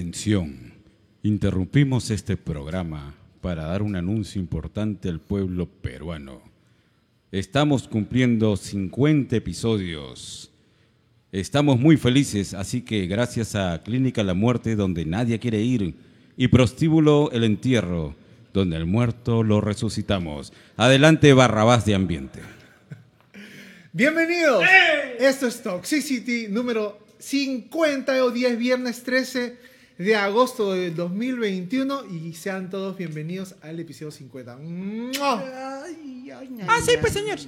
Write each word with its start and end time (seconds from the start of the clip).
Atención, 0.00 0.72
interrumpimos 1.22 2.10
este 2.10 2.38
programa 2.38 3.14
para 3.42 3.64
dar 3.64 3.82
un 3.82 3.96
anuncio 3.96 4.40
importante 4.40 5.10
al 5.10 5.20
pueblo 5.20 5.66
peruano. 5.66 6.40
Estamos 7.30 7.86
cumpliendo 7.86 8.56
50 8.56 9.36
episodios. 9.36 10.50
Estamos 11.32 11.78
muy 11.78 11.98
felices, 11.98 12.54
así 12.54 12.80
que 12.80 13.06
gracias 13.08 13.54
a 13.54 13.82
Clínica 13.82 14.22
La 14.22 14.32
Muerte, 14.32 14.74
donde 14.74 15.04
nadie 15.04 15.38
quiere 15.38 15.60
ir, 15.60 15.94
y 16.34 16.48
Prostíbulo 16.48 17.30
El 17.30 17.44
Entierro, 17.44 18.14
donde 18.54 18.76
al 18.76 18.86
muerto 18.86 19.42
lo 19.42 19.60
resucitamos. 19.60 20.54
Adelante, 20.78 21.34
Barrabás 21.34 21.84
de 21.84 21.94
Ambiente. 21.94 22.40
Bienvenidos. 23.92 24.64
Esto 25.18 25.46
es 25.46 25.62
Toxicity 25.62 26.48
número 26.48 26.98
50 27.18 28.24
o 28.24 28.30
10, 28.30 28.56
viernes 28.56 29.02
13 29.02 29.69
de 30.00 30.16
agosto 30.16 30.72
del 30.72 30.96
2021 30.96 32.04
y 32.06 32.32
sean 32.32 32.70
todos 32.70 32.96
bienvenidos 32.96 33.54
al 33.60 33.78
episodio 33.80 34.10
50. 34.10 34.56
¡Mua! 34.56 35.44
Ah, 36.66 36.78
sí, 36.82 36.92
pues 36.98 37.12
señor. 37.12 37.38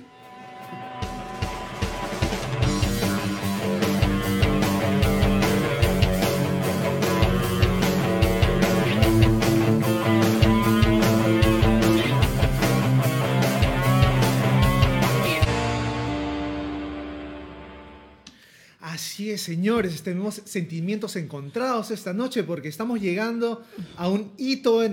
Así 18.92 19.30
es, 19.30 19.40
señores, 19.40 20.02
tenemos 20.02 20.42
sentimientos 20.44 21.16
encontrados 21.16 21.90
esta 21.90 22.12
noche 22.12 22.42
porque 22.42 22.68
estamos 22.68 23.00
llegando 23.00 23.64
a 23.96 24.10
un 24.10 24.32
hito 24.36 24.84
en, 24.84 24.92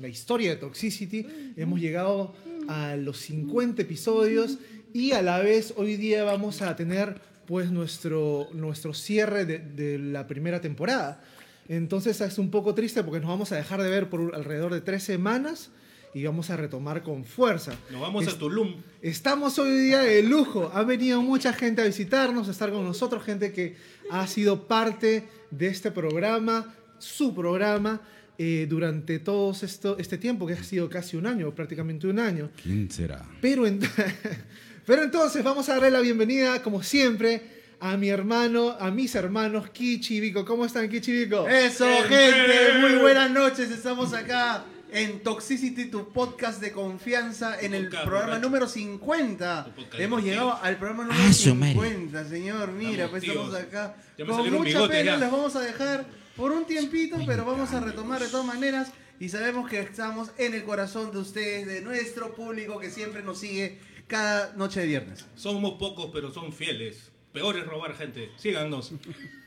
la 0.00 0.08
historia 0.08 0.48
de 0.48 0.56
Toxicity. 0.56 1.26
Hemos 1.58 1.78
llegado 1.78 2.34
a 2.68 2.96
los 2.96 3.18
50 3.18 3.82
episodios 3.82 4.56
y 4.94 5.12
a 5.12 5.20
la 5.20 5.38
vez 5.40 5.74
hoy 5.76 5.98
día 5.98 6.24
vamos 6.24 6.62
a 6.62 6.74
tener 6.74 7.20
pues 7.44 7.70
nuestro, 7.70 8.48
nuestro 8.54 8.94
cierre 8.94 9.44
de, 9.44 9.58
de 9.58 9.98
la 9.98 10.26
primera 10.26 10.62
temporada. 10.62 11.22
Entonces 11.68 12.18
es 12.22 12.38
un 12.38 12.50
poco 12.50 12.74
triste 12.74 13.04
porque 13.04 13.20
nos 13.20 13.28
vamos 13.28 13.52
a 13.52 13.56
dejar 13.56 13.82
de 13.82 13.90
ver 13.90 14.08
por 14.08 14.34
alrededor 14.34 14.72
de 14.72 14.80
tres 14.80 15.02
semanas 15.02 15.68
y 16.14 16.24
vamos 16.24 16.48
a 16.50 16.56
retomar 16.56 17.02
con 17.02 17.24
fuerza. 17.24 17.74
Nos 17.90 18.00
vamos 18.00 18.26
Es- 18.26 18.34
a 18.34 18.38
Tulum. 18.38 18.76
Estamos 19.02 19.58
hoy 19.58 19.70
día 19.78 19.98
de 20.00 20.22
lujo. 20.22 20.70
Ha 20.74 20.82
venido 20.82 21.20
mucha 21.22 21.52
gente 21.52 21.82
a 21.82 21.84
visitarnos, 21.84 22.48
a 22.48 22.50
estar 22.52 22.70
con 22.70 22.84
nosotros, 22.84 23.22
gente 23.24 23.52
que 23.52 23.76
ha 24.10 24.26
sido 24.26 24.66
parte 24.66 25.24
de 25.50 25.66
este 25.68 25.90
programa, 25.90 26.74
su 26.98 27.34
programa, 27.34 28.00
eh, 28.38 28.66
durante 28.68 29.18
todo 29.18 29.52
esto, 29.52 29.96
este 29.98 30.18
tiempo, 30.18 30.46
que 30.46 30.54
ha 30.54 30.62
sido 30.64 30.88
casi 30.88 31.16
un 31.16 31.26
año, 31.26 31.54
prácticamente 31.54 32.06
un 32.06 32.18
año. 32.18 32.50
¿Quién 32.62 32.90
será? 32.90 33.24
Pero, 33.40 33.66
ent- 33.66 33.86
pero 34.86 35.02
entonces 35.02 35.42
vamos 35.44 35.68
a 35.68 35.74
darle 35.74 35.90
la 35.90 36.00
bienvenida, 36.00 36.62
como 36.62 36.82
siempre, 36.82 37.42
a 37.80 37.96
mi 37.98 38.08
hermano, 38.08 38.70
a 38.78 38.90
mis 38.90 39.14
hermanos, 39.14 39.68
Kichi 39.70 40.18
Vico. 40.20 40.44
¿Cómo 40.46 40.64
están, 40.64 40.88
Kichi 40.88 41.12
Vico? 41.12 41.46
Eso, 41.48 41.86
gente. 42.08 42.78
Muy 42.80 42.94
buenas 43.00 43.30
noches. 43.30 43.70
Estamos 43.70 44.12
acá 44.14 44.64
en 44.96 45.20
Toxicity, 45.22 45.90
tu 45.90 46.08
podcast 46.08 46.58
de 46.60 46.72
confianza, 46.72 47.60
en 47.60 47.74
el 47.74 47.84
podcast, 47.84 48.04
programa 48.04 48.26
borracho. 48.30 48.46
número 48.46 48.66
50. 48.68 49.64
Tu 49.64 49.70
podcast 49.72 50.00
Hemos 50.00 50.22
llegado 50.22 50.54
al 50.62 50.76
programa 50.78 51.04
número 51.04 51.22
Ah, 51.22 51.54
madre. 51.54 51.72
50, 51.74 52.24
señor. 52.28 52.72
Mira, 52.72 53.08
pues 53.10 53.22
estamos 53.22 53.54
acá. 53.54 53.96
Con 54.26 54.52
mucha 54.52 54.88
pena 54.88 55.16
les 55.18 55.30
vamos 55.30 55.54
a 55.54 55.60
dejar 55.60 56.06
por 56.34 56.50
un 56.50 56.64
tiempito, 56.64 57.18
pero 57.26 57.44
vamos 57.44 57.72
a 57.72 57.80
retomar 57.80 58.22
de 58.22 58.28
todas 58.28 58.46
maneras. 58.46 58.90
Y 59.20 59.28
sabemos 59.28 59.68
que 59.68 59.80
estamos 59.80 60.30
en 60.38 60.54
el 60.54 60.64
corazón 60.64 61.10
de 61.12 61.18
ustedes, 61.18 61.66
de 61.66 61.82
nuestro 61.82 62.34
público 62.34 62.78
que 62.78 62.90
siempre 62.90 63.22
nos 63.22 63.38
sigue 63.38 63.78
cada 64.06 64.54
noche 64.54 64.80
de 64.80 64.86
viernes. 64.86 65.26
Somos 65.34 65.74
pocos, 65.78 66.10
pero 66.12 66.32
son 66.32 66.52
fieles. 66.52 67.12
Peor 67.32 67.58
es 67.58 67.66
robar 67.66 67.94
gente. 67.94 68.30
Síganos. 68.36 68.92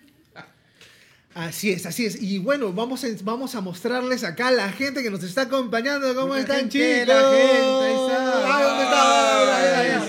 Así 1.36 1.72
es, 1.72 1.86
así 1.86 2.06
es. 2.06 2.22
Y 2.22 2.40
bueno, 2.40 2.74
vamos 2.74 3.04
a, 3.04 3.08
vamos 3.24 3.56
a 3.56 3.62
mostrarles 3.62 4.24
acá 4.24 4.48
a 4.48 4.52
la 4.52 4.72
gente 4.72 5.04
que 5.04 5.12
nos 5.12 5.24
está 5.24 5.44
acompañando. 5.44 6.14
¿Cómo 6.16 6.28
Mucha 6.28 6.40
están, 6.40 6.72
gente, 6.72 7.02
chicos? 7.02 7.08
la 7.08 7.31
gente, 7.31 7.86
ahí 7.86 7.94
está. 7.94 8.58
Ay, 8.58 8.64
¿dónde 8.64 8.84
está? 8.84 9.58
Ahí, 9.58 9.68
ahí, 9.68 9.92
ahí. 9.92 10.08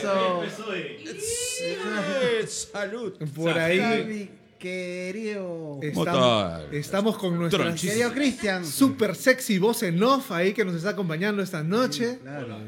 Eso. 2.42 2.70
¡Salud! 2.72 3.12
Por 3.34 3.58
ahí 3.58 4.30
querido. 4.60 5.80
estamos, 5.82 6.62
estamos 6.70 7.18
con 7.18 7.48
Tronchis. 7.48 7.90
Querido 7.90 8.12
Cristian. 8.12 8.64
super 8.64 9.16
sexy 9.16 9.58
voz 9.58 9.82
en 9.82 10.00
off 10.02 10.30
ahí 10.30 10.52
que 10.52 10.64
nos 10.64 10.74
está 10.74 10.90
acompañando 10.90 11.42
esta 11.42 11.64
noche. 11.64 12.18
Claro. 12.22 12.58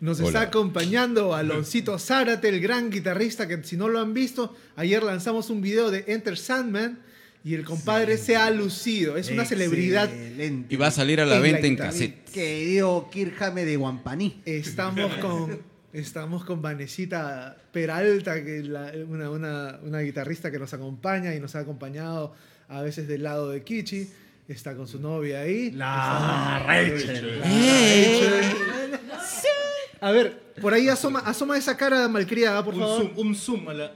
Nos 0.00 0.18
Hola. 0.20 0.28
está 0.28 0.40
acompañando 0.42 1.34
Aloncito 1.34 1.98
Zárate, 1.98 2.48
el 2.48 2.60
gran 2.60 2.88
guitarrista 2.88 3.46
que 3.46 3.62
si 3.64 3.76
no 3.76 3.88
lo 3.88 4.00
han 4.00 4.14
visto, 4.14 4.54
ayer 4.76 5.02
lanzamos 5.02 5.50
un 5.50 5.60
video 5.60 5.90
de 5.90 6.04
Enter 6.06 6.38
Sandman 6.38 7.00
y 7.44 7.54
el 7.54 7.64
compadre 7.64 8.18
se 8.18 8.36
ha 8.36 8.50
lucido. 8.50 9.16
Es 9.16 9.30
una 9.30 9.44
celebridad. 9.44 10.04
Excelente. 10.12 10.74
Y 10.74 10.76
va 10.76 10.88
a 10.88 10.90
salir 10.90 11.20
a 11.20 11.26
la 11.26 11.36
En 11.36 11.42
la 11.42 11.48
venta 11.52 11.66
en 11.66 11.76
cassette. 11.76 12.30
Querido 12.30 13.08
Kirjame 13.10 13.64
de 13.64 13.76
Guampaní. 13.76 14.42
Estamos 14.44 15.14
con, 15.20 15.58
estamos 15.92 16.44
con 16.44 16.60
Vanesita 16.62 17.56
Peralta, 17.72 18.42
que 18.44 18.58
es 18.58 18.66
la- 18.66 18.92
una, 19.08 19.30
una- 19.30 19.78
una 19.82 20.00
guitarrista 20.00 20.50
que 20.50 20.58
nos 20.58 20.74
acompaña 20.74 21.34
y 21.34 21.40
nos 21.40 21.54
ha 21.56 21.60
acompañado 21.60 22.34
a 22.68 22.82
veces 22.82 23.08
del 23.08 23.22
lado 23.22 23.50
de 23.50 23.62
Kichi. 23.62 24.08
Está 24.48 24.74
con 24.74 24.88
su 24.88 24.98
novia 25.00 25.40
ahí. 25.42 25.70
La 25.70 26.62
Rachel. 26.66 27.40
A 30.02 30.10
ver, 30.12 30.54
por 30.60 30.72
ahí 30.72 30.88
asoma, 30.88 31.20
asoma 31.20 31.56
esa 31.58 31.76
cara 31.76 32.08
malcriada, 32.08 32.64
por 32.64 32.74
Un 32.74 32.80
favor. 32.80 32.98
zoom, 33.14 33.18
un 33.28 33.34
zoom 33.34 33.68
a 33.68 33.74
la. 33.74 33.92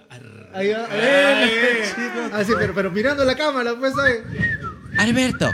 Ahí 0.52 0.70
va. 0.72 0.86
¡Eh! 0.92 1.82
Así, 2.32 2.52
pero, 2.58 2.74
pero 2.74 2.90
mirando 2.90 3.24
la 3.24 3.34
cámara, 3.36 3.74
pues 3.78 3.94
ahí. 3.98 4.18
Alberto, 4.98 5.50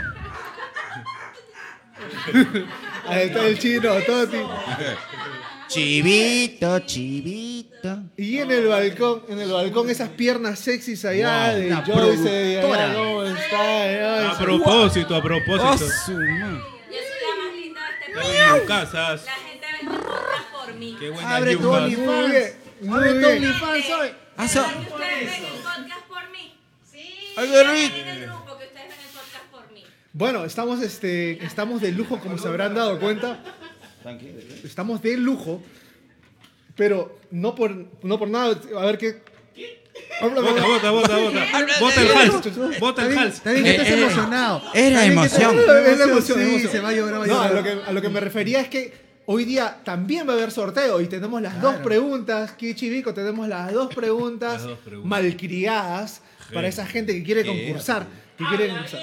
Ahí 3.07 3.27
está 3.27 3.47
el 3.47 3.57
chino, 3.59 3.93
Toti. 4.05 4.37
chivito, 5.67 6.79
chivito. 6.79 7.99
Y 8.17 8.37
en 8.37 8.51
el 8.51 8.67
balcón, 8.67 9.23
en 9.29 9.39
el 9.39 9.51
balcón 9.51 9.89
esas 9.89 10.09
piernas 10.09 10.59
sexys 10.59 11.03
allá 11.05 11.51
Wow, 11.53 11.59
de 11.61 11.75
Joyce. 11.93 12.21
de 12.29 12.59
allá, 12.59 12.61
productora. 12.61 12.93
¿Cómo 12.93 13.23
está? 13.23 14.29
A 14.29 14.33
Joyce? 14.35 14.43
propósito, 14.43 15.15
a 15.15 15.17
¡Oh, 15.17 15.21
propósito. 15.23 15.89
su 16.05 16.11
ma- 16.11 16.61
Yo 16.91 16.97
soy 16.99 17.21
la 17.21 17.43
más 17.43 17.55
linda 17.55 17.81
de 17.81 18.05
este 18.05 18.49
país. 18.49 18.63
casas. 18.67 19.25
La 19.25 19.31
gente 19.31 19.50
por 20.71 20.79
mí. 20.79 20.95
Qué 20.99 21.09
buena 21.09 21.35
Abre 21.35 21.55
tu. 21.57 21.69
OnlyFans. 21.71 22.07
Abre 22.89 23.13
tu. 23.21 23.27
OnlyFans 23.27 23.89
hoy. 23.99 24.09
Ah, 24.37 24.47
so- 24.47 24.63
¿Que 24.65 24.79
ustedes 24.79 25.31
ven 25.31 25.45
el 25.45 25.61
podcast 25.61 26.05
por 26.07 26.29
mí? 26.31 26.55
Sí. 26.91 26.99
Ay, 27.37 27.49
qué 27.49 27.63
rico. 27.63 27.73
Díganle 27.95 27.99
en 28.01 28.07
el 28.23 28.25
grupo 28.29 28.57
que 28.57 28.65
ustedes 28.65 28.87
ven 28.89 28.97
el 28.99 29.11
podcast 29.13 29.45
por 29.51 29.71
mí. 29.71 29.83
Bueno, 30.13 30.45
estamos, 30.45 30.81
este, 30.81 31.43
estamos 31.45 31.81
de 31.81 31.91
lujo, 31.91 32.19
como 32.19 32.37
se 32.37 32.47
habrán 32.47 32.73
dado 32.75 32.99
cuenta. 32.99 33.39
Estamos 34.63 35.01
de 35.01 35.15
lujo, 35.17 35.61
pero 36.75 37.19
no 37.29 37.53
por, 37.55 37.71
no 38.03 38.17
por 38.17 38.27
nada. 38.29 38.59
A 38.77 38.85
ver 38.85 38.97
qué. 38.97 39.21
Bota, 40.21 40.41
bota, 40.41 40.91
bota, 40.91 41.17
bota. 41.17 41.47
Bota 41.79 42.01
el 42.01 42.11
hals. 42.11 42.79
Bota 42.79 43.05
el 43.05 43.17
hals. 43.17 43.35
Está 43.35 43.51
bien 43.51 43.63
que 43.63 43.69
Eh, 43.71 43.75
estás 43.75 43.87
eh, 43.89 44.01
emocionado. 44.01 44.61
era 44.73 44.87
Está 44.87 45.01
bien 45.01 45.01
que 45.01 45.05
emoción. 45.13 45.59
Es 45.59 45.97
la 45.99 46.03
emoción, 46.05 46.37
Sí, 46.39 46.43
la 46.45 46.49
emoción. 46.49 46.71
se 46.71 46.79
va 46.79 46.89
a 46.89 46.93
llorar, 46.93 47.19
va 47.19 47.23
a 47.23 47.27
No, 47.27 47.41
a 47.41 47.47
llorar. 47.49 47.53
lo, 47.53 47.63
que, 47.83 47.89
a 47.89 47.91
lo 47.93 48.01
que 48.01 48.09
me 48.09 48.19
refería 48.19 48.61
es 48.61 48.69
que 48.69 48.93
hoy 49.31 49.45
día 49.45 49.79
también 49.83 50.27
va 50.27 50.33
a 50.33 50.35
haber 50.35 50.51
sorteo 50.51 50.99
y 51.01 51.07
tenemos 51.07 51.41
las 51.41 51.61
dos 51.61 51.75
preguntas. 51.77 52.51
Kichi 52.53 52.87
y 52.87 52.89
Vico, 52.89 53.13
tenemos 53.13 53.47
las 53.47 53.71
dos 53.73 53.93
preguntas, 53.95 54.53
Las 54.53 54.63
dos 54.63 54.79
preguntas. 54.79 55.09
malcriadas 55.09 56.21
para 56.53 56.67
esa 56.67 56.85
gente 56.85 57.13
que 57.13 57.23
quiere 57.23 57.45
concursar. 57.45 58.05
Que 58.37 58.45
quiere 58.45 58.69
concursar. 58.69 58.99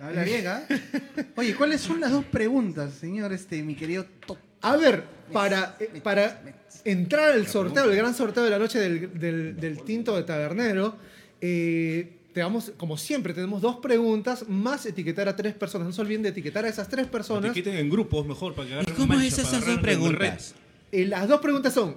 Habla 0.00 0.24
bien, 0.24 0.46
¿ah? 0.46 0.62
Oye, 1.36 1.54
¿cuáles 1.54 1.80
son 1.80 2.00
las 2.00 2.10
dos 2.10 2.24
preguntas, 2.24 2.94
señor, 2.94 3.32
este, 3.32 3.62
mi 3.62 3.74
querido 3.74 4.06
To- 4.26 4.38
A 4.62 4.76
ver, 4.76 5.04
para, 5.32 5.76
eh, 5.78 6.00
para 6.02 6.42
entrar 6.84 7.32
al 7.32 7.46
sorteo, 7.46 7.84
el 7.84 7.96
gran 7.96 8.14
sorteo 8.14 8.42
de 8.44 8.50
la 8.50 8.58
noche 8.58 8.78
del, 8.78 9.18
del- 9.18 9.56
del 9.56 9.82
tinto 9.82 10.16
de 10.16 10.22
tabernero, 10.22 10.96
eh, 11.40 12.16
te 12.32 12.42
vamos, 12.42 12.72
como 12.76 12.96
siempre, 12.96 13.34
tenemos 13.34 13.60
dos 13.60 13.76
preguntas 13.76 14.48
más 14.48 14.86
etiquetar 14.86 15.28
a 15.28 15.36
tres 15.36 15.54
personas. 15.54 15.86
No 15.88 15.92
se 15.92 16.00
olviden 16.00 16.22
de 16.22 16.28
etiquetar 16.30 16.64
a 16.64 16.68
esas 16.68 16.88
tres 16.88 17.06
Te 17.06 17.10
personas. 17.12 17.52
quiten 17.52 17.74
en 17.76 17.90
grupos 17.90 18.26
mejor 18.26 18.54
para 18.54 18.66
que 18.68 18.74
¿Y 18.74 18.76
agarren 18.78 18.94
cómo 18.96 19.08
mancha 19.14 19.26
es 19.26 19.38
esas 19.38 19.66
dos 19.66 19.78
preguntas? 19.80 20.54
Eh, 20.92 21.06
las 21.06 21.28
dos 21.28 21.40
preguntas 21.40 21.72
son: 21.74 21.96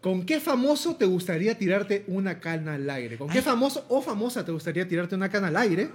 ¿con 0.00 0.24
qué 0.26 0.40
famoso 0.40 0.96
te 0.96 1.04
gustaría 1.06 1.56
tirarte 1.58 2.04
una 2.08 2.40
cana 2.40 2.74
al 2.74 2.88
aire? 2.90 3.16
¿Con 3.18 3.28
qué 3.28 3.42
famoso 3.42 3.84
o 3.88 4.00
famosa 4.02 4.44
te 4.44 4.52
gustaría 4.52 4.86
tirarte 4.86 5.14
una 5.14 5.28
cana 5.30 5.48
al 5.48 5.56
aire? 5.56 5.90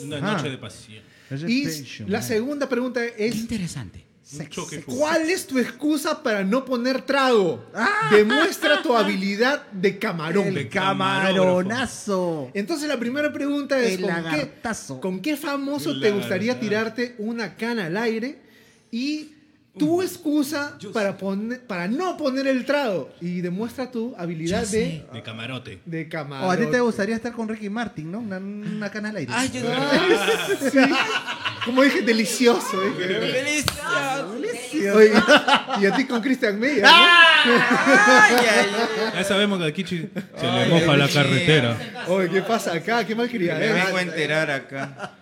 Una 0.00 0.16
Ah. 0.18 0.20
noche 0.36 0.50
de 0.50 0.58
pasión. 0.58 1.02
Y 1.48 1.66
la 2.06 2.20
segunda 2.22 2.68
pregunta 2.68 3.00
Qué 3.16 3.26
es: 3.28 3.36
interesante. 3.36 4.04
Un 4.32 4.48
choque 4.48 4.80
fue. 4.80 4.94
¿Cuál 4.96 5.28
es 5.28 5.46
tu 5.46 5.58
excusa 5.58 6.22
para 6.22 6.42
no 6.44 6.64
poner 6.64 7.02
trago? 7.02 7.62
Demuestra 8.10 8.82
tu 8.82 8.96
habilidad 8.96 9.66
de 9.70 9.98
camarón. 9.98 10.46
El 10.48 10.54
De 10.54 10.68
camaronazo. 10.68 12.50
Entonces 12.54 12.88
la 12.88 12.98
primera 12.98 13.32
pregunta 13.32 13.78
es 13.80 13.94
El 13.94 14.00
¿con 14.02 14.08
qué, 14.10 14.22
lagartazo. 14.22 15.00
con 15.00 15.20
qué 15.20 15.36
famoso 15.36 15.90
El 15.90 16.00
te 16.00 16.10
gustaría 16.10 16.54
lagartazo. 16.54 16.68
tirarte 16.68 17.14
una 17.18 17.54
cana 17.56 17.86
al 17.86 17.96
aire? 17.98 18.38
Y 18.90 19.33
tu 19.76 20.02
excusa 20.02 20.78
para, 20.92 21.16
poner, 21.16 21.60
para 21.66 21.88
no 21.88 22.16
poner 22.16 22.46
el 22.46 22.64
trago. 22.64 23.10
Y 23.20 23.40
demuestra 23.40 23.90
tu 23.90 24.14
habilidad 24.16 24.66
de, 24.68 25.04
De 25.12 25.22
camarote. 25.22 25.80
de 25.84 26.08
camarón. 26.08 26.48
O 26.48 26.50
a 26.52 26.56
ti 26.56 26.66
te 26.66 26.80
gustaría 26.80 27.16
estar 27.16 27.32
con 27.32 27.48
Ricky 27.48 27.68
Martin, 27.70 28.10
¿no? 28.12 28.20
Una, 28.20 28.38
una 28.38 28.90
cana 28.90 29.10
al 29.10 29.16
aire. 29.16 29.32
Ay, 29.34 29.50
yo 29.52 29.60
Sí. 30.70 30.78
Como 31.64 31.82
dije, 31.82 32.02
delicioso. 32.02 32.80
dije. 32.80 33.06
Delicioso. 33.06 34.96
Oye, 34.96 35.12
y 35.80 35.86
a 35.86 35.96
ti 35.96 36.04
con 36.04 36.20
Christian 36.20 36.58
Meyer. 36.60 36.82
¿no? 36.82 36.88
Ay, 36.88 38.36
ay, 38.38 38.46
ay. 38.48 39.12
Ya 39.14 39.24
sabemos 39.24 39.58
que 39.58 39.66
a 39.66 39.72
Kichi 39.72 40.08
se 40.38 40.46
le 40.52 40.66
moja 40.68 40.96
la 40.96 41.08
carretera. 41.08 42.04
Oye, 42.08 42.28
¿qué 42.30 42.42
pasa 42.42 42.74
acá? 42.74 43.04
Qué 43.06 43.14
mal 43.14 43.28
Me 43.32 43.38
vengo 43.72 43.96
a 43.96 44.02
es. 44.02 44.08
enterar 44.08 44.50
acá. 44.50 45.12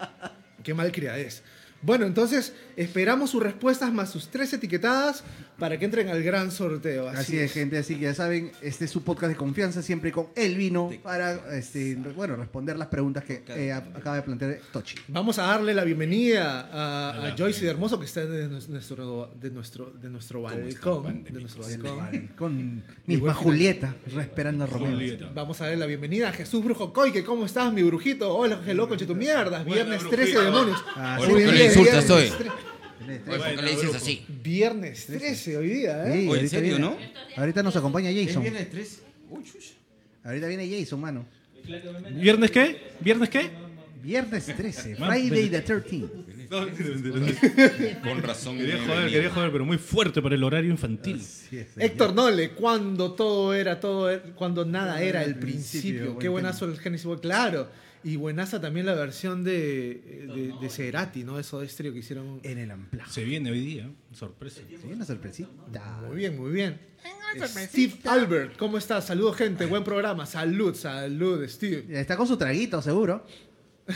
Qué 0.62 0.74
mal 0.74 0.92
es. 0.94 1.42
Bueno, 1.82 2.06
entonces 2.06 2.52
esperamos 2.76 3.30
sus 3.30 3.42
respuestas 3.42 3.92
más 3.92 4.10
sus 4.10 4.28
tres 4.28 4.52
etiquetadas 4.52 5.24
para 5.58 5.78
que 5.78 5.84
entren 5.84 6.08
al 6.08 6.22
gran 6.22 6.50
sorteo. 6.50 7.08
Así 7.08 7.38
es, 7.38 7.52
gente, 7.52 7.78
así 7.78 7.94
que 7.94 8.02
ya 8.02 8.14
saben, 8.14 8.50
este 8.62 8.86
es 8.86 8.90
su 8.90 9.02
podcast 9.02 9.30
de 9.30 9.36
confianza, 9.36 9.82
siempre 9.82 10.10
con 10.10 10.28
el 10.34 10.56
vino, 10.56 10.90
para 11.02 11.56
este, 11.56 11.94
bueno, 12.16 12.36
responder 12.36 12.76
las 12.76 12.88
preguntas 12.88 13.22
que 13.24 13.44
eh, 13.48 13.72
acaba 13.72 14.16
de 14.16 14.22
plantear 14.22 14.58
Tochi. 14.72 14.96
Vamos 15.08 15.38
a 15.38 15.42
darle 15.42 15.72
la 15.74 15.84
bienvenida 15.84 16.68
a, 16.72 17.28
a. 17.28 17.36
Joyce 17.36 17.64
de 17.64 17.70
Hermoso 17.70 17.98
que 17.98 18.06
está 18.06 18.26
de 18.26 18.48
nuestro, 18.48 19.30
de 19.40 19.50
nuestro, 19.50 19.90
de 19.90 20.10
nuestro 20.10 20.42
balcón. 20.42 21.24
De 21.24 21.40
nuestro 21.40 21.62
balcón. 21.62 22.30
Con 22.36 22.82
misma 23.06 23.34
Julieta, 23.34 23.94
esperando 24.20 24.64
a 24.64 24.66
Romeo. 24.66 24.92
Julieta. 24.92 25.30
Vamos 25.34 25.60
a 25.60 25.64
darle 25.64 25.78
la 25.78 25.86
bienvenida 25.86 26.30
a 26.30 26.32
Jesús 26.32 26.64
Brujo 26.64 26.92
Coy, 26.92 27.22
¿cómo 27.22 27.46
estás, 27.46 27.72
mi 27.72 27.82
brujito? 27.82 28.34
Hola, 28.34 28.60
hello, 28.66 28.88
conche 28.88 29.06
tu 29.06 29.14
mierda. 29.14 29.62
Viernes 29.62 30.00
brujito. 30.00 30.22
13 30.22 30.40
demonios. 30.40 30.84
Ah, 30.96 31.18
Hoy 31.20 31.70
sí. 31.70 31.78
¿Por 31.78 32.71
le 33.06 33.70
dices 33.70 33.94
así? 33.94 34.24
Viernes 34.42 35.06
13 35.06 35.56
hoy 35.56 35.68
día, 35.68 36.04
¿eh? 36.06 36.12
Sí, 36.12 36.18
Oye, 36.18 36.22
¿en 36.22 36.28
ahorita 36.28 36.48
serio, 36.48 36.76
viene- 36.78 36.80
no? 36.84 36.96
Ahorita 37.36 37.62
nos 37.62 37.76
acompaña 37.76 38.10
Jason. 38.12 38.42
viernes 38.42 38.70
3? 38.70 39.02
Uy, 39.30 39.44
chucha. 39.44 39.74
Ahorita 40.24 40.46
viene 40.48 40.68
Jason, 40.80 41.00
mano. 41.00 41.24
¿Viernes 42.14 42.50
qué? 42.50 42.92
¿Viernes 43.00 43.28
qué? 43.28 43.50
Viernes 44.02 44.46
13, 44.46 44.96
Man, 44.98 45.10
Friday 45.10 45.48
the 45.48 45.64
13th. 45.64 46.08
Con 48.02 48.22
razón. 48.22 48.58
Quería 48.58 48.76
joder, 48.78 48.96
venía. 49.04 49.10
quería 49.12 49.30
joder, 49.30 49.52
pero 49.52 49.64
muy 49.64 49.78
fuerte 49.78 50.20
para 50.20 50.34
el 50.34 50.42
horario 50.44 50.70
infantil. 50.70 51.20
Héctor 51.76 52.14
Nole, 52.14 52.50
cuando 52.50 53.12
todo 53.12 53.54
era, 53.54 53.78
todo 53.80 54.10
era- 54.10 54.22
cuando 54.34 54.64
nada 54.64 55.00
era 55.02 55.22
el 55.22 55.36
principio, 55.36 56.18
Qué 56.18 56.28
buenazo 56.28 56.64
el 56.66 56.78
Genesis 56.78 57.06
Boy, 57.06 57.18
claro. 57.20 57.68
Y 58.04 58.16
buenaza 58.16 58.60
también 58.60 58.86
la 58.86 58.94
versión 58.94 59.44
de, 59.44 60.28
de, 60.34 60.54
de 60.60 60.68
Cerati, 60.68 61.22
¿no? 61.24 61.38
Eso 61.38 61.60
de 61.60 61.66
estéreo 61.66 61.92
que 61.92 62.00
hicieron. 62.00 62.40
En 62.42 62.58
el 62.58 62.70
amplaz. 62.70 63.12
Se 63.12 63.22
viene 63.24 63.50
hoy 63.50 63.60
día, 63.60 63.90
sorpresa. 64.12 64.60
Sí, 64.68 64.76
una 64.92 65.04
sorpresita. 65.04 65.48
Muy 66.06 66.16
bien, 66.16 66.36
muy 66.36 66.50
bien. 66.50 66.78
Steve 67.46 67.94
Albert, 68.04 68.56
¿cómo 68.56 68.76
estás? 68.78 69.06
Saludos, 69.06 69.36
gente. 69.36 69.66
Buen 69.66 69.84
programa. 69.84 70.26
Salud, 70.26 70.74
salud, 70.74 71.46
Steve. 71.48 71.84
Está 72.00 72.16
con 72.16 72.26
su 72.26 72.36
traguito, 72.36 72.82
seguro. 72.82 73.24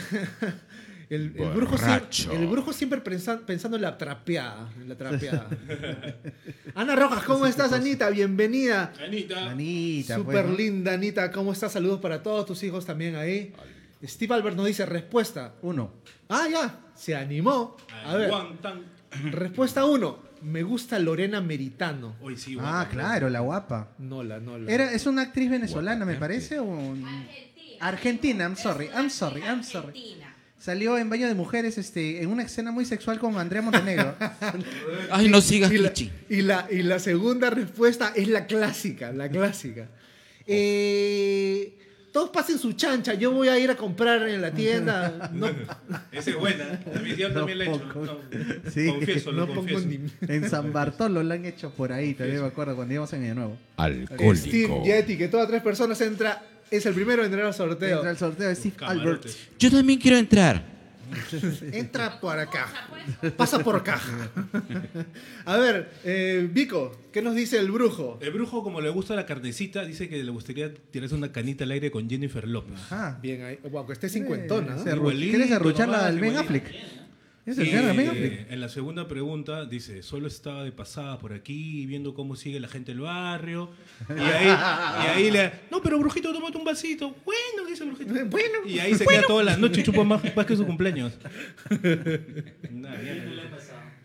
El, 1.09 1.33
el 1.37 1.49
brujo, 1.53 1.77
siempre, 1.77 2.35
el 2.35 2.47
brujo 2.47 2.73
siempre 2.73 2.99
pensa- 3.01 3.39
pensando 3.45 3.77
en 3.77 3.83
la 3.83 3.97
trapeada. 3.97 4.69
En 4.75 4.89
la 4.89 4.97
trapeada. 4.97 5.47
Ana 6.75 6.97
Rojas, 6.97 7.23
¿cómo 7.23 7.45
estás, 7.45 7.71
Anita? 7.71 8.09
Bienvenida. 8.09 8.91
Anita. 9.01 9.49
Anita, 9.51 10.15
Súper 10.15 10.45
pues, 10.47 10.57
linda, 10.57 10.93
Anita. 10.95 11.31
¿Cómo 11.31 11.53
estás? 11.53 11.71
Saludos 11.71 12.01
para 12.01 12.21
todos 12.21 12.45
tus 12.45 12.61
hijos 12.63 12.85
también 12.85 13.15
ahí. 13.15 13.53
Steve 14.03 14.35
Albert 14.35 14.55
nos 14.55 14.65
dice 14.67 14.85
respuesta. 14.85 15.53
Uno. 15.61 15.91
Ah, 16.29 16.47
ya. 16.51 16.79
Se 16.95 17.15
animó. 17.15 17.75
A 18.05 18.15
ver. 18.15 18.31
Respuesta 19.31 19.85
uno. 19.85 20.27
Me 20.41 20.61
gusta 20.63 20.99
Lorena 20.99 21.41
Meritano. 21.41 22.15
Hoy 22.21 22.37
sí, 22.37 22.57
Ah, 22.59 22.87
claro, 22.91 23.29
la 23.29 23.39
guapa. 23.39 23.89
Nola, 23.97 24.39
Nola. 24.39 24.71
Era, 24.71 24.91
¿Es 24.91 25.07
una 25.07 25.23
actriz 25.23 25.49
venezolana, 25.49 26.05
me 26.05 26.15
parece? 26.15 26.59
O... 26.59 26.71
Argentina. 26.71 27.77
Argentina, 27.79 28.43
I'm 28.45 28.55
sorry, 28.55 28.89
I'm 28.95 29.09
sorry, 29.09 29.41
I'm 29.41 29.63
sorry. 29.63 29.87
Argentina. 29.87 30.33
Salió 30.59 30.97
en 30.97 31.09
Baño 31.09 31.27
de 31.27 31.35
Mujeres 31.35 31.77
este, 31.77 32.21
en 32.21 32.29
una 32.29 32.43
escena 32.43 32.71
muy 32.71 32.83
sexual 32.85 33.19
con 33.19 33.37
Andrea 33.37 33.61
Montenegro. 33.61 34.15
Ay, 35.11 35.29
no 35.29 35.39
sigas, 35.41 35.71
y 35.71 35.77
la, 35.77 35.93
y, 36.29 36.41
la, 36.41 36.67
y 36.69 36.83
la 36.83 36.99
segunda 36.99 37.49
respuesta 37.49 38.11
es 38.15 38.27
la 38.27 38.45
clásica, 38.47 39.11
la 39.11 39.29
clásica. 39.29 39.87
Eh, 40.45 41.77
todos 42.17 42.31
pasen 42.31 42.57
su 42.57 42.73
chancha, 42.73 43.13
yo 43.13 43.31
voy 43.31 43.47
a 43.47 43.59
ir 43.59 43.69
a 43.69 43.75
comprar 43.75 44.27
en 44.27 44.41
la 44.41 44.49
tienda. 44.49 45.29
No, 45.37 45.45
Esa 46.11 46.31
es 46.31 46.35
buena. 46.35 46.79
La 46.91 46.99
misión 46.99 47.31
también 47.31 47.59
la 47.59 47.65
he 47.65 47.67
hecho. 47.67 47.93
No, 47.93 48.71
Sí. 48.71 48.87
Confieso, 48.87 49.31
lo 49.31 49.41
no 49.41 49.53
pongo 49.53 49.71
confieso. 49.71 49.85
ni... 49.85 50.33
en 50.33 50.49
San 50.49 50.73
Bartolo 50.73 51.21
lo 51.21 51.31
han 51.31 51.45
hecho 51.45 51.69
por 51.69 51.93
ahí, 51.93 52.15
también 52.15 52.41
me 52.41 52.47
acuerdo, 52.47 52.75
cuando 52.75 52.91
íbamos 52.91 53.13
en 53.13 53.23
Año 53.23 53.35
Nuevo. 53.35 53.57
Alcohólico. 53.75 54.35
Steve 54.35 54.81
ya 54.83 54.97
etiquetó 54.97 55.39
a 55.39 55.47
tres 55.47 55.61
personas, 55.61 56.01
entra, 56.01 56.43
es 56.71 56.87
el 56.87 56.95
primero 56.95 57.21
en 57.21 57.27
entrar 57.27 57.45
al 57.45 57.53
sorteo. 57.53 57.97
Entra 57.97 58.09
el 58.09 58.17
sorteo 58.17 58.47
de 58.47 58.55
Steve 58.55 58.75
Albert. 58.79 59.27
Yo 59.59 59.69
también 59.69 59.99
quiero 59.99 60.17
entrar. 60.17 60.76
Entra 61.71 62.19
por 62.19 62.37
acá. 62.39 62.67
Pasa 63.35 63.59
por 63.59 63.83
caja. 63.83 64.29
A 65.45 65.57
ver, 65.57 65.91
eh, 66.03 66.47
Vico, 66.51 66.95
¿qué 67.11 67.21
nos 67.21 67.35
dice 67.35 67.57
el 67.59 67.71
brujo? 67.71 68.19
El 68.21 68.31
brujo, 68.31 68.63
como 68.63 68.81
le 68.81 68.89
gusta 68.89 69.15
la 69.15 69.25
carnecita, 69.25 69.83
dice 69.85 70.09
que 70.09 70.23
le 70.23 70.31
gustaría 70.31 70.73
tirarse 70.73 71.15
una 71.15 71.31
canita 71.31 71.63
al 71.63 71.71
aire 71.71 71.91
con 71.91 72.09
Jennifer 72.09 72.47
López. 72.47 72.75
Ajá. 72.75 73.19
Bien, 73.21 73.43
ahí. 73.43 73.59
Wow, 73.69 73.85
que 73.87 73.93
esté 73.93 74.09
cincuentona. 74.09 74.75
¿no? 74.75 74.83
Arru- 74.85 75.11
¿Quieres 75.29 75.51
arrucharla 75.51 76.07
al 76.07 76.19
Ben. 76.19 76.37
Affleck? 76.37 76.65
¿Es 77.47 77.57
el 77.57 77.67
Y, 77.67 77.71
señor 77.71 77.95
Ben 77.95 78.11
eh, 78.13 78.47
en 78.49 78.59
la 78.59 78.67
segunda 78.67 79.07
pregunta 79.07 79.65
dice, 79.65 80.03
solo 80.03 80.27
estaba 80.27 80.65
de 80.65 80.73
pasada 80.73 81.17
por 81.17 81.31
aquí 81.31 81.85
viendo 81.85 82.13
cómo 82.13 82.35
sigue 82.35 82.59
la 82.59 82.67
gente 82.67 82.91
del 82.91 82.99
barrio. 82.99 83.71
Y 84.09 84.19
ahí, 84.19 84.47
y 84.47 85.07
ahí 85.07 85.31
le... 85.31 85.53
No, 85.71 85.81
pero 85.81 85.97
Brujito, 85.97 86.33
tómate 86.33 86.57
un 86.57 86.65
vasito. 86.65 87.15
Bueno, 87.23 87.65
dice 87.65 87.85
Brujito. 87.85 88.13
Bueno. 88.25 88.59
Y 88.65 88.79
ahí 88.79 88.93
se 88.95 89.05
queda 89.05 89.21
toda 89.25 89.45
la 89.45 89.55
noche 89.55 89.79
y 89.79 89.83
chupa 89.83 90.03
más, 90.03 90.35
más 90.35 90.45
que 90.45 90.57
su 90.57 90.65
cumpleaños. 90.65 91.13
Nah. 92.69 92.91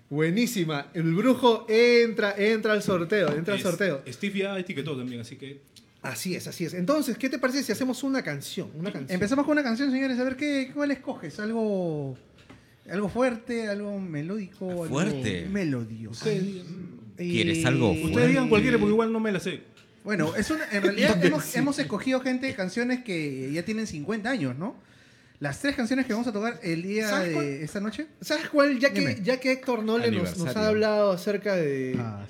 Buenísima. 0.09 0.87
El 0.95 1.13
brujo 1.13 1.67
entra, 1.69 2.37
entra 2.39 2.75
al 2.75 2.83
sorteo, 2.85 3.35
entra 3.35 3.55
al 3.55 3.61
sorteo. 3.61 4.03
Steve 4.07 4.39
ya 4.39 4.57
etiquetó 4.57 4.97
también, 4.97 5.23
así 5.23 5.35
que... 5.35 5.63
Así 6.03 6.35
es, 6.35 6.47
así 6.47 6.65
es. 6.65 6.75
Entonces, 6.75 7.17
¿qué 7.17 7.29
te 7.29 7.39
parece 7.39 7.63
si 7.63 7.73
hacemos 7.73 8.03
una 8.03 8.23
canción? 8.23 8.71
Una 8.75 8.93
canción. 8.93 9.15
Empezamos 9.15 9.45
con 9.45 9.53
una 9.53 9.63
canción, 9.63 9.91
señores. 9.91 10.19
A 10.19 10.25
ver, 10.25 10.37
¿qué, 10.37 10.71
¿cuál 10.75 10.91
escoges? 10.91 11.41
¿Algo, 11.41 12.17
algo 12.91 13.09
fuerte, 13.09 13.69
algo 13.69 13.99
melódico? 14.01 14.71
algo 14.71 14.87
Fuerte. 14.87 15.47
Melodioso. 15.51 16.29
Eh, 16.29 16.63
¿Quieres 17.17 17.65
algo 17.67 17.93
Y- 17.93 18.05
Ustedes 18.05 18.29
digan 18.29 18.49
cualquiera 18.49 18.79
porque 18.79 18.93
igual 18.93 19.13
no 19.13 19.21
me 19.21 19.31
la 19.33 19.41
sé. 19.41 19.61
Bueno, 20.05 20.35
es 20.35 20.51
una, 20.51 20.65
en 20.73 20.83
realidad 20.83 21.25
hemos, 21.25 21.55
hemos 21.55 21.79
escogido, 21.79 22.21
gente, 22.21 22.53
canciones 22.55 23.05
que 23.05 23.53
ya 23.53 23.65
tienen 23.65 23.87
50 23.87 24.29
años, 24.29 24.57
¿no? 24.59 24.75
Las 25.39 25.61
tres 25.61 25.75
canciones 25.77 26.07
que 26.07 26.13
vamos 26.13 26.27
a 26.29 26.33
tocar 26.33 26.59
el 26.63 26.83
día 26.83 27.09
¿Sabes 27.09 27.33
cuál? 27.35 27.45
de 27.45 27.65
esta 27.65 27.81
noche. 27.81 28.07
¿Sabes 28.21 28.49
cuál? 28.49 28.79
Ya 28.79 28.93
que, 28.93 29.21
ya 29.23 29.39
que 29.41 29.53
Héctor 29.53 29.83
Nole 29.85 30.11
nos, 30.11 30.39
nos 30.39 30.57
ha 30.57 30.69
hablado 30.69 31.13
acerca 31.13 31.55
de, 31.57 31.97
Ah, 31.99 32.25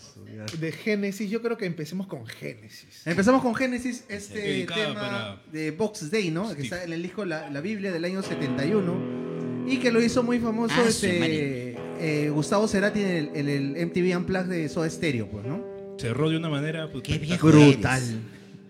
de 0.59 0.73
Génesis, 0.73 1.31
yo 1.31 1.41
creo 1.43 1.57
que 1.59 1.67
empecemos 1.67 2.07
con 2.07 2.27
Génesis. 2.27 3.07
Empezamos 3.07 3.43
con 3.43 3.55
Génesis, 3.55 4.05
este 4.09 4.67
tema 4.67 5.43
de 5.53 5.71
Box 5.73 6.11
Day, 6.11 6.31
¿no? 6.31 6.49
Que 6.49 6.65
Steve. 6.65 6.65
está 6.65 6.85
en 6.85 6.93
el 6.95 7.03
disco 7.03 7.25
La, 7.27 7.49
la 7.51 7.61
Biblia 7.61 7.93
del 7.93 8.05
año 8.05 8.23
71 8.23 9.32
y 9.73 9.79
que 9.79 9.91
lo 9.91 10.03
hizo 10.03 10.23
muy 10.23 10.39
famoso 10.39 10.75
Ah, 10.77 10.85
este, 10.89 11.77
eh, 11.99 12.31
Gustavo 12.31 12.69
Cerati 12.69 13.01
en 13.01 13.09
el, 13.09 13.31
en 13.35 13.49
el 13.49 13.87
MTV 13.87 14.17
Unplugged 14.19 14.49
de 14.49 14.69
Soda 14.69 14.89
Stereo, 14.91 15.29
pues, 15.29 15.47
¿no? 15.47 15.65
Cerró 15.99 16.29
de 16.29 16.37
una 16.37 16.49
manera... 16.49 16.91
pues, 16.91 17.03
Qué 17.03 17.19
viejo 17.19 17.47
Brutal. 17.49 18.03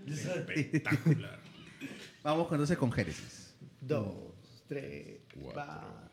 espectacular. 0.06 1.40
Vamos 2.22 2.46
entonces 2.52 2.78
con 2.78 2.92
Génesis. 2.92 3.54
Dos, 3.80 4.14
tres, 4.68 5.18
va. 5.56 6.12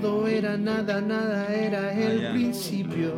Todo 0.00 0.26
era 0.26 0.56
nada, 0.56 1.00
nada 1.00 1.46
era 1.54 1.92
el 1.92 2.22
ya. 2.22 2.32
principio. 2.32 3.12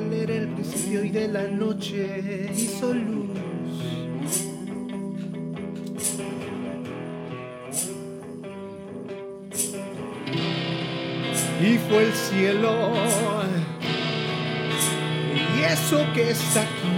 Él 0.00 0.12
era 0.12 0.34
el 0.34 0.48
principio 0.54 1.04
y 1.04 1.10
que 1.10 1.28
la 1.28 1.48
noche 1.48 2.50
hizo 2.56 2.94
luz. 2.94 3.30
Y 11.62 11.78
fue 11.88 12.04
el 12.06 12.12
cielo. 12.12 13.39
Eso 15.90 16.12
que 16.14 16.30
está 16.30 16.62
aquí. 16.62 16.88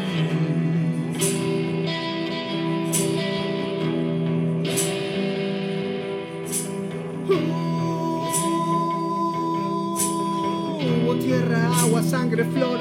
Hubo 10.85 11.15
tierra, 11.15 11.71
agua, 11.81 12.03
sangre, 12.03 12.45
flores 12.45 12.72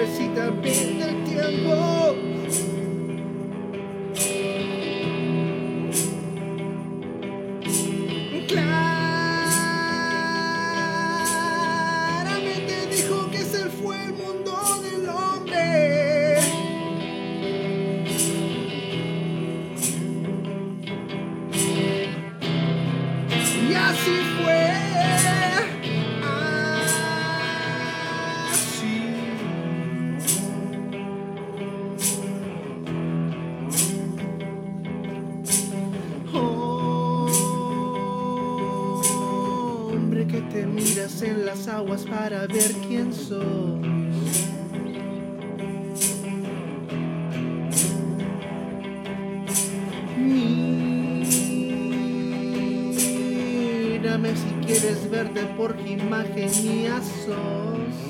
imagen 55.91 56.51
mía 56.63 56.99
sos. 57.01 58.01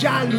Ya 0.00 0.24
lo 0.24 0.38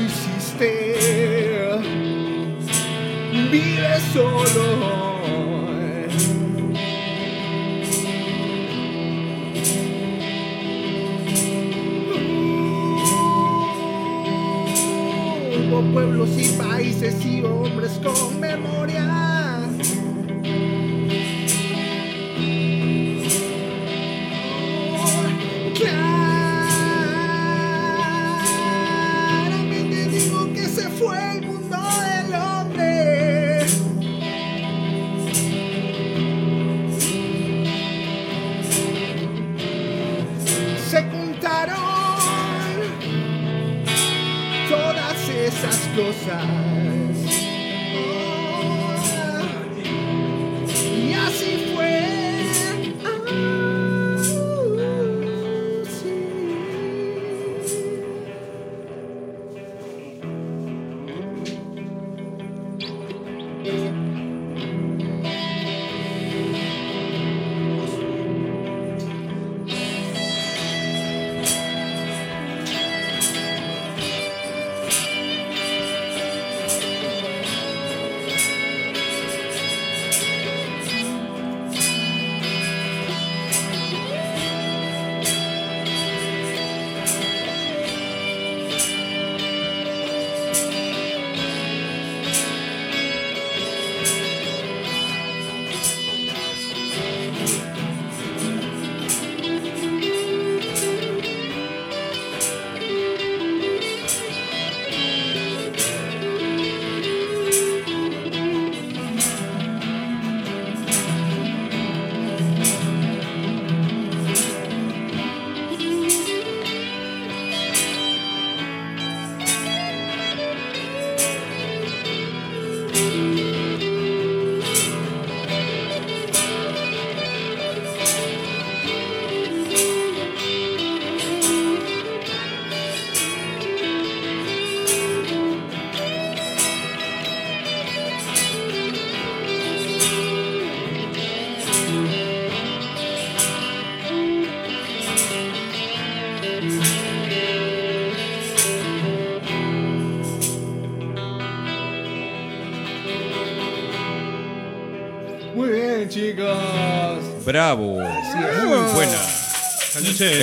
Bravo. 157.47 157.93
Muy 158.01 158.93
buena. 158.93 159.17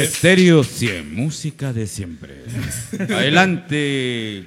Estéreo 0.01 0.65
100, 0.65 1.15
música 1.15 1.71
de 1.75 1.87
siempre. 1.87 2.35
Adelante, 2.99 4.47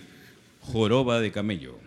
joroba 0.61 1.21
de 1.21 1.31
camello. 1.31 1.77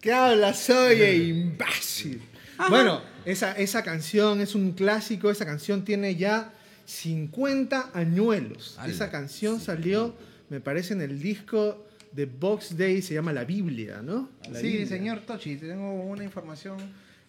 ¿Qué 0.00 0.12
hablas, 0.12 0.70
oye, 0.70 1.16
imbécil? 1.16 2.22
Bueno, 2.68 3.02
esa, 3.24 3.54
esa 3.58 3.82
canción 3.82 4.40
es 4.40 4.54
un 4.54 4.70
clásico. 4.70 5.32
Esa 5.32 5.44
canción 5.46 5.84
tiene 5.84 6.14
ya 6.14 6.52
50 6.86 7.90
añuelos. 7.92 8.78
Esa 8.86 9.10
canción 9.10 9.60
salió, 9.60 10.14
me 10.48 10.60
parece, 10.60 10.92
en 10.94 11.00
el 11.00 11.20
disco 11.20 11.88
de 12.12 12.26
Box 12.26 12.76
Day. 12.76 13.02
Se 13.02 13.14
llama 13.14 13.32
La 13.32 13.42
Biblia, 13.44 14.00
¿no? 14.00 14.30
La 14.48 14.60
Sí, 14.60 14.68
Biblia. 14.68 14.86
señor 14.86 15.20
Tochi, 15.26 15.56
tengo 15.56 15.92
una 16.04 16.22
información. 16.22 16.76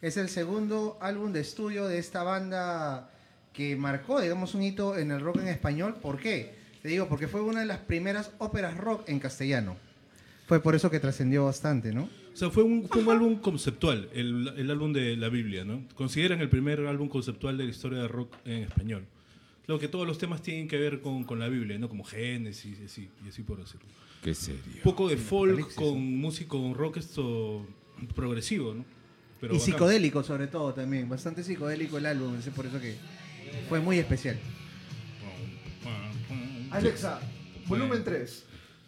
Es 0.01 0.17
el 0.17 0.29
segundo 0.29 0.97
álbum 1.01 1.31
de 1.31 1.39
estudio 1.39 1.87
de 1.87 1.97
esta 1.97 2.23
banda 2.23 3.09
que 3.53 3.75
marcó, 3.75 4.21
digamos, 4.21 4.53
un 4.53 4.63
hito 4.63 4.97
en 4.97 5.11
el 5.11 5.21
rock 5.21 5.37
en 5.37 5.47
español. 5.47 5.95
¿Por 6.01 6.19
qué? 6.19 6.55
Te 6.81 6.89
digo, 6.89 7.07
porque 7.07 7.27
fue 7.27 7.41
una 7.41 7.61
de 7.61 7.65
las 7.65 7.79
primeras 7.79 8.31
óperas 8.37 8.77
rock 8.77 9.07
en 9.09 9.19
castellano. 9.19 9.77
Fue 10.47 10.61
por 10.61 10.75
eso 10.75 10.91
que 10.91 10.99
trascendió 10.99 11.45
bastante, 11.45 11.91
¿no? 11.91 12.03
O 12.03 12.37
sea, 12.37 12.49
fue 12.49 12.63
un, 12.63 12.87
fue 12.87 13.01
un 13.01 13.09
álbum 13.09 13.39
conceptual, 13.39 14.09
el, 14.13 14.53
el 14.57 14.69
álbum 14.69 14.93
de 14.93 15.15
la 15.15 15.29
Biblia, 15.29 15.63
¿no? 15.63 15.81
Consideran 15.95 16.41
el 16.41 16.49
primer 16.49 16.81
álbum 16.81 17.07
conceptual 17.07 17.57
de 17.57 17.63
la 17.63 17.69
historia 17.71 17.99
de 17.99 18.07
rock 18.07 18.35
en 18.45 18.63
español. 18.63 19.05
Lo 19.67 19.79
que 19.79 19.87
todos 19.87 20.05
los 20.05 20.17
temas 20.19 20.43
tienen 20.43 20.67
que 20.67 20.77
ver 20.77 21.01
con, 21.01 21.23
con 21.23 21.39
la 21.39 21.47
Biblia, 21.47 21.79
¿no? 21.79 21.89
Como 21.89 22.03
Génesis 22.03 22.77
y 22.79 22.85
así, 22.85 23.09
y 23.25 23.29
así 23.29 23.41
por 23.41 23.57
decirlo. 23.57 23.87
Qué 24.21 24.35
serio. 24.35 24.61
Un 24.75 24.81
poco 24.81 25.07
de 25.07 25.17
folk 25.17 25.73
con 25.73 26.17
música, 26.17 26.49
con 26.49 26.75
rock 26.75 26.97
esto 26.97 27.65
progresivo, 28.13 28.75
¿no? 28.75 28.85
Pero 29.41 29.53
y 29.53 29.57
bacán. 29.57 29.73
psicodélico 29.73 30.23
sobre 30.23 30.47
todo 30.47 30.73
también. 30.73 31.07
Bastante 31.09 31.43
psicodélico 31.43 31.97
el 31.97 32.05
álbum, 32.05 32.35
es 32.37 32.45
por 32.49 32.65
eso 32.65 32.79
que 32.79 32.95
fue 33.69 33.79
muy 33.79 33.99
especial. 33.99 34.37
Alexa, 36.71 37.19
volumen 37.67 38.03
3. 38.03 38.43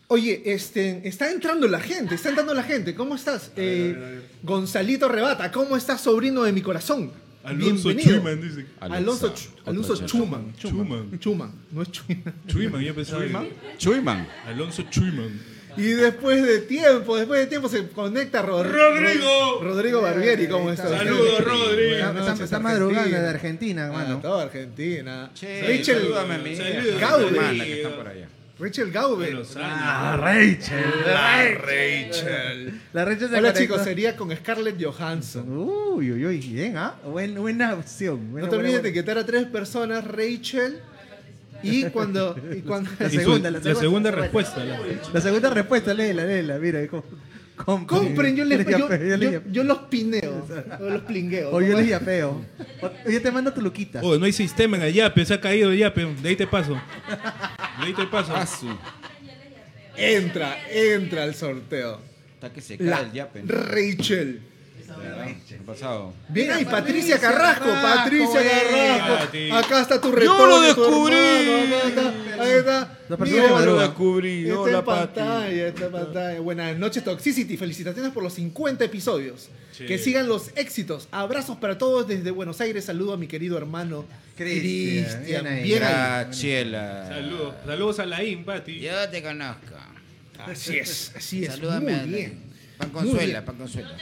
Oye, 0.09 0.41
este, 0.45 1.05
está 1.07 1.29
entrando 1.31 1.67
la 1.67 1.79
gente, 1.79 2.15
está 2.15 2.29
entrando 2.29 2.53
la 2.53 2.63
gente. 2.63 2.95
¿Cómo 2.95 3.15
estás? 3.15 3.51
Eh, 3.57 4.21
Gonzalito 4.43 5.07
Rebata, 5.09 5.51
¿cómo 5.51 5.75
estás, 5.75 6.01
sobrino 6.01 6.43
de 6.43 6.53
mi 6.53 6.61
corazón? 6.61 7.11
Alonso 7.43 7.89
Bienvenido. 7.89 8.17
Schumann, 8.17 8.41
dice. 8.41 8.65
Alonso, 8.79 9.33
Ch- 9.33 9.49
Alonso 9.65 9.95
chance. 9.95 10.07
Schumann. 10.17 10.53
Schumann. 10.57 11.19
Schumann, 11.19 11.51
no 11.71 11.81
es 11.81 11.89
Schumann. 11.89 12.33
Schumann, 12.47 12.81
yo 12.81 12.95
pensaba. 12.95 13.45
Chuyman. 13.77 14.27
Alonso 14.45 14.83
Schumann. 14.89 15.39
Y 15.77 15.89
después 15.93 16.43
de 16.45 16.59
tiempo, 16.59 17.15
después 17.17 17.39
de 17.41 17.47
tiempo 17.47 17.69
se 17.69 17.87
conecta 17.89 18.41
Rod- 18.41 18.65
¡Rodrigo! 18.65 19.59
Rod- 19.61 19.63
Rodrigo 19.63 20.01
Barbieri, 20.01 20.47
¿cómo 20.47 20.71
estás? 20.71 20.89
Saludos, 20.91 21.43
Rodri. 21.43 21.93
Está, 21.93 22.33
está- 22.43 22.59
madrugando 22.59 23.17
de 23.21 23.27
Argentina, 23.29 23.83
Ah, 23.83 23.85
hermano. 23.87 24.19
toda 24.21 24.43
Argentina. 24.43 25.29
Che, 25.33 25.61
Rachel, 25.61 25.99
salúdame 26.01 26.35
a 26.35 26.37
mi 26.39 26.55
Saludos. 26.55 26.99
Gaube. 26.99 27.25
hermana 27.27 27.63
que 27.63 27.81
está 27.81 27.95
por 27.95 28.07
allá. 28.07 28.27
Rachel 28.59 28.91
Gaube. 28.91 29.31
Los 29.31 29.55
años. 29.55 29.69
Ah, 29.71 30.17
Rachel. 30.19 30.83
Rachel. 31.61 32.81
La 32.93 33.05
Rachel 33.05 33.29
se 33.29 33.35
Hola 33.37 33.53
chicos, 33.53 33.83
sería 33.83 34.15
con 34.15 34.35
Scarlett 34.35 34.83
Johansson. 34.83 35.45
Uy, 35.47 36.11
uy, 36.11 36.25
uy, 36.25 36.37
bien, 36.39 36.75
¿ah? 36.77 36.95
Buen- 37.05 37.35
buena 37.35 37.75
opción. 37.75 38.31
buena, 38.31 38.47
No 38.47 38.49
te 38.49 38.55
buena, 38.55 38.69
olvides 38.69 38.83
de 38.83 38.89
buena. 38.89 38.89
etiquetar 38.89 39.17
a 39.19 39.25
tres 39.27 39.45
personas, 39.45 40.03
Rachel. 40.05 40.79
Y 41.69 41.83
cuando. 41.91 42.35
Y 42.55 42.61
cuando 42.61 42.89
La 42.99 43.07
Y 43.07 43.11
su- 43.11 43.17
segunda, 43.19 43.51
la 43.51 43.57
la 43.57 43.63
segunda. 43.63 43.81
segunda 43.81 44.11
respuesta. 44.11 44.63
la- 44.63 44.79
La 45.13 45.21
segunda 45.21 45.49
respuesta, 45.49 45.93
léela, 45.93 46.25
léela, 46.25 46.57
mira. 46.59 46.87
com- 46.87 47.01
compren. 47.55 48.05
compren, 48.05 48.35
yo 48.35 48.45
les, 48.45 48.65
yo, 49.51 49.63
los 49.63 49.77
pineo. 49.89 50.45
O 50.79 50.89
los 50.89 51.01
plingueo. 51.03 51.49
O 51.51 51.59
yo 51.61 51.67
¿Cómo 51.67 51.77
les 51.79 51.85
es? 51.85 51.89
yapeo. 51.91 52.41
O 53.05 53.09
yo 53.09 53.21
te 53.21 53.31
mando 53.31 53.51
tu 53.53 53.61
luquita. 53.61 53.99
Oh, 54.03 54.15
no 54.17 54.25
hay 54.25 54.31
sistema 54.33 54.77
en 54.77 54.83
el 54.83 54.93
yape, 54.93 55.25
se 55.25 55.33
ha 55.33 55.41
caído 55.41 55.71
el 55.71 55.77
yape. 55.79 56.05
De 56.21 56.29
ahí 56.29 56.35
te 56.35 56.45
paso. 56.47 56.73
De 56.73 57.85
ahí 57.87 57.93
te 57.93 58.05
paso. 58.05 58.33
Entra, 59.95 60.55
entra 60.71 61.23
al 61.23 61.33
sorteo. 61.33 61.99
Está 62.35 62.53
que 62.53 62.61
se 62.61 62.77
cae 62.77 62.87
La 62.87 62.99
el 63.01 63.11
yape. 63.11 63.41
Rachel. 63.47 64.41
¿Qué 65.47 65.55
ha 65.55 65.65
pasado? 65.65 66.13
Bien 66.29 66.51
ahí, 66.51 66.65
Patricia 66.65 67.19
Carrasco, 67.19 67.65
Patricia 67.65 68.41
eh. 68.41 68.97
Carrasco. 68.99 69.55
Acá 69.55 69.81
está 69.81 70.01
tu 70.01 70.09
Yo 70.09 70.15
retorno. 70.15 70.47
lo 70.47 70.59
tu 70.59 70.81
descubrí. 70.81 71.15
ahí 71.15 72.51
está. 72.51 72.97
Yo 73.25 73.59
lo 73.65 73.79
descubrí. 73.79 74.49
Está 74.49 74.79
en 74.79 74.85
pantalla, 74.85 75.67
está 75.67 75.85
en 75.85 75.91
pantalla. 75.91 76.39
Buenas 76.39 76.77
noches, 76.77 77.03
Toxicity. 77.03 77.57
Felicitaciones 77.57 78.11
por 78.11 78.23
los 78.23 78.33
50 78.33 78.83
episodios. 78.85 79.49
Que 79.77 79.97
sigan 79.97 80.27
los 80.27 80.51
éxitos. 80.55 81.07
Abrazos 81.11 81.57
para 81.57 81.77
todos 81.77 82.07
desde 82.07 82.31
Buenos 82.31 82.59
Aires. 82.61 82.85
Saludo 82.85 83.13
a 83.13 83.17
mi 83.17 83.27
querido 83.27 83.57
hermano 83.57 84.05
Cristian, 84.35 85.23
bien 85.25 85.47
ahí. 85.47 85.71
Saludos. 86.33 87.55
Saludos 87.65 87.99
a 87.99 88.05
Laín, 88.05 88.43
Pati. 88.43 88.79
Yo 88.79 89.09
te 89.09 89.21
conozco. 89.21 89.75
Así 90.39 90.77
es, 90.77 91.13
así 91.15 91.43
es. 91.43 91.53
Salúdame 91.53 91.93
a 91.93 91.97
Muy 91.99 92.09
bien. 92.09 92.39
Pan. 92.77 92.89
Consuela, 92.91 93.43
Pan 93.43 93.55
Consuela. 93.57 93.97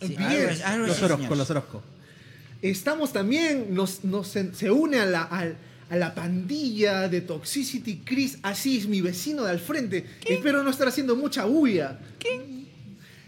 Sí, 0.00 0.08
Bien. 0.08 0.22
algo 0.30 0.64
algo 0.64 0.86
Los 0.88 1.02
Orozco, 1.02 1.22
señor. 1.24 1.36
los 1.38 1.50
Orozco. 1.50 1.82
Estamos 2.62 3.12
también, 3.12 3.74
nos, 3.74 4.04
nos- 4.04 4.28
se, 4.28 4.70
une 4.70 4.98
a 4.98 5.06
la, 5.06 5.22
al- 5.22 5.56
a 5.88 5.96
la 5.96 6.14
pandilla 6.14 7.08
de 7.08 7.20
Toxicity 7.20 7.98
Chris 8.04 8.38
Asís, 8.42 8.86
mi 8.88 9.00
vecino 9.00 9.44
de 9.44 9.50
al 9.50 9.60
frente. 9.60 10.04
Espero 10.26 10.62
no 10.62 10.70
estar 10.70 10.88
haciendo 10.88 11.14
mucha 11.16 11.44
bulla. 11.44 11.98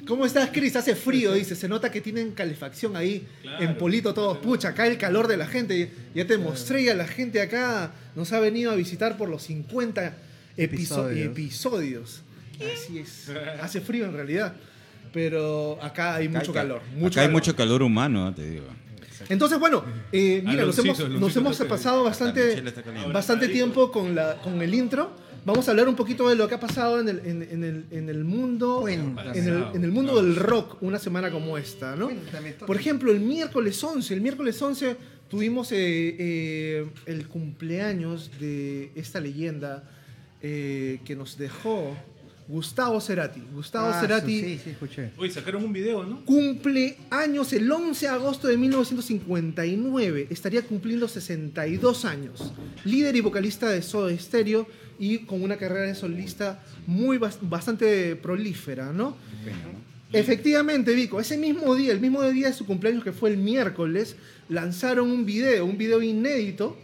¿Cómo 0.07 0.25
estás, 0.25 0.51
Chris? 0.53 0.75
Hace 0.77 0.95
frío, 0.97 1.35
dice. 1.35 1.55
Se 1.55 1.69
nota 1.69 1.91
que 1.91 2.01
tienen 2.01 2.33
calefacción 2.33 2.97
ahí 2.97 3.27
Claro. 3.43 3.63
en 3.65 3.77
Polito 3.77 4.15
todos. 4.15 4.39
Pucha, 4.39 4.69
acá 4.69 4.87
el 4.87 4.97
calor 4.97 5.29
de 5.29 5.37
la 5.37 5.47
gente. 5.47 5.91
Ya 6.15 6.27
te 6.27 6.39
mostré 6.39 6.83
y 6.83 6.89
a 6.89 6.95
la 6.95 7.07
gente 7.07 7.41
acá 7.43 7.93
nos 8.17 8.33
ha 8.33 8.41
venido 8.41 8.71
a 8.73 8.75
visitar 8.75 9.17
por 9.19 9.29
los 9.29 9.43
50 9.43 10.17
episo- 10.57 11.09
Episodios. 11.11 11.27
episodios. 11.27 12.23
Así 12.57 12.99
es. 12.99 13.29
Hace 13.61 13.81
frío 13.83 14.07
en 14.07 14.15
realidad. 14.15 14.55
Pero 15.13 15.79
acá 15.83 16.17
hay 16.17 16.29
mucho 16.29 16.51
Acá- 16.51 16.61
calor. 16.63 16.79
Acá 16.79 16.91
Mucho 16.97 17.21
hay 17.21 17.27
calor. 17.27 17.33
mucho 17.41 17.57
calor 17.57 17.83
humano, 17.83 18.35
te 18.35 18.49
digo. 18.51 18.67
Entonces, 19.29 19.59
bueno, 19.59 19.85
eh, 20.13 20.43
mira, 20.47 20.65
nos 20.65 20.79
hemos, 20.79 21.09
nos 21.11 21.37
hemos 21.37 21.57
pasado 21.59 22.05
bastante, 22.05 22.63
bastante 23.13 23.49
tiempo 23.49 23.91
con, 23.91 24.15
la, 24.15 24.37
con 24.43 24.61
el 24.63 24.73
intro. 24.75 25.11
Vamos 25.45 25.67
a 25.67 25.71
hablar 25.71 25.89
un 25.89 25.97
poquito 25.97 26.29
de 26.29 26.35
lo 26.35 26.47
que 26.49 26.55
ha 26.55 26.61
pasado 26.61 27.01
en 27.01 27.09
el, 27.09 27.19
en, 27.25 27.43
en 27.43 27.65
el, 27.65 27.85
en 27.91 28.09
el 28.09 28.25
mundo, 28.25 28.87
en 28.89 29.17
el, 29.35 29.65
en 29.75 29.85
el 29.85 29.91
mundo 29.93 30.23
del 30.23 30.37
rock 30.37 30.83
una 30.83 30.99
semana 30.99 31.31
como 31.31 31.57
esta, 31.59 31.97
¿no? 31.97 32.11
Por 32.67 32.77
ejemplo, 32.77 33.13
el 33.13 33.21
miércoles 33.21 33.83
11, 33.83 34.15
el 34.15 34.21
miércoles 34.21 34.61
11 34.61 34.97
tuvimos 35.29 35.73
eh, 35.73 35.77
eh, 36.19 36.87
el 37.07 37.29
cumpleaños 37.29 38.31
de 38.41 38.93
esta 38.95 39.21
leyenda 39.21 39.85
eh, 40.43 41.01
que 41.05 41.17
nos 41.17 41.37
dejó 41.39 41.95
Gustavo 42.49 42.99
Cerati. 43.01 43.43
Gustavo 43.53 43.89
Ah, 43.93 44.01
Cerati 44.01 44.41
Sí, 44.41 44.61
sí, 44.65 44.71
escuché. 44.71 45.11
Oye, 45.19 45.31
sacaron 45.31 45.63
un 45.65 45.73
video, 45.73 46.03
¿no? 46.05 46.25
cumple 46.25 46.97
años 47.11 47.53
el 47.53 47.71
11 47.71 48.07
de 48.07 48.11
agosto 48.13 48.49
de 48.49 48.57
1959. 48.57 50.27
Estaría 50.31 50.63
cumpliendo 50.63 51.07
62 51.09 52.05
años. 52.07 52.53
Líder 52.85 53.17
y 53.17 53.21
vocalista 53.21 53.69
de 53.69 53.83
Soda 53.83 54.17
Stereo 54.19 54.67
y 54.99 55.19
con 55.19 55.43
una 55.43 55.57
carrera 55.59 55.87
de 55.87 55.95
solista 55.95 56.61
muy 56.87 57.19
bas- 57.19 57.39
bastante 57.43 58.17
prolífera, 58.17 58.93
¿no? 58.95 59.17
Efectivamente, 60.13 60.95
Vico, 60.95 61.21
ese 61.21 61.37
mismo 61.37 61.75
día, 61.75 61.93
el 61.93 62.01
mismo 62.01 62.23
día 62.31 62.47
de 62.49 62.55
su 62.55 62.65
cumpleaños 62.65 63.05
que 63.05 63.13
fue 63.13 63.29
el 63.31 63.37
miércoles, 63.37 64.17
lanzaron 64.49 65.11
un 65.11 65.27
video, 65.27 65.67
un 65.67 65.77
video 65.77 66.01
inédito 66.03 66.79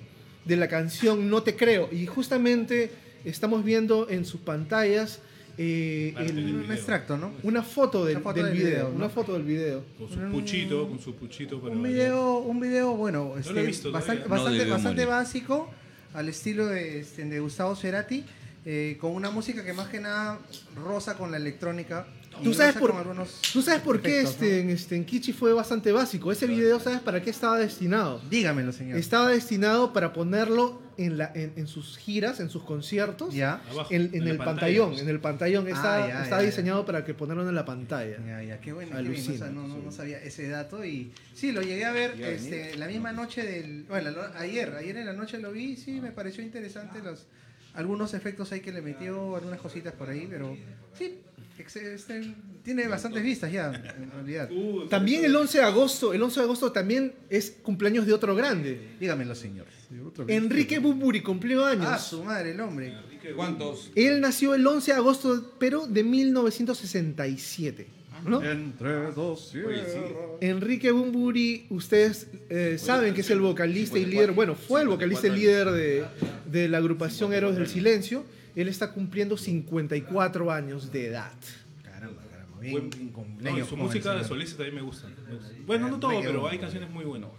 de 0.44 0.56
la 0.56 0.68
canción 0.68 1.30
No 1.30 1.42
te 1.42 1.56
creo. 1.56 1.88
Y 1.90 2.04
justamente 2.06 2.90
estamos 3.24 3.64
viendo 3.64 4.10
en 4.10 4.26
sus 4.26 4.40
pantallas 4.42 5.20
eh, 5.58 6.14
el- 6.18 6.54
Un 6.64 6.72
extracto, 6.72 7.16
¿no? 7.16 7.32
una 7.42 7.62
foto 7.62 8.04
del, 8.04 8.16
Una 8.16 8.24
foto 8.24 8.34
del 8.42 8.44
del 8.46 8.54
video, 8.54 8.68
video, 8.70 8.88
¿no? 8.90 8.94
una 8.96 9.08
foto 9.08 9.32
del 9.34 9.42
video. 9.42 9.84
Con 9.98 10.08
su 10.08 10.18
puchito, 10.32 10.88
con 10.88 10.98
su 11.00 11.14
puchito. 11.14 11.60
para 11.60 11.74
Un 11.74 11.82
video, 11.82 12.38
un 12.38 12.60
video 12.60 12.94
bueno, 12.96 13.34
este, 13.38 13.60
he 13.60 13.66
visto 13.66 13.92
bastante, 13.92 14.22
todavía. 14.24 14.38
No 14.38 14.50
bastante, 14.52 14.70
bastante 14.70 15.04
básico, 15.06 15.70
al 16.14 16.28
estilo 16.28 16.66
de, 16.66 17.00
este, 17.00 17.24
de 17.24 17.40
Gustavo 17.40 17.74
Cerati, 17.76 18.24
eh, 18.66 18.96
con 19.00 19.12
una 19.12 19.30
música 19.30 19.64
que 19.64 19.72
más 19.72 19.88
que 19.88 20.00
nada 20.00 20.38
rosa 20.76 21.16
con 21.16 21.30
la 21.30 21.36
electrónica. 21.36 22.06
¿Tú 22.42 22.52
sabes, 22.54 22.76
por, 22.76 22.92
¿Tú 23.52 23.62
sabes 23.62 23.80
por 23.82 24.00
qué 24.02 24.20
este, 24.22 24.60
en, 24.60 24.70
este, 24.70 24.96
en 24.96 25.04
Kichi 25.04 25.32
fue 25.32 25.52
bastante 25.52 25.92
básico? 25.92 26.32
Ese 26.32 26.46
video, 26.46 26.80
¿sabes 26.80 27.00
para 27.00 27.22
qué 27.22 27.30
estaba 27.30 27.58
destinado? 27.58 28.20
¿no? 28.22 28.28
Dígamelo, 28.28 28.72
señor. 28.72 28.98
Estaba 28.98 29.30
destinado 29.30 29.92
para 29.92 30.12
ponerlo 30.12 30.82
en, 30.96 31.18
la, 31.18 31.32
en, 31.34 31.52
en 31.56 31.66
sus 31.66 31.96
giras, 31.98 32.40
en 32.40 32.50
sus 32.50 32.62
conciertos, 32.62 33.34
Ya. 33.34 33.62
Abajo, 33.70 33.92
en, 33.92 34.10
en 34.14 34.24
la 34.24 34.30
el 34.32 34.38
pantallón. 34.38 34.94
En 34.98 35.08
el 35.08 35.20
pantallón. 35.20 35.68
Está, 35.68 36.04
Ah, 36.04 36.08
ya, 36.08 36.22
está 36.24 36.40
ya, 36.40 36.46
diseñado 36.46 36.84
para 36.84 37.04
que 37.04 37.14
ponerlo 37.14 37.48
en 37.48 37.54
la 37.54 37.64
pantalla. 37.64 38.18
Ya, 38.26 38.42
ya, 38.42 38.60
qué 38.60 38.72
bueno, 38.72 38.96
qué 38.96 39.02
bien, 39.02 39.30
o 39.30 39.36
sea, 39.36 39.50
no, 39.50 39.66
no, 39.68 39.78
no 39.78 39.92
sabía 39.92 40.18
ese 40.22 40.48
dato 40.48 40.84
y 40.84 41.12
sí, 41.34 41.52
lo 41.52 41.62
llegué 41.62 41.84
a 41.84 41.92
ver 41.92 42.20
este, 42.20 42.76
la 42.76 42.86
misma 42.86 43.12
noche 43.12 43.42
del, 43.42 43.84
bueno, 43.84 44.10
ayer, 44.36 44.74
ayer 44.76 44.96
en 44.96 45.06
la 45.06 45.12
noche 45.12 45.38
lo 45.38 45.52
vi, 45.52 45.76
sí, 45.76 46.00
me 46.00 46.10
pareció 46.10 46.42
interesante 46.42 47.00
los, 47.02 47.26
algunos 47.74 48.14
efectos 48.14 48.52
ahí 48.52 48.60
que 48.60 48.72
le 48.72 48.82
metió, 48.82 49.36
algunas 49.36 49.60
cositas 49.60 49.92
por 49.92 50.08
ahí, 50.08 50.26
pero 50.28 50.56
sí, 50.96 51.18
tiene 52.62 52.88
bastantes 52.88 53.22
vistas 53.22 53.52
ya, 53.52 53.72
en 53.96 54.10
realidad. 54.10 54.50
Uh, 54.50 54.86
También 54.88 55.24
el 55.24 55.34
11 55.34 55.58
de 55.58 55.64
agosto, 55.64 56.12
el 56.12 56.22
11 56.22 56.40
de 56.40 56.44
agosto 56.44 56.72
también 56.72 57.14
es 57.30 57.50
cumpleaños 57.62 58.06
de 58.06 58.12
otro 58.12 58.34
grande. 58.34 58.96
Dígamelo, 58.98 59.34
señores. 59.34 59.72
Enrique 60.28 60.78
Bumburi 60.78 61.20
cumplió 61.20 61.64
años. 61.64 61.86
Ah, 61.88 61.98
su 61.98 62.24
madre, 62.24 62.52
el 62.52 62.60
hombre. 62.60 62.94
¿Cuántos? 63.36 63.90
Él 63.94 64.20
nació 64.20 64.54
el 64.54 64.66
11 64.66 64.92
de 64.92 64.96
agosto, 64.96 65.54
pero 65.58 65.86
de 65.86 66.02
1967. 66.04 67.86
¿no? 68.24 68.42
Entre 68.42 69.12
dos 69.12 69.52
Enrique 70.40 70.90
Bumburi, 70.90 71.66
ustedes 71.70 72.28
eh, 72.48 72.76
saben 72.78 73.12
que 73.12 73.20
es 73.20 73.30
el 73.30 73.40
vocalista 73.40 73.98
y 73.98 74.06
líder, 74.06 74.32
bueno, 74.32 74.54
fue 74.54 74.80
el 74.80 74.88
vocalista 74.88 75.26
y 75.26 75.30
líder 75.30 75.70
de, 75.70 76.04
de 76.50 76.68
la 76.68 76.78
agrupación 76.78 77.32
Héroes 77.32 77.56
del 77.56 77.66
Silencio. 77.66 78.24
Él 78.56 78.68
está 78.68 78.92
cumpliendo 78.92 79.36
54 79.36 80.50
años 80.50 80.90
de 80.92 81.06
edad. 81.08 81.32
Caramba, 81.82 82.22
caramba, 82.30 82.60
bien, 82.60 82.72
Buen- 82.72 82.90
bien 83.38 83.58
no, 83.58 83.66
su 83.66 83.76
música 83.76 84.14
de 84.14 84.24
solista 84.24 84.56
también 84.58 84.76
me 84.76 84.82
gusta. 84.82 85.08
Bueno, 85.66 85.88
no 85.88 85.98
todo, 85.98 86.20
pero 86.20 86.48
hay 86.48 86.58
canciones 86.58 86.90
muy 86.90 87.04
buenas. 87.04 87.30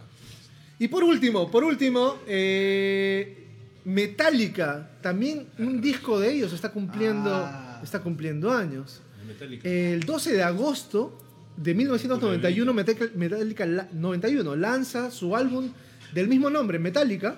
Y 0.78 0.88
por 0.88 1.02
último, 1.04 1.50
por 1.50 1.64
último, 1.64 2.18
eh, 2.26 3.44
Metallica, 3.84 4.90
también 5.00 5.46
un 5.58 5.80
disco 5.80 6.20
de 6.20 6.32
ellos 6.32 6.52
está 6.52 6.70
cumpliendo, 6.70 7.30
Ah. 7.34 7.80
está 7.82 8.00
cumpliendo 8.00 8.50
años. 8.50 9.00
Metallica. 9.26 9.68
El 9.68 10.00
12 10.00 10.32
de 10.34 10.42
agosto 10.42 11.18
de 11.56 11.72
1991, 11.74 12.74
Metallica, 12.74 13.06
Metallica 13.14 13.64
la- 13.64 13.88
91 13.92 14.54
lanza 14.54 15.10
su 15.10 15.34
álbum 15.34 15.70
del 16.12 16.28
mismo 16.28 16.50
nombre, 16.50 16.78
Metallica, 16.78 17.36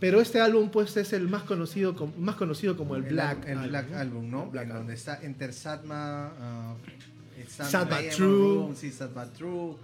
pero 0.00 0.20
este 0.20 0.40
álbum 0.40 0.70
pues 0.70 0.96
es 0.96 1.12
el 1.12 1.28
más 1.28 1.42
conocido, 1.44 1.94
com- 1.96 2.12
más 2.18 2.36
conocido 2.36 2.76
como 2.76 2.96
el 2.96 3.02
Black. 3.02 3.46
el 3.46 3.58
Album, 3.58 3.68
Black. 3.70 3.92
Album, 3.94 4.30
¿no? 4.30 4.44
El 4.44 4.50
Black 4.50 4.64
en 4.64 4.70
Album. 4.70 4.80
donde 4.82 4.94
está 4.94 5.20
Enter 5.22 5.52
Sadma, 5.52 6.32
uh, 6.78 7.50
Sad 7.50 7.88
But 7.88 8.10
True. 8.14 8.26
Room, 8.28 8.76
sí, 8.76 8.90
Sad 8.90 9.10
But 9.10 9.32
True, 9.36 9.70
uh, 9.72 9.76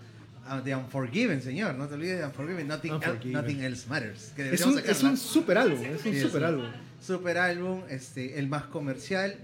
The 0.64 0.74
Unforgiven, 0.74 1.40
señor, 1.42 1.74
no 1.74 1.86
te 1.88 1.94
olvides 1.94 2.18
de 2.18 2.26
Unforgiven, 2.26 2.68
Nothing, 2.68 2.90
el- 2.90 2.96
Unforgiven. 2.96 3.32
nothing 3.32 3.60
Else 3.62 3.88
Matters. 3.88 4.32
que 4.36 4.54
Es 4.54 4.64
un, 4.66 4.78
es 4.78 5.02
un 5.02 5.16
super 5.16 5.58
álbum, 5.58 5.82
es 5.84 6.04
un 6.04 6.12
Sí, 6.12 6.20
super 6.20 6.44
álbum. 6.44 6.66
Super 7.00 7.38
álbum, 7.38 7.82
este, 7.88 8.38
el 8.38 8.46
más 8.48 8.64
comercial. 8.64 9.36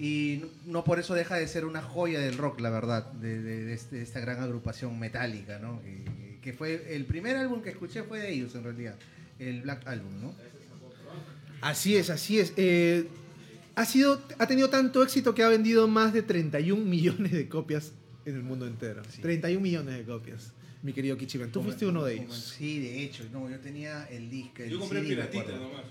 Y 0.00 0.42
no- 0.42 0.48
no 0.74 0.84
por 0.84 1.00
eso 1.00 1.14
deja 1.14 1.34
de 1.36 1.48
ser 1.48 1.64
una 1.64 1.82
joya 1.82 2.20
del 2.20 2.38
rock, 2.38 2.60
la 2.60 2.70
verdad, 2.70 3.10
de, 3.12 3.40
de- 3.42 3.64
de 3.64 3.72
este- 3.74 3.96
de 3.96 4.02
esta 4.02 4.20
gran 4.20 4.40
agrupación 4.40 4.96
metálica, 4.98 5.58
¿no? 5.58 5.80
Que, 5.82 6.38
que 6.40 6.52
fue 6.52 6.94
el 6.94 7.04
primer 7.04 7.36
álbum 7.36 7.62
que 7.62 7.70
escuché 7.70 8.04
fue 8.04 8.20
de 8.20 8.30
ellos, 8.32 8.54
en 8.54 8.62
realidad, 8.62 8.94
el 9.38 9.62
Black 9.62 9.86
Album, 9.86 10.20
¿no? 10.20 10.34
Así 11.60 11.96
es, 11.96 12.10
así 12.10 12.38
es. 12.38 12.52
Eh, 12.56 13.08
ha, 13.74 13.84
sido, 13.84 14.22
ha 14.38 14.46
tenido 14.46 14.70
tanto 14.70 15.02
éxito 15.02 15.34
que 15.34 15.42
ha 15.42 15.48
vendido 15.48 15.88
más 15.88 16.12
de 16.12 16.22
31 16.22 16.84
millones 16.84 17.32
de 17.32 17.48
copias 17.48 17.92
en 18.24 18.36
el 18.36 18.42
mundo 18.42 18.66
entero. 18.66 19.02
31 19.20 19.60
millones 19.60 19.96
de 19.96 20.04
copias, 20.04 20.52
mi 20.82 20.92
querido 20.92 21.16
Kichiben. 21.16 21.50
Tú 21.50 21.62
fuiste 21.62 21.86
uno 21.86 22.04
de 22.04 22.14
ellos. 22.14 22.54
Sí, 22.56 22.80
de 22.80 23.02
hecho, 23.02 23.24
no, 23.32 23.48
yo 23.50 23.58
tenía 23.58 24.06
el 24.10 24.30
disco, 24.30 24.62
el 24.62 24.70
Yo 24.70 24.78
compré 24.80 25.00
CD, 25.00 25.08
me 25.08 25.14
piratita 25.26 25.56
nomás. 25.56 25.82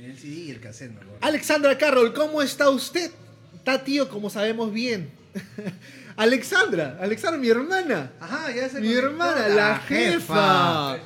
El 0.00 0.16
CD 0.16 0.34
y 0.34 0.50
el 0.50 0.60
cassette, 0.60 0.92
me. 0.92 1.00
Alexandra 1.20 1.76
Carroll, 1.76 2.12
¿cómo 2.14 2.40
está 2.40 2.70
usted? 2.70 3.10
Está 3.54 3.82
tío, 3.84 4.08
como 4.08 4.30
sabemos 4.30 4.72
bien. 4.72 5.10
Alexandra, 6.20 6.98
Alexandra, 7.00 7.40
mi 7.40 7.48
hermana. 7.48 8.12
Ajá, 8.20 8.52
ya 8.54 8.68
se 8.68 8.80
Mi 8.80 8.88
conectó 8.88 9.06
hermana, 9.08 9.48
la 9.48 9.78
jefa. 9.78 10.98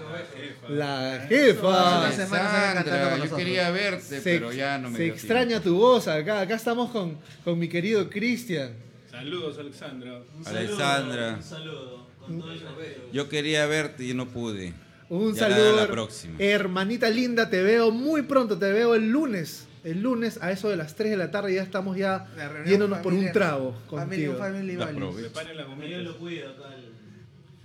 La 0.68 1.26
jefa. 1.28 2.06
Alexandra, 2.06 3.16
yo 3.24 3.36
quería 3.36 3.70
verte, 3.70 4.20
pero 4.24 4.52
ya 4.52 4.76
no 4.78 4.90
me 4.90 4.96
se 4.96 5.04
dio 5.04 5.12
extraña 5.14 5.60
tu 5.60 5.76
voz 5.76 6.08
acá. 6.08 6.40
Acá 6.40 6.54
estamos 6.56 6.90
con, 6.90 7.18
con 7.44 7.58
mi 7.58 7.68
querido 7.68 8.10
Cristian. 8.10 8.72
Saludos, 9.10 9.56
Alexandra. 9.58 10.20
Alexandra. 10.46 11.34
Un 11.36 11.42
saludo. 11.44 12.06
Con 12.18 12.40
todo 12.40 12.52
el 12.52 12.60
respeto. 12.60 13.02
Yo 13.12 13.28
quería 13.28 13.66
verte 13.66 14.04
y 14.04 14.14
no 14.14 14.26
pude. 14.26 14.72
Un 15.10 15.34
Ya 15.34 15.48
la- 15.48 15.56
saludo. 15.56 15.76
la 15.76 15.86
próxima. 15.86 16.34
Hermanita 16.40 17.08
linda, 17.10 17.48
te 17.50 17.62
veo 17.62 17.90
muy 17.92 18.22
pronto, 18.22 18.58
te 18.58 18.72
veo 18.72 18.94
el 18.96 19.10
lunes. 19.10 19.68
El 19.84 20.00
lunes 20.02 20.38
a 20.42 20.50
eso 20.50 20.70
de 20.70 20.76
las 20.76 20.94
3 20.94 21.10
de 21.10 21.16
la 21.18 21.30
tarde 21.30 21.54
ya 21.54 21.62
estamos 21.62 21.96
ya 21.96 22.26
yéndonos 22.66 22.98
por 23.00 23.12
un 23.12 23.30
trago 23.32 23.74
Family, 23.90 24.26
contigo. 24.26 24.34
family. 24.38 24.76
Preparen 24.76 25.56
la 25.56 25.62
Yo 25.62 25.68
comida. 25.68 25.98
lo 25.98 26.18
cuido 26.18 26.54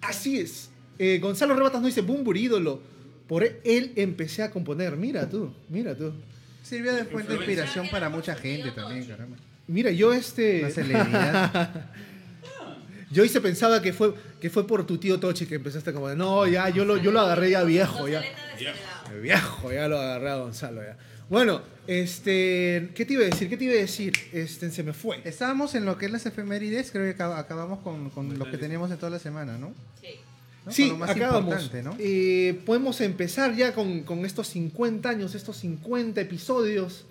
Así 0.02 0.40
es. 0.40 0.70
Eh, 0.98 1.20
Gonzalo 1.20 1.56
Rebatas 1.56 1.82
nos 1.82 1.88
dice, 1.90 2.02
Bumbur 2.02 2.36
ídolo. 2.36 2.82
Por 3.28 3.44
él 3.44 3.94
empecé 3.96 4.44
a 4.44 4.52
componer. 4.52 4.98
Mira 4.98 5.30
tú, 5.30 5.54
mira 5.70 5.96
tú. 5.96 6.14
Sirvió 6.64 6.94
de 6.94 7.06
fuente 7.06 7.32
de 7.32 7.38
inspiración 7.38 7.88
para 7.90 8.10
mucha 8.10 8.36
gente 8.36 8.72
también, 8.72 9.06
caramba. 9.06 9.38
Mira, 9.68 9.92
yo 9.92 10.14
este... 10.14 10.60
Una 10.62 10.70
celebridad. 10.72 11.86
Yo 13.12 13.24
hice 13.24 13.42
pensaba 13.42 13.82
que 13.82 13.92
fue, 13.92 14.14
que 14.40 14.52
fue 14.52 14.68
por 14.68 14.86
tu 14.86 15.00
tío 15.00 15.20
Tochi 15.20 15.48
que 15.48 15.56
empezaste 15.56 15.92
como 15.94 16.08
de, 16.10 16.16
no, 16.16 16.46
ya, 16.46 16.70
yo 16.70 16.86
lo, 16.86 16.96
yo 16.98 17.12
lo 17.12 17.20
agarré 17.22 17.50
ya 17.50 17.64
viejo, 17.64 18.08
ya. 18.08 18.22
Viejo, 19.20 19.72
ya 19.74 19.88
lo 19.88 20.00
agarré 20.00 20.30
a 20.30 20.36
Gonzalo 20.36 20.84
ya. 20.84 20.96
Bueno, 21.30 21.62
este, 21.88 22.90
¿qué 22.96 23.06
te 23.06 23.14
iba 23.14 23.24
a 23.24 23.26
decir? 23.26 23.50
¿Qué 23.50 23.58
te 23.58 23.66
iba 23.66 23.74
a 23.74 23.78
decir? 23.78 24.14
Este, 24.34 24.70
se 24.72 24.84
me 24.84 24.94
fue. 24.94 25.22
Estábamos 25.26 25.76
en 25.76 25.86
lo 25.86 25.98
que 25.98 26.08
es 26.08 26.12
las 26.12 26.26
efemérides, 26.26 26.92
creo 26.92 27.06
que 27.06 27.18
acab- 27.22 27.38
acabamos 27.38 27.80
con, 27.80 28.10
con 28.10 28.38
lo 28.40 28.50
que 28.50 28.58
teníamos 28.58 28.90
en 28.92 28.98
toda 28.98 29.12
la 29.12 29.20
semana, 29.20 29.58
¿no? 29.58 29.74
Sí. 30.02 30.08
¿No? 30.66 30.72
Sí, 30.72 30.92
más 30.92 31.12
acabamos. 31.12 31.72
¿no? 31.84 31.96
Eh, 32.00 32.60
podemos 32.66 33.00
empezar 33.02 33.56
ya 33.56 33.74
con, 33.74 34.02
con 34.04 34.26
estos 34.26 34.48
50 34.50 35.10
años, 35.10 35.36
estos 35.36 35.58
50 35.58 36.20
episodios. 36.22 37.06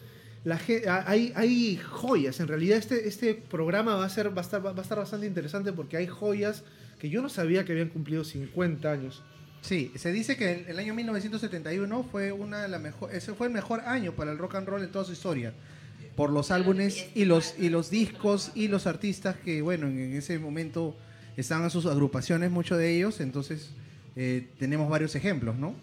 La 0.44 0.60
hay, 1.06 1.32
hay 1.36 1.76
joyas. 1.76 2.40
En 2.40 2.48
realidad 2.48 2.78
este, 2.78 3.08
este 3.08 3.34
programa 3.34 3.96
va 3.96 4.04
a, 4.04 4.08
ser, 4.08 4.36
va, 4.36 4.42
a 4.42 4.44
estar, 4.44 4.64
va 4.64 4.70
a 4.76 4.82
estar 4.82 4.98
bastante 4.98 5.26
interesante 5.26 5.72
porque 5.72 5.96
hay 5.96 6.06
joyas 6.06 6.62
que 7.00 7.08
yo 7.10 7.22
no 7.22 7.28
sabía 7.28 7.64
que 7.64 7.72
habían 7.72 7.88
cumplido 7.88 8.24
50 8.24 8.90
años. 8.90 9.22
Sí, 9.60 9.92
se 9.96 10.12
dice 10.12 10.36
que 10.36 10.64
el, 10.68 10.78
año 10.78 10.94
1971 10.94 12.06
fue 12.10 12.32
una 12.32 12.62
de 12.62 12.68
las 12.68 12.80
mejor, 12.80 13.14
ese 13.14 13.34
fue 13.34 13.48
el 13.48 13.52
mejor 13.52 13.80
año 13.80 14.12
para 14.12 14.30
el 14.30 14.38
rock 14.38 14.54
and 14.56 14.68
roll 14.68 14.82
en 14.82 14.90
toda 14.90 15.04
su 15.04 15.12
historia. 15.12 15.52
Por 16.16 16.30
los 16.30 16.50
álbumes 16.50 17.06
y 17.14 17.24
los, 17.24 17.54
y 17.58 17.68
los 17.68 17.90
discos 17.90 18.50
y 18.54 18.68
los 18.68 18.86
artistas 18.86 19.36
que, 19.36 19.62
bueno, 19.62 19.86
en, 19.86 20.16
ese 20.16 20.38
momento 20.38 20.96
estaban 21.36 21.64
en 21.64 21.70
sus 21.70 21.86
agrupaciones, 21.86 22.50
muchos 22.50 22.78
de 22.78 22.96
ellos. 22.96 23.20
Entonces, 23.20 23.70
eh, 24.16 24.48
tenemos 24.58 24.88
varios 24.88 25.14
ejemplos, 25.14 25.56
¿no? 25.56 25.74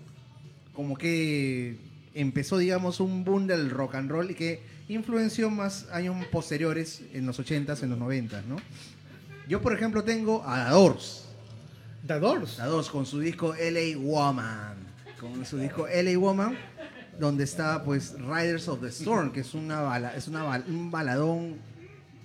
Como 0.74 0.98
que 0.98 1.78
empezó, 2.14 2.58
digamos, 2.58 3.00
un 3.00 3.24
boom 3.24 3.48
del 3.48 3.70
rock 3.70 3.96
and 3.96 4.10
roll 4.10 4.32
y 4.32 4.36
que 4.36 4.62
influenció 4.90 5.50
más 5.50 5.88
años 5.92 6.26
posteriores, 6.28 7.02
en 7.14 7.26
los 7.26 7.40
80s, 7.40 7.84
en 7.84 7.90
los 7.92 8.00
90s, 8.00 8.46
¿no? 8.46 8.58
Yo, 9.48 9.62
por 9.62 9.74
ejemplo, 9.74 10.04
tengo 10.04 10.44
a 10.44 10.76
The 12.06 12.20
Doors. 12.20 12.20
The 12.20 12.20
Doors. 12.20 12.58
La 12.60 12.66
2 12.68 12.90
con 12.90 13.06
su 13.06 13.20
disco 13.20 13.54
LA 13.56 13.98
Woman. 13.98 14.76
Con 15.20 15.46
su 15.46 15.58
disco 15.58 15.88
LA 15.88 16.18
Woman, 16.18 16.56
donde 17.20 17.44
está 17.46 17.84
pues 17.84 18.14
Riders 18.20 18.68
of 18.68 18.82
the 18.82 18.90
Storm, 18.90 19.32
que 19.32 19.40
es 19.42 19.54
una 19.54 19.82
bala, 19.82 20.16
es 20.16 20.28
una 20.28 20.44
un 20.68 20.92
baladón. 20.92 21.56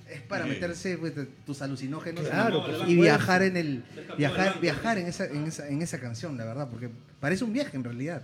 Es 0.09 0.21
para 0.23 0.45
meterse 0.45 0.99
pues, 0.99 1.13
tus 1.47 1.63
alucinógenos 1.63 2.25
Claro, 2.27 2.65
y- 2.89 2.97
viajar 2.97 3.43
en 3.43 3.57
el 3.57 3.85
viajar 4.19 4.61
viajar 4.61 4.99
en 4.99 5.07
esa, 5.07 5.27
en 5.27 5.45
esa 5.47 5.69
en 5.69 5.83
esa 5.83 6.01
canción, 6.01 6.37
la 6.37 6.45
verdad, 6.45 6.69
porque 6.69 6.91
parece 7.21 7.45
un 7.45 7.53
viaje 7.53 7.77
en 7.77 7.85
realidad. 7.85 8.23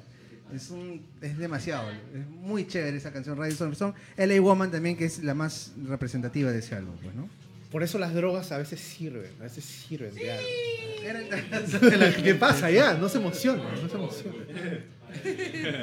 Es 0.53 0.71
un 0.71 1.07
es 1.21 1.39
demasiado, 1.39 1.89
es 1.91 2.27
muy 2.29 2.67
chévere 2.67 2.97
esa 2.97 3.13
canción 3.13 3.37
Riders 3.37 3.61
of 3.61 3.69
the 3.69 3.73
Storm. 3.75 3.95
LA 4.17 4.41
Woman 4.41 4.71
también 4.73 4.97
que 4.97 5.05
es 5.05 5.23
la 5.23 5.35
más 5.35 5.73
representativa 5.87 6.51
de 6.51 6.59
ese 6.59 6.75
álbum, 6.75 6.97
pues, 7.01 7.15
¿no? 7.15 7.29
Por 7.77 7.83
eso 7.83 7.99
las 7.99 8.15
drogas 8.15 8.53
a 8.53 8.57
veces 8.57 8.81
sirven, 8.81 9.31
a 9.39 9.43
veces 9.43 9.63
sirven 9.63 10.15
de 10.15 10.33
algo. 10.33 10.49
¿Qué 12.25 12.35
pasa 12.35 12.71
ya? 12.71 12.95
No 12.95 13.07
se 13.07 13.19
emociona, 13.19 13.65
no 13.83 13.87
se 13.87 13.97
emociona. 13.97 14.39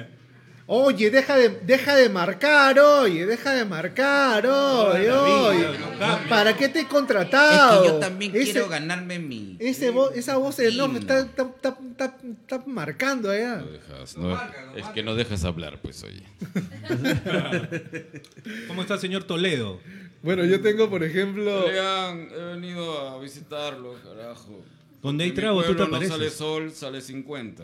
Oye, 0.66 1.10
deja 1.12 1.36
de, 1.36 1.50
deja 1.50 1.94
de 1.98 2.08
marcar, 2.08 2.80
oye, 2.80 3.26
deja 3.26 3.54
de 3.54 3.66
marcar, 3.66 4.46
oye, 4.48 5.12
oye. 5.12 5.68
¿Para 6.30 6.56
qué 6.56 6.70
te 6.70 6.80
he 6.80 6.82
Es 6.84 6.88
contratado? 6.88 7.82
que 7.82 7.88
yo 7.90 7.96
también 8.00 8.34
Ese- 8.34 8.54
quiero 8.54 8.70
ganarme 8.70 9.20
mi. 9.20 9.58
ese 9.60 9.92
vo- 9.94 10.12
esa 10.16 10.38
voz 10.38 10.56
de 10.56 10.72
no, 10.72 10.86
está, 10.98 11.20
está, 11.20 11.44
está, 11.44 11.78
está- 11.92 12.16
está 12.42 12.64
marcando 12.66 13.30
allá. 13.30 13.58
No 13.58 13.66
dejas, 13.72 14.18
no- 14.18 14.40
es 14.78 14.86
que 14.94 15.04
no 15.04 15.16
dejas 15.16 15.44
hablar, 15.44 15.80
pues, 15.82 16.02
oye. 16.04 16.24
¿Cómo 18.68 18.82
está, 18.82 18.98
señor 18.98 19.24
Toledo? 19.26 19.80
Bueno, 20.22 20.46
yo 20.46 20.62
tengo, 20.62 20.90
por 20.90 21.04
ejemplo. 21.04 21.68
Lean, 21.68 22.30
he 22.32 22.44
venido 22.54 23.10
a 23.10 23.20
visitarlo, 23.20 23.96
carajo. 24.02 24.64
Donde 25.02 25.26
hay 25.26 25.32
trago, 25.32 25.62
tú 25.62 25.70
te 25.70 25.74
pueblo 25.76 25.88
no 25.92 25.96
apareces. 25.98 26.16
sale 26.18 26.30
sol, 26.30 26.72
sale 26.72 27.02
50. 27.02 27.64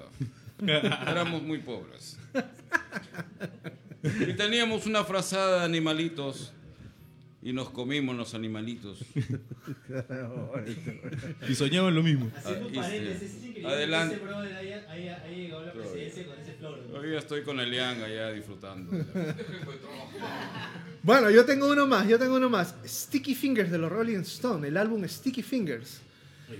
Éramos 1.08 1.42
muy 1.42 1.60
pobres. 1.60 2.18
Y 4.30 4.34
teníamos 4.34 4.86
una 4.86 5.04
frazada 5.04 5.60
de 5.60 5.66
animalitos. 5.66 6.54
Y 7.42 7.54
nos 7.54 7.70
comimos 7.70 8.18
los 8.18 8.34
animalitos. 8.34 9.00
Y 11.50 11.56
soñaban 11.56 11.96
lo 11.96 12.04
mismo. 12.04 12.30
Haciendo 12.36 12.68
Ah, 12.68 12.82
paréntesis, 12.82 13.22
es 13.24 13.44
increíble 13.46 13.68
adelante. 13.74 14.16
ese 14.16 14.26
brother 14.26 14.54
haya, 14.56 14.92
haya, 14.92 15.24
haya 15.24 15.30
llegado 15.38 15.62
a 15.62 15.66
la 15.68 15.72
presidencia 15.74 16.26
con 16.26 16.38
ese 16.40 16.54
flor. 16.54 16.80
¿no? 16.92 17.00
Hoy 17.00 17.16
estoy 17.16 17.44
con 17.44 17.60
el 17.62 17.72
Liang 17.72 18.02
allá 18.04 18.32
disfrutando. 18.32 18.92
Bueno, 21.02 21.30
yo 21.30 21.46
tengo 21.46 21.72
uno 21.72 21.88
más, 21.88 22.06
yo 22.10 22.20
tengo 22.20 22.36
uno 22.36 22.50
más. 22.50 22.76
Sticky 22.86 23.34
Fingers 23.34 23.72
de 23.72 23.78
los 23.78 23.90
Rolling 23.90 24.18
Stones, 24.20 24.68
el 24.68 24.76
álbum 24.76 25.08
Sticky 25.08 25.42
Fingers. 25.42 26.02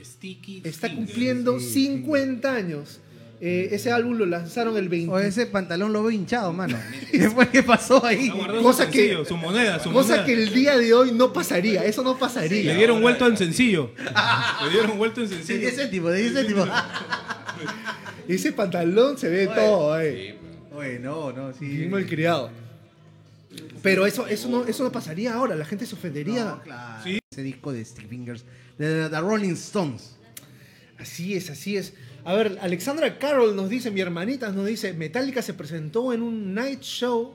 Sticky 0.02 0.62
Está 0.64 0.96
cumpliendo 0.96 1.60
Sí, 1.60 1.88
50 1.98 2.54
años. 2.56 3.02
Eh, 3.42 3.70
ese 3.72 3.90
álbum 3.92 4.18
lo 4.18 4.26
lanzaron 4.26 4.76
el 4.76 4.90
20. 4.90 5.12
O 5.14 5.18
ese 5.20 5.46
pantalón 5.46 5.94
lo 5.94 6.02
veo 6.04 6.12
hinchado, 6.12 6.52
mano. 6.52 6.78
¿Qué 7.12 7.30
fue 7.30 7.48
que 7.50 7.64
pasó 7.64 8.06
ahí? 8.06 8.30
Cosa 8.62 8.84
su 8.86 8.92
que- 8.92 8.98
sencillo, 9.00 9.26
su 9.26 9.38
moneda, 9.38 9.80
su 9.80 9.92
Cosa 9.94 10.10
moneda. 10.10 10.26
que 10.26 10.34
el 10.34 10.54
día 10.54 10.78
de 10.78 10.94
hoy 10.94 11.14
no 11.14 11.32
pasaría, 11.32 11.86
eso 11.86 12.04
no 12.04 12.14
Le 12.16 12.20
pasaría. 12.20 12.74
dieron 12.76 13.02
vuelto 13.02 13.26
en 13.28 13.38
sencillo. 13.38 13.92
Le 14.66 14.70
dieron 14.72 14.98
vuelto 14.98 15.22
en 15.22 15.30
De 15.30 15.36
sencillo. 15.38 15.60
10 15.62 15.76
céntimos, 15.76 16.12
de 16.12 16.22
10 16.22 16.34
céntimos. 16.34 16.70
Ese 18.28 18.52
pantalón 18.54 19.18
se 19.18 19.30
ve 19.30 19.48
todo, 19.48 20.00
eh. 20.02 20.36
Oye, 20.74 21.00
no, 21.00 21.32
no, 21.32 21.54
sí. 21.54 21.66
Bien 21.66 21.90
malcriado. 21.92 22.52
Pero 23.82 24.06
eso, 24.06 24.28
eso, 24.28 24.48
no, 24.50 24.66
eso 24.66 24.84
no 24.84 24.92
pasaría 24.92 25.34
ahora, 25.34 25.56
la 25.56 25.66
gente 25.66 25.86
se 25.86 25.96
ofendería. 25.96 26.44
No, 26.46 26.62
claro. 26.62 27.04
Sí. 27.04 27.20
Ese 27.32 27.42
disco 27.42 27.72
de 27.72 27.84
Stick 27.84 28.08
Fingers, 28.10 28.44
de 28.78 29.10
The 29.10 29.20
Rolling 29.22 29.54
Stones. 29.54 30.16
Así 30.98 31.34
es, 31.36 31.50
así 31.50 31.78
es. 31.78 31.94
A 32.30 32.34
ver, 32.36 32.60
Alexandra 32.62 33.18
Carroll 33.18 33.56
nos 33.56 33.70
dice, 33.70 33.90
mi 33.90 34.02
hermanita 34.02 34.52
nos 34.52 34.68
dice, 34.68 34.94
Metallica 34.94 35.42
se 35.42 35.56
presentó 35.56 36.14
en 36.14 36.22
un 36.22 36.54
night 36.54 36.82
show 36.82 37.34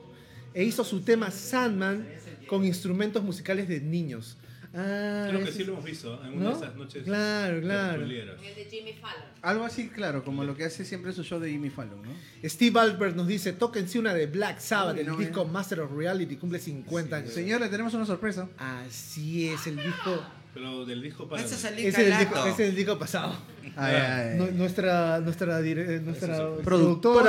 e 0.53 0.63
hizo 0.63 0.85
su 0.85 1.01
tema 1.01 1.31
Sandman 1.31 2.07
con 2.47 2.63
instrumentos 2.63 3.21
musicales 3.21 3.67
de 3.67 3.81
niños. 3.81 4.37
Ah, 4.73 5.25
Creo 5.29 5.43
que 5.43 5.51
sí 5.51 5.65
lo 5.65 5.73
hemos 5.73 5.83
visto 5.83 6.13
¿eh? 6.15 6.27
en 6.27 6.33
una 6.35 6.43
¿No? 6.45 6.49
de 6.51 6.55
esas 6.65 6.75
noches. 6.77 7.03
Claro, 7.03 7.59
claro. 7.59 8.03
El 8.03 8.09
de 8.09 8.67
Jimmy 8.71 8.93
Fallon. 8.93 9.25
Algo 9.41 9.65
así, 9.65 9.89
claro, 9.89 10.23
como 10.23 10.45
lo 10.45 10.55
que 10.55 10.63
hace 10.63 10.85
siempre 10.85 11.11
su 11.11 11.25
show 11.25 11.41
de 11.41 11.51
Jimmy 11.51 11.69
Fallon, 11.71 12.01
¿no? 12.01 12.49
Steve 12.49 12.79
Albert 12.79 13.17
nos 13.17 13.27
dice, 13.27 13.51
tóquense 13.51 13.99
una 13.99 14.13
de 14.13 14.27
Black 14.27 14.59
Sabbath, 14.59 14.95
Uy, 14.95 15.01
el 15.01 15.07
no, 15.07 15.17
disco 15.17 15.45
ya. 15.45 15.51
Master 15.51 15.81
of 15.81 15.91
Reality, 15.91 16.37
cumple 16.37 16.59
50 16.59 17.17
años. 17.17 17.33
Señor, 17.33 17.59
le 17.59 17.67
tenemos 17.67 17.93
una 17.95 18.05
sorpresa. 18.05 18.47
Así 18.57 19.49
es, 19.49 19.67
el 19.67 19.75
disco... 19.75 20.23
Pero 20.55 20.85
del 20.85 21.01
disco 21.03 21.27
para. 21.29 21.43
Ese 21.43 21.53
es, 21.55 21.63
el 21.65 21.75
disco, 21.75 22.01
calato. 22.33 22.47
ese 22.47 22.63
es 22.63 22.69
el 22.69 22.75
disco 22.75 22.97
pasado. 22.97 23.35
Ay, 23.77 23.93
ay, 23.93 24.29
ay. 24.31 24.37
Nu- 24.39 24.51
nuestra 24.53 25.19
nuestra, 25.19 25.61
dire- 25.61 25.99
nuestra 26.01 26.33
es. 26.35 26.41
productora 26.63 26.63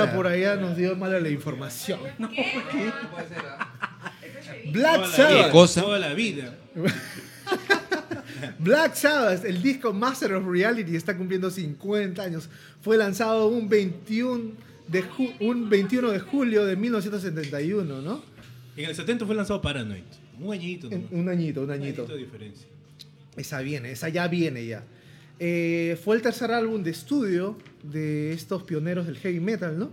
Productora. 0.03 0.15
por 0.15 0.27
allá 0.29 0.55
nos 0.57 0.77
dio 0.77 0.95
mala 0.97 1.19
la 1.21 1.29
información. 1.29 1.99
No, 2.19 2.29
¿por 2.29 2.37
qué? 2.71 2.93
Black 4.71 4.95
Toda 5.03 5.09
Sabbath. 5.17 5.51
cosa? 5.51 5.83
Toda 5.83 5.99
la 5.99 6.15
vida. 6.15 6.55
Black 8.59 8.95
Sabbath, 8.95 9.45
el 9.45 9.63
disco 9.63 9.93
Master 9.93 10.35
of 10.35 10.47
Reality, 10.47 10.95
está 10.97 11.17
cumpliendo 11.17 11.51
50 11.51 12.23
años. 12.23 12.49
Fue 12.81 12.97
lanzado 12.97 13.49
un 13.49 13.69
21 13.69 14.53
de, 14.89 15.05
ju- 15.05 15.35
un 15.41 15.69
21 15.69 16.11
de 16.13 16.21
julio 16.21 16.65
de 16.65 16.77
1971, 16.77 18.03
¿no? 18.03 18.23
En 18.77 18.85
el 18.85 18.95
70 18.95 19.27
fue 19.27 19.35
lanzado 19.35 19.61
Paranoid. 19.61 20.03
Un 20.39 20.53
añito. 20.53 20.89
Nomás. 20.91 21.11
un 21.11 21.29
añito, 21.29 21.61
un 21.63 21.67
Un 21.67 21.73
añito. 21.73 22.03
añito 22.03 22.15
de 22.17 22.19
diferencia. 22.23 22.67
Esa 23.37 23.61
viene, 23.61 23.93
esa 23.93 24.09
ya 24.09 24.29
viene 24.29 24.67
ya. 24.67 24.85
Eh, 25.39 25.99
fue 26.03 26.17
el 26.17 26.23
tercer 26.23 26.51
álbum 26.51 26.83
de 26.83 26.91
estudio 26.91 27.59
de 27.83 28.33
estos 28.33 28.63
pioneros 28.63 29.07
del 29.07 29.17
heavy 29.19 29.41
metal, 29.41 29.79
¿no? 29.79 29.91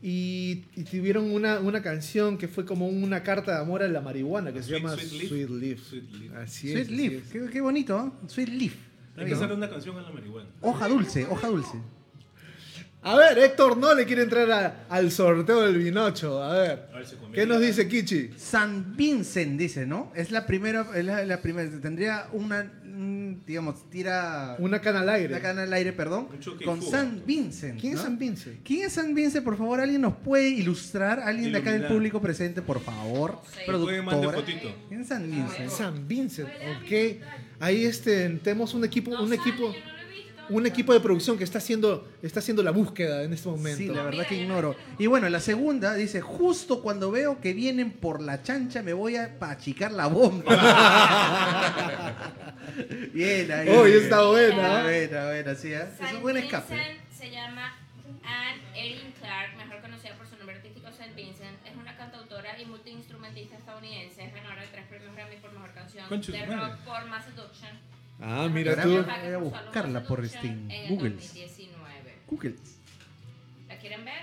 Y, 0.00 0.62
y 0.76 0.84
tuvieron 0.84 1.32
una, 1.32 1.58
una 1.58 1.82
canción 1.82 2.38
que 2.38 2.46
fue 2.46 2.64
como 2.64 2.86
una 2.86 3.24
carta 3.24 3.56
de 3.56 3.60
amor 3.60 3.82
a 3.82 3.88
la 3.88 4.00
marihuana 4.00 4.52
que 4.52 4.62
se 4.62 4.70
Sweet- 4.70 4.78
llama 4.82 4.94
Sweet 4.96 5.12
Leaf. 5.12 5.28
Sweet 5.28 5.50
Leaf. 5.50 5.80
Sweet 5.88 6.10
Leaf. 6.12 6.34
Así 6.36 6.68
es. 6.68 6.72
Sweet 6.74 6.86
así 6.86 6.96
Leaf, 6.96 7.24
es. 7.24 7.32
qué, 7.32 7.50
qué 7.52 7.60
bonito, 7.60 7.98
¿eh? 8.06 8.28
Sweet 8.28 8.48
Leaf. 8.50 8.74
Hay 9.16 9.26
que 9.26 9.34
hacer 9.34 9.50
una 9.52 9.68
canción 9.68 9.98
a 9.98 10.02
la 10.02 10.10
marihuana. 10.12 10.48
Hoja 10.60 10.86
dulce, 10.88 11.26
hoja 11.28 11.48
dulce. 11.48 11.76
A 13.08 13.16
ver, 13.16 13.38
Héctor 13.38 13.78
no 13.78 13.94
le 13.94 14.04
quiere 14.04 14.22
entrar 14.22 14.50
a- 14.50 14.84
al 14.90 15.10
sorteo 15.10 15.62
del 15.62 15.78
Vinocho. 15.78 16.42
A 16.42 16.52
ver, 16.58 16.88
A 16.92 16.96
ver 16.98 17.06
si 17.06 17.16
conviene. 17.16 17.34
¿qué 17.36 17.46
nos 17.46 17.60
dice 17.60 17.88
Kichi? 17.88 18.30
San 18.36 18.94
Vincent 18.96 19.58
dice, 19.58 19.86
¿no? 19.86 20.12
Es 20.14 20.30
la 20.30 20.44
primera, 20.46 20.86
es 20.94 21.04
la, 21.06 21.24
la 21.24 21.40
primera. 21.40 21.70
Tendría 21.80 22.26
una, 22.32 22.64
mm, 22.84 23.46
digamos, 23.46 23.88
tira 23.88 24.56
Una 24.58 24.80
cana 24.82 25.00
al 25.00 25.08
aire. 25.08 25.30
la 25.32 25.40
cana 25.40 25.62
al 25.62 25.72
aire, 25.72 25.94
perdón, 25.94 26.28
Un 26.30 26.38
choque 26.40 26.64
y 26.64 26.66
con 26.66 26.82
fuga. 26.82 26.98
San 26.98 27.22
Vincent. 27.24 27.80
¿Quién 27.80 27.94
es 27.94 27.98
¿no? 28.00 28.04
San 28.04 28.18
Vincent? 28.18 28.56
¿Quién 28.62 28.84
es 28.86 28.92
San 28.92 29.14
Vincent? 29.14 29.42
Por 29.42 29.56
favor, 29.56 29.80
alguien 29.80 30.02
nos 30.02 30.16
puede 30.16 30.48
ilustrar. 30.50 31.20
Alguien 31.20 31.50
de 31.52 31.58
acá 31.60 31.70
del 31.70 31.80
Iluminar. 31.80 31.96
público 31.96 32.20
presente, 32.20 32.60
por 32.60 32.78
favor. 32.80 33.40
Sí. 33.54 33.60
Pueden 33.66 34.04
mandar 34.04 34.32
Productora. 34.32 34.58
fotito. 34.60 34.74
¿Quién 34.88 35.00
es 35.00 35.06
San 35.08 35.30
Vincent? 35.30 35.70
San 35.70 36.06
Vincent, 36.06 36.48
ok. 36.50 37.22
Ahí 37.60 37.86
este, 37.86 38.28
tenemos 38.42 38.74
un 38.74 38.84
equipo, 38.84 39.10
No 39.12 39.22
un 39.22 39.32
equipo, 39.32 39.72
un 40.50 40.66
equipo 40.66 40.92
de 40.92 41.00
producción 41.00 41.38
que 41.38 41.44
está 41.44 41.58
haciendo, 41.58 42.08
está 42.22 42.40
haciendo 42.40 42.62
la 42.62 42.70
búsqueda 42.70 43.22
en 43.22 43.32
este 43.32 43.48
momento. 43.48 43.78
Sí, 43.78 43.88
la 43.88 44.02
verdad 44.02 44.26
que 44.26 44.36
ignoro. 44.36 44.76
Y 44.98 45.06
bueno, 45.06 45.28
la 45.28 45.40
segunda 45.40 45.94
dice, 45.94 46.20
justo 46.20 46.82
cuando 46.82 47.10
veo 47.10 47.40
que 47.40 47.52
vienen 47.52 47.92
por 47.92 48.22
la 48.22 48.42
chancha 48.42 48.82
me 48.82 48.92
voy 48.92 49.16
a 49.16 49.38
pachicar 49.38 49.92
la 49.92 50.06
bomba. 50.06 50.44
bien, 53.12 53.52
ahí. 53.52 53.68
Uy, 53.68 53.92
está 53.92 54.26
buena. 54.26 54.82
Buena, 54.82 55.24
buena, 55.26 55.54
sí. 55.54 55.72
¿eh? 55.72 55.86
Es 56.00 56.12
un 56.14 56.22
buen 56.22 56.36
escape. 56.36 56.74
Vincent 56.74 57.00
se 57.10 57.30
llama 57.30 57.74
Anne 58.24 58.62
Erin 58.74 59.12
Clark, 59.20 59.56
mejor 59.56 59.80
conocida 59.80 60.14
por 60.16 60.26
su 60.26 60.36
nombre 60.36 60.56
artístico 60.56 60.88
St. 60.88 61.12
Vincent. 61.14 61.66
Es 61.66 61.76
una 61.76 61.96
cantautora 61.96 62.60
y 62.60 62.66
multiinstrumentista 62.66 63.56
estadounidense. 63.56 64.24
Es 64.24 64.34
ganadora 64.34 64.62
de 64.62 64.68
tres 64.68 64.86
premios 64.86 65.14
Grammy 65.14 65.36
por 65.36 65.52
mejor 65.52 65.72
canción 65.72 66.08
de 66.08 66.46
madre. 66.46 66.56
rock 66.56 66.76
por 66.84 67.06
Mass 67.06 67.24
Seduction. 67.26 67.97
Ah, 68.20 68.48
mira 68.52 68.80
tú. 68.82 68.90
Voy 68.90 69.32
a 69.32 69.38
buscarla 69.38 70.02
por 70.04 70.20
el 70.24 70.30
Google. 70.88 71.10
2019. 71.10 72.18
Google. 72.26 72.54
¿La 73.68 73.78
quieren 73.78 74.04
ver? 74.04 74.14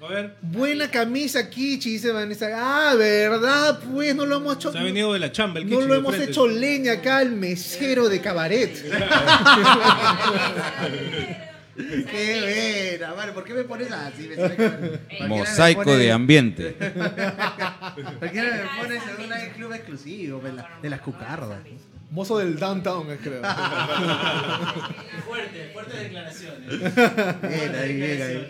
A 0.00 0.06
ver. 0.06 0.36
Buena 0.42 0.88
camisa, 0.90 1.48
Kichi, 1.50 1.90
dice 1.92 2.12
Vanessa. 2.12 2.46
Ah, 2.54 2.94
¿verdad? 2.94 3.80
Pues 3.92 4.14
no 4.14 4.26
lo 4.26 4.36
hemos 4.36 4.56
hecho. 4.56 4.70
Se 4.70 4.78
ha 4.78 4.82
venido 4.82 5.12
de 5.12 5.18
la 5.18 5.32
chamba 5.32 5.58
el 5.60 5.64
No 5.68 5.76
Kichi 5.76 5.88
lo 5.88 5.94
de 5.94 5.98
hemos 6.00 6.14
frente. 6.14 6.30
hecho 6.30 6.46
leña 6.46 6.92
acá 6.92 7.18
al 7.18 7.32
mesero 7.32 8.08
de 8.08 8.20
cabaret. 8.20 8.70
Qué 12.10 12.96
buena, 12.98 13.12
vale, 13.14 13.32
¿por 13.32 13.44
qué 13.44 13.54
me 13.54 13.62
pones 13.62 13.90
así? 13.92 14.28
Mosaico 15.28 15.96
de 15.96 16.10
ambiente. 16.10 16.74
Cualquiera 18.18 18.50
me 18.74 18.82
pones 18.82 19.02
en 19.04 19.32
un 19.32 19.50
club 19.54 19.72
exclusivo 19.72 20.40
de, 20.40 20.52
la- 20.54 20.68
de 20.82 20.90
las 20.90 21.00
cucardas. 21.00 21.60
Mozo 22.10 22.38
del 22.38 22.58
downtown, 22.58 23.06
creo. 23.22 23.42
Fuerte, 25.26 25.70
fuertes 25.72 26.00
declaraciones. 26.00 26.68
Bien 27.42 27.74
ahí, 27.74 27.94
bien 28.00 28.22
ahí. 28.22 28.48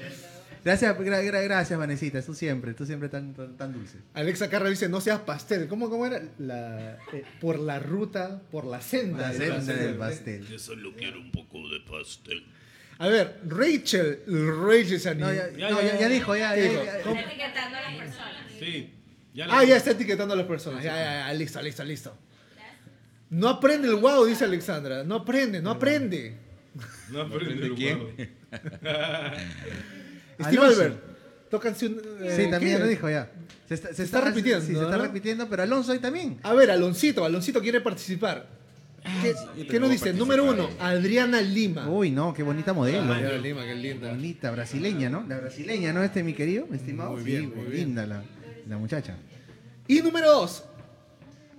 Gracias, 0.65 0.97
gra- 0.99 1.25
gra- 1.25 1.43
gracias, 1.45 1.79
Vanesita. 1.79 2.21
Tú 2.23 2.35
siempre, 2.35 2.75
tú 2.75 2.85
siempre 2.85 3.09
tan, 3.09 3.33
tan, 3.35 3.57
tan 3.57 3.73
dulce. 3.73 3.99
Alexa 4.15 4.51
Carra 4.51 4.69
dice, 4.69 4.89
no 4.89 5.01
seas 5.01 5.21
pastel. 5.21 5.67
¿Cómo, 5.69 5.89
cómo 5.89 6.05
era? 6.07 6.21
La, 6.39 6.99
eh, 7.13 7.25
por 7.41 7.59
la 7.59 7.79
ruta, 7.79 8.43
por 8.51 8.65
la 8.65 8.81
senda. 8.81 9.23
La 9.23 9.29
del 9.33 9.39
senda 9.39 9.57
pastel. 9.57 9.79
del 9.79 9.95
pastel. 9.97 10.47
Yo 10.49 10.59
solo 10.59 10.93
quiero 10.97 11.21
un 11.21 11.31
poco 11.31 11.59
de 11.69 11.81
pastel. 11.81 12.45
A 12.99 13.07
ver, 13.09 13.41
Rachel, 13.47 14.23
Rachel 14.27 15.01
se 15.01 15.15
No, 15.15 15.33
ya, 15.33 15.51
Ya, 15.57 15.71
no, 15.71 15.81
ya, 15.81 15.93
ya, 15.95 16.01
ya 16.01 16.09
dijo, 16.09 16.37
ya. 16.37 16.55
¿Qué 16.55 16.65
ya, 16.65 16.69
dijo? 16.71 16.83
Está 16.83 17.21
etiquetando 17.21 17.77
a 17.77 17.81
las 17.83 17.95
personas. 17.97 18.53
Sí. 18.59 18.95
Ah, 19.49 19.65
ya 19.65 19.77
está 19.77 19.91
etiquetando 19.93 20.35
a 20.35 20.37
las 20.37 20.47
personas. 20.47 20.83
Ya, 20.83 20.95
ya, 20.97 21.27
ya, 21.29 21.33
listo, 21.35 21.63
listo, 21.63 21.85
listo. 21.85 22.19
No 23.31 23.49
aprende 23.49 23.89
el 23.89 23.97
wow, 23.97 24.25
dice 24.25 24.45
Alexandra. 24.45 25.05
No 25.05 25.17
aprende, 25.17 25.61
no 25.61 25.71
aprende. 25.71 26.37
No 27.11 27.23
aprende 27.23 27.67
el 27.67 27.75
quién? 27.75 27.99
huevo. 27.99 28.11
Steve 30.41 30.59
Alonso. 30.59 30.83
Albert, 30.83 31.03
tócanse 31.51 31.87
un... 31.87 32.01
eh, 32.23 32.35
Sí, 32.37 32.51
también 32.51 32.77
¿qué? 32.77 32.83
lo 32.83 32.87
dijo 32.87 33.11
ya. 33.11 33.31
Se 33.69 33.75
está, 33.75 33.93
se 33.93 34.03
está 34.05 34.21
repitiendo, 34.23 34.65
Sí, 34.65 34.75
se 34.75 34.83
está 34.83 34.97
repitiendo, 34.99 35.49
pero 35.49 35.63
Alonso 35.63 35.93
ahí 35.93 35.99
también. 35.99 36.39
A 36.43 36.55
ver, 36.55 36.71
Aloncito, 36.71 37.25
Aloncito 37.25 37.61
quiere 37.61 37.81
participar. 37.81 38.47
¿Qué, 39.23 39.35
yo 39.63 39.67
qué 39.69 39.81
nos 39.81 39.91
dice? 39.91 40.13
Número 40.13 40.45
uno. 40.45 40.69
Adriana 40.81 41.41
Lima. 41.41 41.89
Uy, 41.89 42.11
no, 42.11 42.33
qué 42.35 42.43
bonita 42.43 42.73
modelo. 42.73 43.13
Adriana 43.13 43.39
Lima, 43.39 43.65
qué 43.65 43.75
linda. 43.75 44.11
Bonita, 44.11 44.51
brasileña, 44.51 45.09
¿no? 45.11 45.25
La 45.29 45.39
brasileña, 45.39 45.93
¿no? 45.93 46.03
Este, 46.03 46.23
mi 46.23 46.35
querido, 46.35 46.67
estimado. 46.73 47.13
Muy 47.13 47.21
Sí, 47.23 47.27
bien, 47.31 47.53
muy 47.55 47.65
bien. 47.67 47.73
linda 47.89 48.07
la, 48.07 48.23
la 48.69 48.79
muchacha. 48.79 49.17
Y 49.87 50.01
número 50.03 50.31
dos, 50.33 50.65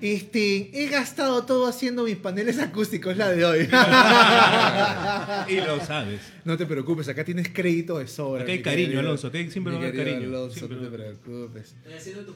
este, 0.02 0.70
he 0.74 0.88
gastado 0.88 1.44
todo 1.46 1.68
haciendo 1.68 2.04
mis 2.04 2.16
paneles 2.16 2.60
acústicos 2.60 3.16
la 3.18 3.30
de 3.30 3.46
hoy. 3.46 3.68
Y 5.48 5.62
lo 5.62 5.80
sabes. 5.84 6.22
no 6.46 6.58
te 6.58 6.66
preocupes, 6.66 7.08
acá 7.08 7.24
tienes 7.24 7.50
crédito 7.50 7.98
de 8.00 8.08
sobra. 8.08 8.44
Acá 8.44 8.52
hay 8.52 8.62
cariño, 8.62 8.88
querido- 8.88 9.00
Alonso, 9.02 9.28
acá 9.28 9.38
hay- 9.38 9.50
siempre 9.52 9.74
va 9.74 9.80
a 9.80 9.82
haber 9.84 9.96
cariño, 9.96 10.28
Alonso, 10.28 10.56
siempre 10.56 10.78
no 10.78 10.84
te 10.90 10.98
preocupes. 10.98 11.76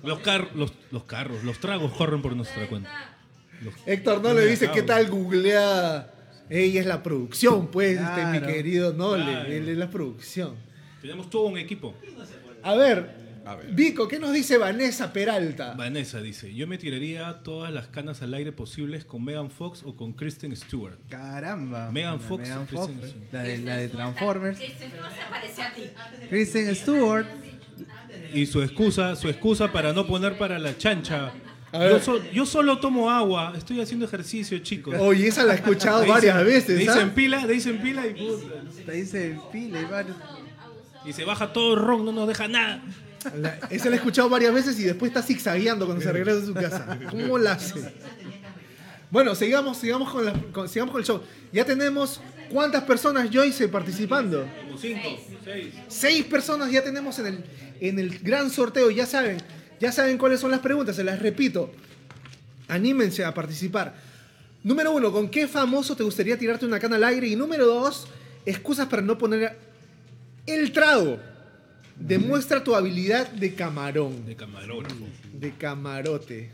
Los, 0.04 0.19
car 0.19 0.49
los, 0.56 0.73
los 0.91 1.04
carros, 1.04 1.43
los 1.43 1.60
tragos 1.60 1.91
corren 1.93 2.21
por 2.21 2.36
nuestra 2.36 2.67
cuenta. 2.67 3.15
Los- 3.63 3.73
Héctor 3.86 4.21
no 4.21 4.34
le 4.34 4.45
dice 4.45 4.69
qué 4.71 4.82
tal 4.84 5.10
googlea. 5.10 6.10
Ella 6.49 6.82
es 6.82 6.86
la 6.86 7.02
producción, 7.02 7.67
pues, 7.67 7.99
este, 7.99 8.26
mi 8.26 8.41
querido 8.41 8.93
Nole. 8.93 9.23
Claro. 9.23 9.49
Él 9.52 9.69
es 9.69 9.78
la 9.78 9.89
producción. 9.89 10.56
Tenemos 11.02 11.30
todo 11.30 11.43
un 11.43 11.58
equipo. 11.58 11.95
A 12.62 12.76
ver, 12.76 13.10
A 13.45 13.56
ver. 13.56 13.71
Vico, 13.73 14.08
¿qué 14.08 14.19
nos 14.19 14.32
dice 14.32 14.58
Vanessa 14.58 15.12
Peralta? 15.12 15.73
Vanessa 15.73 16.21
dice, 16.21 16.53
yo 16.53 16.65
me 16.67 16.77
tiraría 16.77 17.41
todas 17.43 17.73
las 17.73 17.88
canas 17.88 18.21
al 18.21 18.34
aire 18.34 18.51
posibles 18.53 19.03
con 19.03 19.23
Megan 19.23 19.51
Fox 19.51 19.84
o 19.84 19.95
con 19.95 20.13
Kristen 20.13 20.56
Stewart. 20.56 20.97
Caramba. 21.10 21.91
Megan 21.91 22.19
Fox, 22.21 22.43
Megan 22.43 22.65
Kristen 22.65 22.99
Fox, 22.99 23.10
Stewart. 23.10 23.27
la 23.34 23.43
de, 23.43 23.58
la 23.60 23.77
de 23.77 23.89
Transformers. 23.89 24.58
Kristen 24.58 24.89
Stewart 24.91 25.12
se 25.12 25.29
parece 25.29 25.62
a 25.62 25.73
ti. 25.73 25.82
Kristen 26.29 26.75
Stewart. 26.75 27.25
Y 28.34 28.45
su 28.45 28.62
excusa, 28.62 29.15
su 29.15 29.27
excusa 29.27 29.71
para 29.71 29.91
no 29.93 30.06
poner 30.08 30.38
para 30.38 30.58
la 30.60 30.77
chancha. 30.77 31.34
Yo, 31.73 31.99
so- 31.99 32.23
yo 32.32 32.45
solo 32.45 32.79
tomo 32.79 33.10
agua, 33.10 33.53
estoy 33.58 33.82
haciendo 33.82 34.06
ejercicio, 34.06 34.60
chicos. 34.60 34.95
Oye, 34.99 35.27
esa 35.27 35.43
la 35.43 35.53
he 35.53 35.56
escuchado 35.56 36.06
varias 36.06 36.38
dicen- 36.38 36.45
veces. 36.45 36.88
¿ah? 36.88 36.93
dicen 36.93 37.10
pila, 37.15 37.45
le 37.47 37.53
dicen 37.53 37.82
pila 37.82 38.06
y 38.08 38.13
puta. 38.13 38.45
Te 38.86 38.91
dice 38.91 39.39
pila 39.51 39.82
y 39.82 39.86
varios. 39.86 40.15
Y 41.06 41.13
se 41.13 41.25
baja 41.25 41.51
todo 41.51 41.73
el 41.73 41.79
ron, 41.82 42.06
no 42.06 42.12
nos 42.12 42.27
deja 42.27 42.47
nada. 42.47 42.82
La- 43.38 43.59
esa 43.69 43.89
la 43.89 43.95
he 43.95 43.97
escuchado 43.99 44.29
varias 44.29 44.53
veces 44.53 44.79
y 44.79 44.83
después 44.83 45.09
está 45.09 45.21
zigzagueando 45.21 45.86
cuando 45.86 46.03
se 46.03 46.12
regresa 46.12 46.39
a 46.41 46.45
su 46.45 46.53
casa. 46.53 46.99
¿Cómo 47.09 47.38
la 47.38 47.53
hace? 47.53 47.93
Bueno, 49.09 49.36
sigamos, 49.36 49.77
sigamos, 49.77 50.12
con 50.12 50.25
la- 50.25 50.33
con- 50.51 50.67
sigamos 50.67 50.91
con 50.91 51.01
el 51.01 51.05
show. 51.07 51.21
Ya 51.51 51.63
tenemos 51.65 52.19
cuántas 52.49 52.83
personas, 52.83 53.29
Joyce, 53.31 53.67
participando. 53.67 54.47
Como 54.65 54.77
cinco, 54.77 55.19
seis. 55.43 55.73
Seis 55.88 56.25
personas 56.25 56.71
ya 56.71 56.83
tenemos 56.83 57.19
en 57.19 57.27
el, 57.27 57.43
en 57.79 57.99
el 57.99 58.19
gran 58.19 58.49
sorteo. 58.49 58.89
Ya 58.89 59.05
saben, 59.05 59.38
ya 59.79 59.91
saben 59.91 60.17
cuáles 60.17 60.39
son 60.39 60.49
las 60.51 60.62
preguntas, 60.62 60.95
se 60.95 61.03
las 61.03 61.19
repito. 61.21 61.71
Anímense 62.67 63.23
a 63.23 63.33
participar. 63.33 63.93
Número 64.63 64.91
uno, 64.93 65.12
¿con 65.12 65.29
qué 65.29 65.47
famoso 65.47 65.95
te 65.95 66.03
gustaría 66.03 66.38
tirarte 66.38 66.65
una 66.65 66.79
cana 66.79 66.95
al 66.95 67.03
aire? 67.03 67.27
Y 67.27 67.36
número 67.36 67.67
dos, 67.67 68.07
excusas 68.45 68.88
para 68.88 69.01
no 69.01 69.17
poner 69.17 69.57
el 70.47 70.71
trago. 70.71 71.19
Demuestra 71.97 72.63
tu 72.63 72.75
habilidad 72.75 73.29
de 73.32 73.53
camarón, 73.53 74.25
De 74.25 74.36
camarógrafo. 74.36 75.06
de 75.39 75.51
camarote. 75.51 76.49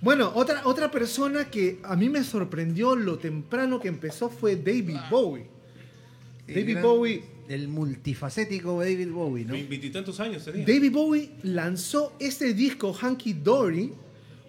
Bueno, 0.00 0.32
otra, 0.34 0.62
otra 0.66 0.90
persona 0.90 1.50
que 1.50 1.78
a 1.82 1.96
mí 1.96 2.08
me 2.08 2.24
sorprendió 2.24 2.94
lo 2.96 3.18
temprano 3.18 3.80
que 3.80 3.88
empezó 3.88 4.28
fue 4.28 4.56
David 4.56 4.96
Bowie. 5.10 5.46
El 6.46 6.54
David 6.54 6.72
gran- 6.72 6.82
Bowie. 6.82 7.24
El 7.48 7.68
multifacético 7.68 8.80
David 8.80 9.10
Bowie, 9.10 9.44
¿no? 9.44 9.52
Veintitantos 9.52 10.18
años 10.20 10.44
tenía. 10.44 10.64
David 10.66 10.92
Bowie 10.92 11.30
lanzó 11.42 12.14
este 12.18 12.54
disco, 12.54 12.96
Hunky 13.02 13.34
Dory, 13.34 13.92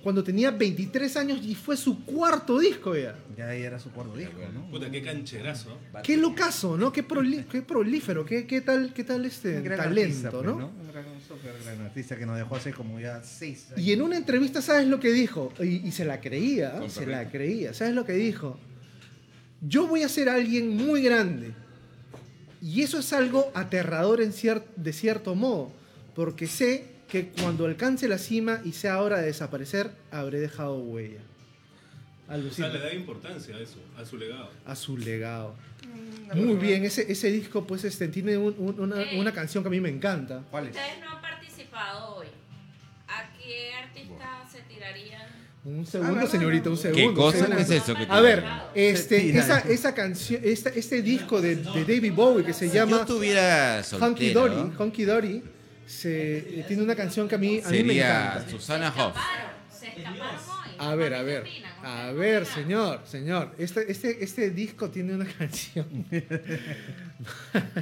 cuando 0.06 0.24
tenía 0.24 0.52
23 0.52 1.18
años 1.18 1.40
y 1.44 1.56
fue 1.56 1.76
su 1.76 2.06
cuarto 2.06 2.60
disco 2.60 2.96
ya. 2.96 3.16
Ya 3.36 3.48
ahí 3.50 3.64
era 3.64 3.80
su 3.80 3.90
cuarto 3.90 4.16
disco, 4.16 4.38
¿no? 4.54 4.70
Puta, 4.70 4.92
qué 4.92 5.02
cancherazo. 5.02 5.80
Qué 6.04 6.16
locazo, 6.16 6.78
¿no? 6.78 6.92
Qué, 6.94 7.04
proli- 7.08 7.44
qué 7.48 7.64
prolífero, 7.64 8.24
qué, 8.24 8.46
qué 8.46 8.62
tal, 8.62 8.94
qué 8.94 9.04
tal 9.04 9.26
este 9.26 9.58
Un 9.58 9.64
gran 9.64 9.80
talento, 9.80 10.02
artista, 10.28 10.30
pues, 10.30 10.46
¿no? 10.46 10.56
Un 10.68 10.88
gran, 10.94 11.06
un 11.08 11.22
súper 11.28 11.56
gran 11.64 11.82
artista 11.82 12.16
que 12.18 12.28
nos 12.28 12.38
dejó 12.38 12.56
hace 12.56 12.72
como 12.72 13.00
ya 13.00 13.24
seis 13.24 13.66
años. 13.72 13.82
Y 13.84 13.94
en 13.94 14.04
una 14.04 14.16
entrevista, 14.18 14.62
¿sabes 14.62 14.86
lo 14.88 15.00
que 15.00 15.12
dijo? 15.12 15.52
Y, 15.60 15.88
y 15.88 15.92
se 15.92 16.06
la 16.06 16.22
creía, 16.22 16.74
Con 16.78 16.92
se 16.92 17.00
perrito. 17.00 17.18
la 17.18 17.30
creía. 17.32 17.74
¿Sabes 17.74 17.96
lo 17.96 18.06
que 18.06 18.14
dijo? 18.14 18.60
Yo 19.62 19.88
voy 19.88 20.04
a 20.04 20.08
ser 20.10 20.30
alguien 20.30 20.70
muy 20.78 21.02
grande. 21.02 21.52
Y 22.62 22.84
eso 22.84 23.00
es 23.00 23.12
algo 23.12 23.50
aterrador 23.56 24.22
en 24.22 24.32
cier- 24.34 24.64
de 24.76 24.94
cierto 24.94 25.34
modo, 25.34 25.72
porque 26.14 26.46
sé 26.46 26.94
que 27.08 27.30
cuando 27.30 27.66
alcance 27.66 28.08
la 28.08 28.18
cima 28.18 28.62
y 28.64 28.72
sea 28.74 29.02
hora 29.02 29.20
de 29.20 29.28
desaparecer, 29.28 29.92
habré 30.12 30.40
dejado 30.40 30.78
huella. 30.80 31.20
O 31.20 32.28
sea, 32.28 32.36
Alucina. 32.36 32.68
le 32.70 32.80
da 32.80 32.94
importancia 32.94 33.56
a 33.56 33.60
eso, 33.60 33.78
a 33.98 34.04
su 34.06 34.18
legado. 34.18 34.50
A 34.66 34.76
su 34.76 34.98
legado. 34.98 35.56
Mm, 36.34 36.40
Muy 36.44 36.56
bien, 36.56 36.84
ese, 36.84 37.10
ese 37.12 37.30
disco 37.32 37.66
pues 37.68 37.84
este, 37.84 38.08
tiene 38.08 38.36
un- 38.38 38.56
un- 38.58 38.80
una, 38.80 38.96
una 39.16 39.32
canción 39.32 39.64
que 39.64 39.68
a 39.68 39.72
mí 39.72 39.80
me 39.80 39.90
encanta. 39.90 40.44
¿Cuál 40.50 40.66
es? 40.66 40.70
Ustedes 40.72 41.00
no 41.04 41.12
han 41.12 41.22
participado 41.22 42.16
hoy. 42.16 42.28
¿A 43.08 43.32
qué 43.38 43.72
artista 43.76 44.44
se 44.52 44.62
tirarían? 44.62 45.22
Un 45.64 45.82
Ah, 45.82 45.86
segundo, 45.92 46.16
¿verdad? 46.16 46.30
señorita, 46.32 46.70
un 46.72 46.78
segundo. 46.78 47.10
¿Qué 47.10 47.16
cosa? 47.16 47.38
segundo. 47.38 47.56
¿Qué 47.58 47.62
es 47.64 47.70
eso? 47.72 47.96
que 47.96 48.06
A 48.10 48.22
ver, 48.22 48.44
te- 48.74 48.90
este, 48.90 49.38
esa, 49.38 49.60
esa 49.60 49.94
canción, 49.94 50.42
esta, 50.44 50.70
este 50.70 51.02
disco 51.04 51.40
de, 51.42 51.56
de 51.58 51.82
David 51.86 52.14
Bowie 52.14 52.44
que 52.44 52.54
se 52.54 52.66
Si 52.70 52.76
yo 52.76 52.86
llama 52.86 53.02
estuviera 53.02 53.78
Hunky 54.02 54.32
soltero, 54.34 54.42
Dory, 54.42 54.72
Hunky 54.80 55.04
Dory, 55.06 55.44
se, 55.86 56.38
eh, 56.60 56.66
tiene 56.68 56.84
una 56.84 56.96
canción 56.96 57.28
que 57.28 57.36
a 57.36 57.38
mí, 57.38 57.62
a 57.64 57.70
mí 57.70 57.84
me 57.84 57.88
sería 57.94 58.26
encanta. 58.34 58.50
Susana 58.50 58.90
Hoff. 58.90 59.16
Escaparon, 59.16 59.52
se 59.80 59.88
escaparon 59.88 60.36
hoy. 60.36 60.66
A 60.78 60.96
ver, 60.96 61.14
a 61.14 61.20
¿Qué 61.20 61.24
ver, 61.24 61.44
a 61.84 62.10
¿Ustedes 62.12 62.18
ver, 62.18 62.46
señor, 62.46 63.02
señor, 63.06 63.56
este, 63.58 63.90
este, 63.90 64.22
este 64.24 64.50
disco 64.50 64.90
tiene 64.90 65.14
una 65.16 65.26
canción. 65.26 66.06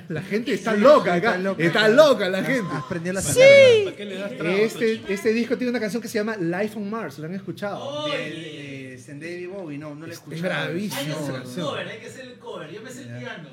la 0.10 0.22
gente 0.22 0.54
está 0.54 0.74
loca 0.76 1.16
acá, 1.16 1.40
está 1.58 1.88
loca 1.90 2.30
la 2.30 2.44
gente. 2.44 2.70
Has 2.72 2.84
prendido 2.84 3.14
la 3.14 3.22
¿Para 3.22 3.96
qué 3.98 4.06
le 4.06 4.16
das 4.16 4.38
trago? 4.38 4.58
Este, 4.58 5.02
este 5.10 5.34
disco 5.34 5.58
tiene 5.58 5.72
una 5.72 5.80
canción 5.80 6.02
que 6.04 6.08
se 6.08 6.20
llama 6.20 6.36
Life 6.38 6.78
on 6.78 6.88
Mars, 6.90 7.18
¿lo 7.20 7.26
han 7.26 7.34
escuchado? 7.34 8.08
De, 8.08 8.18
de- 8.18 8.64
de 8.94 9.14
David 9.20 9.50
Bowie, 9.50 9.78
no, 9.78 9.96
no 9.96 10.06
le 10.08 10.14
escuché. 10.14 10.40
bravísimo. 10.42 11.00
Hay 11.02 11.06
que 11.08 11.12
hacer 11.14 11.34
canción. 11.36 11.66
cover, 11.68 11.88
hay 11.88 12.00
que 12.00 12.08
hacer 12.08 12.26
el 12.26 12.34
cover. 12.40 12.72
Yo 12.72 12.82
me 12.82 12.90
sé 12.92 13.02
el 13.02 13.08
piano. 13.20 13.50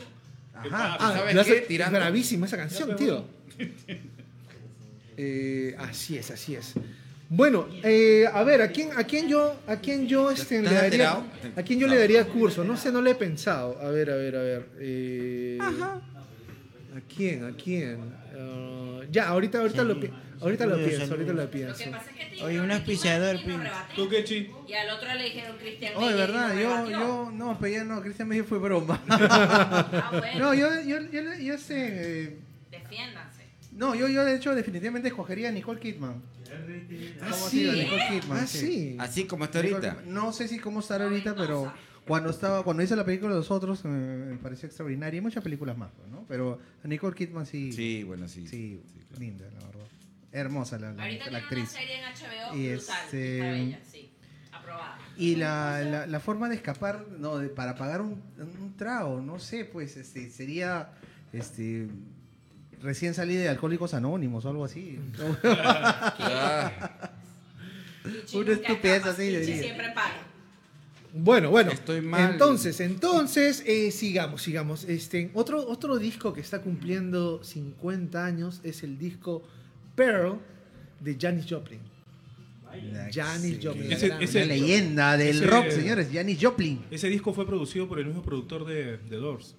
Ajá. 0.55 0.97
Ah, 1.01 1.13
¿Sabes 1.17 1.47
qué? 1.47 1.61
Tirando. 1.63 1.99
Es 1.99 2.05
bravísima 2.05 2.47
esa 2.47 2.57
canción, 2.57 2.95
tío. 2.97 3.25
Eh, 5.23 5.75
así 5.79 6.17
es, 6.17 6.31
así 6.31 6.55
es. 6.55 6.73
Bueno, 7.29 7.69
eh, 7.85 8.25
a 8.33 8.43
ver, 8.43 8.63
¿a 8.63 8.69
quién, 8.73 8.91
a 8.97 9.05
quién 9.05 9.29
yo, 9.29 9.55
a 9.67 9.77
quién 9.77 10.09
yo 10.09 10.31
este, 10.31 10.63
le 10.63 10.69
¿Estás 10.69 10.83
daría, 10.83 11.23
a 11.57 11.63
quién 11.63 11.79
yo 11.79 11.87
le 11.89 11.99
daría 11.99 12.27
curso? 12.27 12.65
No 12.65 12.77
sé, 12.77 12.91
no 12.91 13.03
le 13.03 13.11
he 13.11 13.15
pensado. 13.15 13.79
A 13.83 13.91
ver, 13.91 14.11
a 14.11 14.17
ver, 14.17 14.37
a 14.37 14.43
ver. 14.43 14.69
eh, 14.81 15.59
¿A 15.61 17.01
quién? 17.15 17.45
¿A 17.45 17.53
quién? 17.53 17.99
Ah, 18.35 19.01
ya, 19.13 19.29
ahorita, 19.29 19.59
ahorita 19.61 19.85
lo, 19.85 20.01
ahorita 20.41 20.67
lo 20.67 20.77
pienso, 20.77 21.13
ahorita 21.13 21.33
lo 21.33 21.43
Lo 21.45 21.51
que 21.51 21.57
pienso. 21.59 21.91
pasa 21.91 22.11
es 22.11 22.17
que 22.17 22.37
te 22.37 22.43
Oye, 22.43 22.61
un 22.61 22.71
auspiciador. 22.71 23.41
¿Tú 23.95 24.09
qué, 24.09 24.25
chi? 24.25 24.51
Y 24.67 24.73
al 24.73 24.91
otro 24.91 25.15
le 25.15 25.25
dijeron 25.25 25.57
Cristian 25.59 25.93
Oh, 25.97 26.11
y 26.11 26.15
verdad, 26.15 26.55
yo, 26.59 26.91
yo, 26.91 27.31
no, 27.33 27.59
pero 27.61 27.73
ya 27.75 27.85
no, 27.85 28.01
Cristian 28.01 28.27
Mejía 28.29 28.45
fue 28.45 28.59
broma. 28.59 29.01
Ah, 29.09 30.09
bueno, 30.19 30.39
No, 30.39 30.55
yo, 30.55 30.69
yo, 30.81 30.99
yo, 31.13 31.21
yo 31.39 31.59
sé. 31.59 31.75
eh, 32.25 32.39
defiéndanse. 32.71 33.30
No, 33.73 33.95
yo, 33.95 34.09
yo 34.09 34.25
de 34.25 34.35
hecho 34.37 34.55
definitivamente 34.55 35.09
escogería 35.09 35.49
a 35.49 35.53
Nicole 35.53 35.81
Kidman. 35.81 36.23
Ah, 36.53 37.31
¿Cómo 37.31 37.47
ha 37.47 37.49
sí. 37.51 37.59
sido 37.61 37.73
Nicole 37.73 38.03
Kidman? 38.11 38.39
Ah, 38.43 38.47
sí. 38.47 38.97
Así 38.99 39.25
como 39.27 39.45
está 39.45 39.63
Nicole 39.63 39.87
ahorita. 39.87 40.03
Kidman. 40.03 40.15
No 40.15 40.33
sé 40.33 40.49
si 40.49 40.59
cómo 40.59 40.81
estará 40.81 41.05
ahorita, 41.05 41.35
pero 41.37 41.73
cuando 42.07 42.31
estaba 42.31 42.65
cuando 42.65 42.83
hizo 42.83 42.97
la 42.97 43.05
película 43.05 43.35
Los 43.35 43.51
Otros 43.51 43.85
me 43.85 44.37
pareció 44.39 44.67
extraordinaria. 44.67 45.19
Y 45.19 45.21
muchas 45.21 45.43
películas 45.45 45.77
más, 45.77 45.91
pues, 45.97 46.09
¿no? 46.11 46.25
Pero 46.29 46.59
a 46.85 46.89
Nicole 46.89 47.15
Kidman 47.15 47.47
sí. 47.47 47.73
Sí, 47.73 48.03
bueno, 48.03 48.27
sí. 48.29 48.47
Sí, 48.49 48.81
Sí, 48.87 49.01
claro. 49.09 49.21
linda, 49.21 49.45
la 49.47 49.67
verdad. 49.67 49.87
Hermosa 50.33 50.79
la, 50.79 50.93
la- 50.93 51.03
Ahorita 51.03 51.25
la 51.25 51.31
tiene 51.31 51.39
actriz. 51.39 51.71
una 51.71 51.81
serie 51.81 51.97
en 51.99 52.05
HBO 52.05 52.57
Y 52.57 52.69
brutal. 52.73 52.97
este- 53.05 53.37
Está 53.39 53.51
bella, 53.53 53.81
sí. 53.91 54.11
Aprobada. 54.53 54.99
Y 55.17 55.37
la, 55.37 55.81
la, 55.83 56.07
la 56.07 56.21
forma 56.21 56.49
de 56.49 56.55
escapar, 56.57 57.07
no, 57.19 57.39
de- 57.39 57.49
para 57.49 57.75
pagar 57.77 58.01
un, 58.01 58.23
un 58.39 58.75
trago, 58.77 59.21
no 59.21 59.39
sé, 59.39 59.65
pues 59.65 59.97
este 59.97 60.31
sería 60.31 60.93
este 61.33 61.89
recién 62.83 63.15
salí 63.15 63.35
de 63.37 63.49
Alcohólicos 63.49 63.95
Anónimos 63.95 64.45
o 64.45 64.49
algo 64.51 64.65
así. 64.65 64.99
Una 68.35 68.53
estupidez 68.53 69.05
así 69.07 69.45
siempre 69.45 69.91
paga. 69.95 70.27
Bueno, 71.13 71.51
bueno. 71.51 71.73
Estoy 71.73 72.01
mal. 72.03 72.33
Entonces, 72.33 72.81
entonces, 72.81 73.65
eh, 73.67 73.91
sigamos, 73.91 74.43
sigamos. 74.43 74.85
Este, 74.85 75.31
otro, 75.35 75.67
otro 75.69 75.99
disco 75.99 76.33
que 76.33 76.41
está 76.41 76.63
cumpliendo 76.63 77.43
50 77.43 78.25
años 78.25 78.61
es 78.63 78.83
el 78.85 78.97
disco 78.97 79.43
Pearl 79.97 80.39
de 81.01 81.17
Janis 81.21 81.47
Joplin. 81.51 81.81
Janis 83.13 83.59
Joplin. 83.61 83.89
la 83.91 83.97
Ese- 83.97 84.09
gran- 84.09 84.23
ese- 84.23 84.39
Una 84.39 84.47
leyenda 84.47 85.17
del 85.17 85.37
Ese- 85.39 85.47
rock, 85.47 85.71
señores, 85.71 86.09
Janis 86.13 86.39
Joplin. 86.41 86.85
Ese 86.93 87.09
disco 87.09 87.35
fue 87.35 87.45
producido 87.45 87.89
por 87.89 87.99
el 87.99 88.07
mismo 88.07 88.23
productor 88.23 88.65
de, 88.65 88.99
de 88.99 89.17
Doors. 89.17 89.57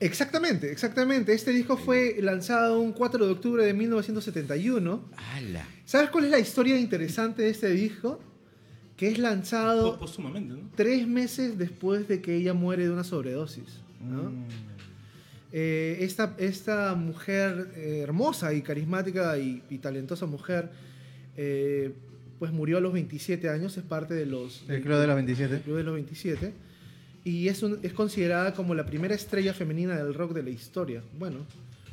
Exactamente, 0.00 0.72
exactamente. 0.72 1.34
Este 1.34 1.52
disco 1.52 1.76
fue 1.76 2.16
lanzado 2.20 2.80
un 2.80 2.92
4 2.92 3.26
de 3.26 3.32
octubre 3.32 3.64
de 3.64 3.74
1971. 3.74 5.10
ala. 5.34 5.68
¿Sabes 5.84 6.08
cuál 6.08 6.24
es 6.24 6.30
la 6.30 6.38
historia 6.38 6.78
interesante 6.78 7.42
de 7.42 7.50
este 7.50 7.68
disco? 7.70 8.18
Que 8.96 9.08
es 9.08 9.18
lanzado 9.18 9.98
tres 10.74 11.06
meses 11.06 11.58
después 11.58 12.08
de 12.08 12.22
que 12.22 12.34
ella 12.36 12.54
muere 12.54 12.84
de 12.84 12.90
una 12.90 13.04
sobredosis. 13.04 13.80
¿no? 14.00 14.30
Mm. 14.30 14.46
Eh, 15.52 15.98
esta, 16.00 16.34
esta 16.38 16.94
mujer 16.94 17.72
eh, 17.76 18.00
hermosa 18.02 18.54
y 18.54 18.62
carismática 18.62 19.36
y, 19.36 19.62
y 19.68 19.78
talentosa 19.78 20.24
mujer, 20.26 20.70
eh, 21.36 21.92
pues 22.38 22.52
murió 22.52 22.78
a 22.78 22.80
los 22.80 22.92
27 22.92 23.50
años, 23.50 23.76
es 23.76 23.84
parte 23.84 24.14
de 24.14 24.24
los... 24.24 24.64
El 24.68 24.80
Club 24.80 24.98
de 24.98 25.06
los 25.06 25.16
27. 25.16 25.54
del 25.54 25.62
Club 25.62 25.76
de 25.76 25.84
los 25.84 25.94
27. 25.94 26.52
Y 27.24 27.48
es, 27.48 27.62
un- 27.62 27.78
es 27.82 27.92
considerada 27.92 28.54
como 28.54 28.74
la 28.74 28.86
primera 28.86 29.14
estrella 29.14 29.52
femenina 29.52 29.96
del 29.96 30.14
rock 30.14 30.32
de 30.32 30.42
la 30.42 30.50
historia. 30.50 31.02
Bueno, 31.18 31.38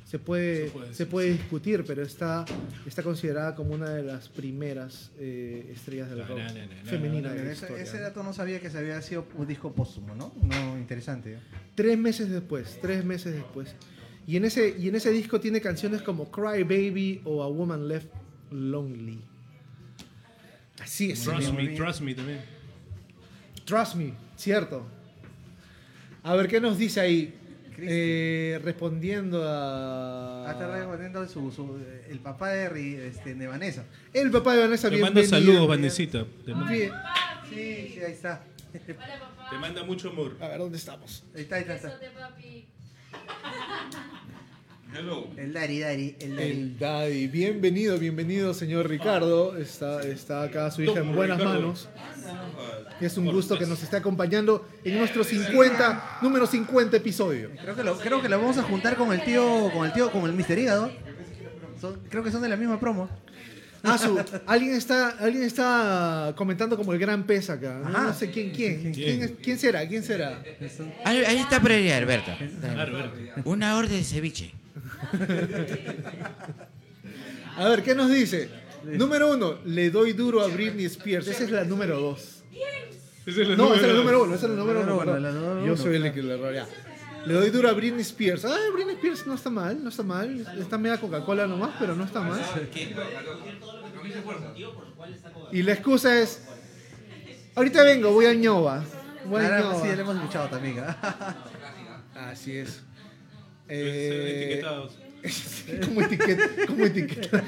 se 0.05 0.19
puede, 0.19 0.67
Se 0.67 0.71
puede 0.71 0.85
se 0.85 0.89
decir, 0.91 1.07
puede 1.09 1.31
sí. 1.33 1.37
discutir, 1.37 1.83
pero 1.85 2.01
está, 2.01 2.45
está 2.85 3.03
considerada 3.03 3.53
como 3.55 3.73
una 3.73 3.89
de 3.89 4.03
las 4.03 4.29
primeras 4.29 5.11
eh, 5.19 5.69
estrellas 5.75 6.09
del 6.09 6.25
rock 6.25 6.37
na, 6.37 6.53
na, 6.53 6.65
na, 6.65 6.75
femenina 6.85 7.27
na, 7.29 7.35
de 7.35 7.43
la 7.43 7.51
Ese, 7.51 7.65
historia. 7.65 7.83
ese 7.83 7.99
dato 7.99 8.23
no 8.23 8.31
sabía 8.31 8.61
que 8.61 8.69
se 8.69 8.77
había 8.77 9.01
sido 9.01 9.25
un 9.35 9.45
disco 9.47 9.73
póstumo, 9.73 10.15
¿no? 10.15 10.33
No, 10.43 10.77
interesante. 10.77 11.33
¿eh? 11.33 11.39
Tres 11.75 11.97
meses 11.97 12.29
después, 12.29 12.79
tres 12.81 13.03
meses 13.03 13.33
después. 13.35 13.75
Y 14.25 14.37
en 14.37 14.45
ese, 14.45 14.75
y 14.79 14.87
en 14.87 14.95
ese 14.95 15.09
disco 15.11 15.41
tiene 15.41 15.59
canciones 15.59 16.01
como 16.01 16.31
Cry 16.31 16.63
Baby 16.63 17.21
o 17.25 17.43
A 17.43 17.47
Woman 17.49 17.87
Left 17.89 18.07
Lonely. 18.51 19.19
Así 20.81 21.11
es. 21.11 21.21
Trust. 21.23 21.51
Me, 21.53 21.67
Trust 21.75 22.01
Me 22.01 22.13
también. 22.13 22.39
Trust 23.65 23.95
me, 23.95 24.13
cierto. 24.37 24.85
A 26.27 26.35
ver, 26.35 26.47
¿qué 26.47 26.59
nos 26.59 26.77
dice 26.77 26.99
ahí? 26.99 27.33
Eh, 27.79 28.59
respondiendo 28.63 29.43
a... 29.47 30.47
Ah, 30.49 30.51
está 30.51 30.75
respondiendo 30.75 31.27
su, 31.27 31.51
su- 31.51 31.79
el 32.09 32.19
papá 32.19 32.49
de, 32.49 33.07
este, 33.07 33.35
de 33.35 33.47
Vanessa. 33.47 33.85
El 34.13 34.31
papá 34.31 34.55
de 34.55 34.61
Vanessa, 34.61 34.89
Te 34.89 34.97
mando 34.97 35.23
saludos, 35.23 35.67
Vanesita. 35.67 36.25
Te, 36.45 36.53
ma- 36.53 36.69
Bien. 36.69 36.91
Sí, 37.49 37.91
sí, 37.93 37.99
ahí 38.05 38.11
está. 38.11 38.43
te 38.73 39.57
manda 39.59 39.83
mucho 39.83 40.09
amor. 40.09 40.35
A 40.41 40.47
ver, 40.49 40.57
¿dónde 40.57 40.77
estamos? 40.77 41.23
Ahí 41.35 41.43
está, 41.43 41.55
ahí 41.57 41.61
está. 41.61 41.73
ahí 41.73 41.77
está. 41.77 41.87
Besote, 41.89 42.09
papi. 42.19 42.67
Hello. 44.95 45.27
El 45.35 45.53
Dari, 45.53 45.79
Dari, 45.79 46.15
el 46.19 46.35
Dari. 46.35 46.49
El 46.51 46.79
Daddy. 46.79 47.27
Bienvenido, 47.27 47.97
bienvenido, 47.99 48.53
señor 48.53 48.87
Ricardo. 48.89 49.57
Está, 49.57 50.01
está 50.01 50.43
acá 50.43 50.71
su 50.71 50.81
hija 50.81 50.99
en 50.99 51.13
buenas 51.13 51.37
manos. 51.43 51.89
Es 53.01 53.17
un 53.17 53.25
gusto 53.31 53.57
que 53.59 53.65
nos 53.65 53.81
esté 53.83 53.97
acompañando 53.97 54.67
en 54.83 54.97
nuestro 54.97 55.23
50, 55.23 56.19
número 56.21 56.47
50 56.47 56.97
episodio. 56.97 57.51
Creo 57.61 57.75
que, 57.75 57.83
lo, 57.83 57.97
creo 57.99 58.21
que 58.21 58.29
lo 58.29 58.39
vamos 58.39 58.57
a 58.57 58.63
juntar 58.63 58.95
con 58.95 59.11
el 59.13 59.23
tío, 59.23 59.69
con 59.73 59.85
el 59.85 59.93
tío, 59.93 60.09
con 60.11 60.23
el 60.25 60.33
Mister 60.33 60.57
Hígado. 60.57 60.91
Son- 61.79 61.99
creo 62.09 62.23
que 62.23 62.31
son 62.31 62.41
de 62.41 62.49
la 62.49 62.55
misma 62.55 62.79
promo. 62.79 63.09
Ah, 63.83 63.97
su, 63.97 64.19
alguien 64.47 64.73
está, 64.73 65.09
alguien 65.19 65.43
está 65.43 66.33
comentando 66.35 66.75
como 66.75 66.93
el 66.93 66.99
gran 66.99 67.23
pez 67.27 67.49
acá. 67.51 67.79
No, 67.83 67.89
Ajá. 67.89 68.03
No 68.05 68.13
sé 68.13 68.31
quién, 68.31 68.51
quién, 68.51 68.91
quién, 68.93 69.21
es- 69.21 69.31
quién 69.43 69.59
será, 69.59 69.87
quién 69.87 70.01
será. 70.01 70.41
Ahí, 71.05 71.17
ahí 71.23 71.37
está 71.37 71.61
por 71.61 71.71
ahí, 71.71 71.89
Alberto. 71.91 72.31
Una 73.45 73.77
orden 73.77 73.97
de 73.99 74.03
ceviche. 74.03 74.53
A 77.57 77.69
ver, 77.69 77.83
¿qué 77.83 77.95
nos 77.95 78.09
dice? 78.11 78.49
Número 78.83 79.31
uno, 79.31 79.55
le 79.65 79.89
doy 79.89 80.13
duro 80.13 80.41
a 80.41 80.47
Britney 80.47 80.85
Spears. 80.85 81.27
Esa 81.27 81.43
es 81.43 81.51
la 81.51 81.63
número 81.63 81.99
dos. 81.99 82.43
Ese 83.25 83.41
es 83.41 83.57
No, 83.57 83.73
esa 83.73 83.85
es 83.87 83.91
la 83.93 83.99
número- 83.99 84.23
uno. 84.23 84.35
Esa 84.35 84.45
es 84.45 84.51
la 84.51 84.57
número 84.57 84.81
uno. 84.81 85.19
la 85.19 85.31
número 85.31 85.59
Yo 85.65 85.73
uno, 85.73 85.77
soy 85.77 85.95
el 85.97 86.13
que 86.13 86.21
le 86.23 86.53
ya. 86.53 86.67
Le 87.25 87.33
doy 87.33 87.49
duro 87.49 87.67
a 87.67 87.73
Britney 87.73 88.01
Spears. 88.01 88.45
Ah, 88.45 88.55
Britney 88.73 88.95
Spears 88.95 89.27
no 89.27 89.33
está 89.33 89.49
mal, 89.49 89.83
no 89.83 89.89
está 89.89 90.03
mal. 90.03 90.39
Está 90.59 90.77
media 90.77 90.97
Coca-Cola 90.99 91.45
nomás, 91.47 91.71
pero 91.79 91.93
no 91.95 92.05
está 92.05 92.21
mal. 92.21 92.39
Y 95.51 95.63
la 95.63 95.73
excusa 95.73 96.17
es, 96.21 96.43
ahorita 97.55 97.83
vengo, 97.83 98.11
voy 98.11 98.27
a 98.27 98.33
Ñova. 98.33 98.83
Voy 99.25 99.43
a 99.43 99.47
Claro, 99.47 99.71
Ñova. 99.73 99.81
sí, 99.81 99.87
lo 99.95 100.01
hemos 100.03 100.15
escuchado 100.15 100.47
también. 100.49 100.79
¿ah? 100.79 101.35
Así 102.31 102.55
es. 102.55 102.81
Eh, 103.69 104.43
etiquetados. 104.45 104.97
como 105.85 106.01
etiqueta, 106.01 106.43
como 106.67 106.85
etiqueta. 106.85 107.43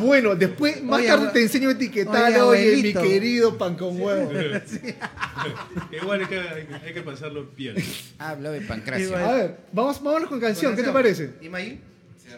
Bueno, 0.00 0.36
después, 0.36 0.82
más 0.82 1.00
Oye, 1.00 1.08
tarde 1.08 1.28
te 1.32 1.42
enseño 1.42 1.68
a 1.70 1.72
etiquetar, 1.72 2.32
oye, 2.40 2.72
oye, 2.72 2.82
mi 2.82 2.92
querido 2.92 3.56
pan 3.58 3.74
con 3.74 4.00
huevo. 4.00 4.30
Igual 5.92 6.20
hay 6.20 6.26
que, 6.26 6.38
hay, 6.38 6.66
que- 6.66 6.74
hay 6.74 6.94
que 6.94 7.02
pasarlo 7.02 7.40
en 7.40 7.46
piel. 7.48 7.84
Hablo 8.18 8.52
de 8.52 8.60
pancracio. 8.60 9.16
A 9.16 9.34
ver, 9.34 9.56
vamos, 9.72 10.02
vámonos 10.02 10.28
con 10.28 10.40
canción, 10.40 10.76
¿qué 10.76 10.82
te 10.82 10.92
parece? 10.92 11.30
¿Y 11.40 11.48
May? 11.48 11.80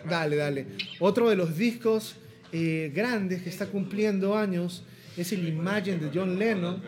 Dale, 0.08 0.36
dale. 0.36 0.66
Otro 1.00 1.28
de 1.28 1.36
los 1.36 1.56
discos 1.56 2.16
eh, 2.52 2.90
grandes 2.94 3.42
que 3.42 3.50
está 3.50 3.66
cumpliendo 3.66 4.36
años 4.36 4.84
es 5.16 5.32
el 5.32 5.46
Imagine 5.48 5.98
de 5.98 6.10
John 6.14 6.38
Lennon. 6.38 6.82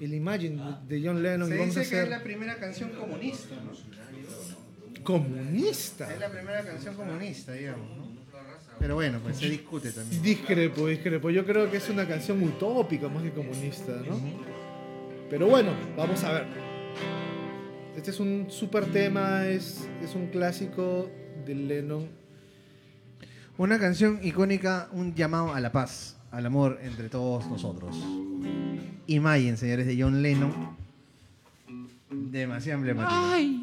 El 0.00 0.14
Imagine 0.14 0.60
de 0.88 1.02
John 1.04 1.22
Lennon. 1.22 1.48
Se 1.48 1.54
y 1.54 1.58
vamos 1.58 1.76
a 1.76 1.80
dice 1.80 1.90
que 1.90 2.02
es 2.02 2.08
la 2.08 2.22
primera 2.22 2.56
canción 2.56 2.90
comunista, 2.90 3.54
¿no? 3.64 3.97
Comunista. 5.02 6.12
Es 6.12 6.20
la 6.20 6.28
primera 6.28 6.62
canción 6.64 6.94
comunista, 6.94 7.52
digamos, 7.52 7.96
¿no? 7.96 8.18
Pero 8.78 8.94
bueno, 8.94 9.18
pues 9.20 9.38
se 9.38 9.50
discute 9.50 9.90
también. 9.90 10.22
Discrepo, 10.22 10.86
discrepo. 10.86 11.30
Yo 11.30 11.44
creo 11.44 11.70
que 11.70 11.78
es 11.78 11.88
una 11.88 12.06
canción 12.06 12.42
utópica 12.42 13.08
más 13.08 13.22
que 13.22 13.32
comunista, 13.32 13.92
¿no? 14.06 14.20
Pero 15.28 15.48
bueno, 15.48 15.72
vamos 15.96 16.22
a 16.24 16.32
ver. 16.32 16.46
Este 17.96 18.10
es 18.12 18.20
un 18.20 18.46
super 18.48 18.86
tema, 18.86 19.46
es, 19.46 19.88
es 20.02 20.14
un 20.14 20.28
clásico 20.28 21.10
de 21.44 21.54
Lennon. 21.54 22.08
Una 23.56 23.80
canción 23.80 24.20
icónica, 24.22 24.88
un 24.92 25.14
llamado 25.14 25.52
a 25.52 25.58
la 25.58 25.72
paz, 25.72 26.16
al 26.30 26.46
amor 26.46 26.78
entre 26.82 27.08
todos 27.08 27.48
nosotros. 27.48 27.96
Imagine, 29.08 29.56
señores, 29.56 29.86
de 29.86 30.00
John 30.00 30.22
Lennon. 30.22 30.76
Demasiado 32.10 32.78
emblemático. 32.78 33.57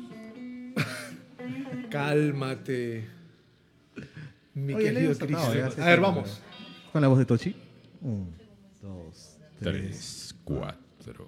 Cálmate. 1.96 3.08
Mi 4.54 4.74
Oye, 4.74 4.94
querido 4.94 5.18
Cristo. 5.18 5.82
A 5.82 5.86
ver, 5.86 6.00
vamos. 6.00 6.42
Con 6.92 7.02
la 7.02 7.08
voz 7.08 7.20
de 7.20 7.26
Tochi. 7.26 7.56
Un, 8.02 8.34
dos, 8.82 9.38
tres. 9.60 9.74
Tres, 9.74 10.36
cuatro. 10.44 11.28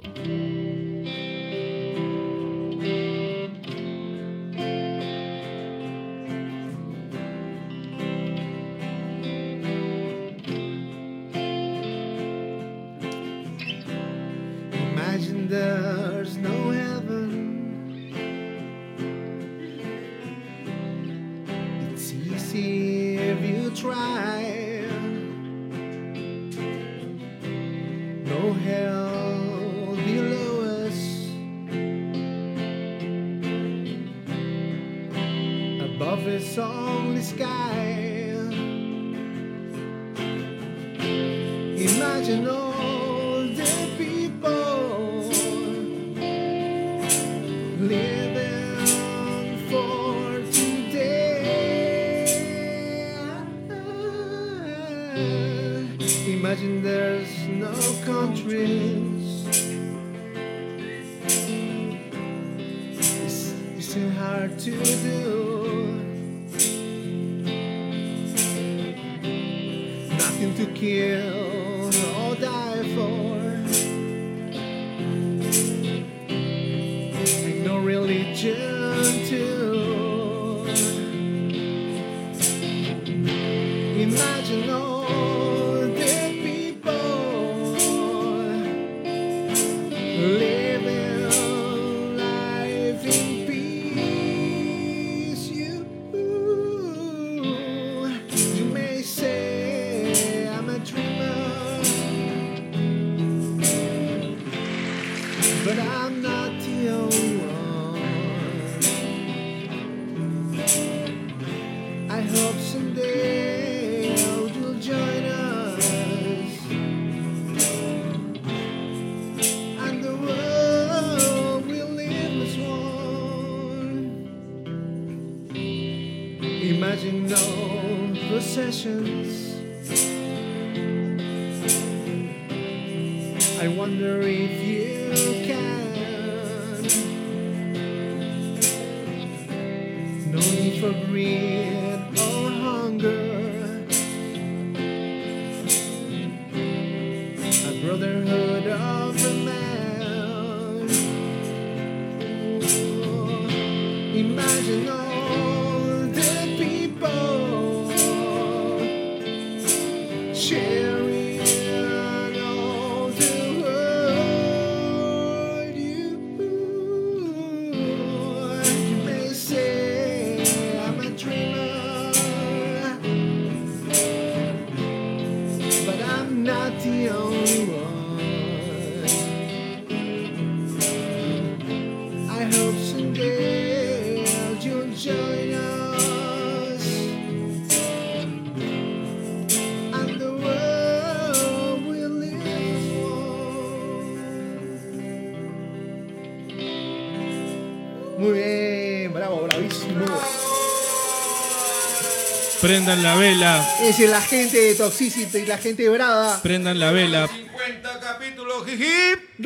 Prendan 202.88 203.03
la 203.03 203.15
vela, 203.17 203.67
Es 203.83 203.99
la 203.99 204.21
gente 204.21 204.57
de 204.57 204.73
Toxicity, 204.75 205.45
la 205.45 205.57
gente 205.57 205.89
brava. 205.89 206.41
prendan 206.41 206.79
la 206.79 206.93
vela. 206.93 207.27
50 207.27 207.99
capítulos, 207.99 208.65
jijip. 208.65 209.45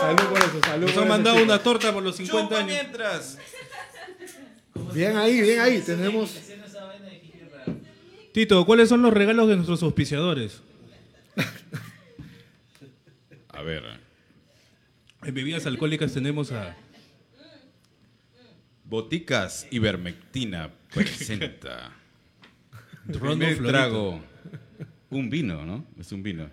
Salud 0.00 0.24
por 0.28 0.38
eso, 0.38 0.60
salud. 0.64 0.86
Nos 0.88 0.96
han 0.96 1.08
mandado 1.08 1.42
una 1.42 1.62
torta 1.62 1.92
por 1.92 2.02
los 2.02 2.16
50 2.16 2.42
Chupa 2.48 2.56
años. 2.58 2.66
mientras. 2.82 3.38
Bien 4.92 5.16
ahí, 5.16 5.40
bien 5.40 5.60
ahí. 5.60 5.80
Tenemos. 5.80 6.36
Tito, 8.32 8.64
¿cuáles 8.66 8.88
son 8.88 9.02
los 9.02 9.12
regalos 9.12 9.48
de 9.48 9.56
nuestros 9.56 9.82
auspiciadores? 9.82 10.60
A 13.50 13.62
ver. 13.62 13.84
En 15.22 15.34
bebidas 15.34 15.66
alcohólicas 15.66 16.12
tenemos 16.12 16.50
a 16.50 16.74
Boticas 18.96 19.66
Ivermectina 19.70 20.70
presenta. 20.94 21.92
Rondo 23.06 23.20
Primer 23.46 23.56
Florito. 23.56 23.68
trago. 23.72 24.22
Un 25.08 25.30
vino, 25.30 25.64
¿no? 25.64 25.86
Es 25.98 26.12
un 26.12 26.22
vino. 26.22 26.50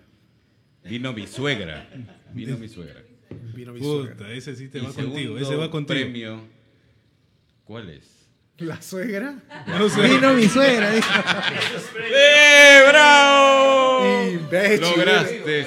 Vino 0.82 1.12
mi 1.12 1.26
suegra. 1.26 1.86
Vino 2.32 2.56
mi 2.56 2.66
suegra. 2.66 3.02
Vino 3.54 3.74
mi 3.74 3.80
suegra. 3.80 4.16
Puta, 4.16 4.32
ese 4.32 4.56
sí 4.56 4.68
te 4.68 4.78
Y 4.78 4.80
va 4.80 4.86
contigo, 4.86 5.12
segundo 5.12 5.38
ese 5.38 5.54
va 5.56 5.70
contigo. 5.70 6.00
premio. 6.00 6.40
¿Cuál 7.64 7.90
es? 7.90 8.26
¿La 8.56 8.80
suegra? 8.80 9.34
No 9.66 9.90
sé. 9.90 10.00
Vino 10.08 10.32
mi 10.32 10.48
suegra, 10.48 10.92
dijo. 10.92 11.10
¡Eh, 12.10 12.84
bravo! 12.88 14.30
Imbécil. 14.32 14.80
Lograste. 14.80 15.66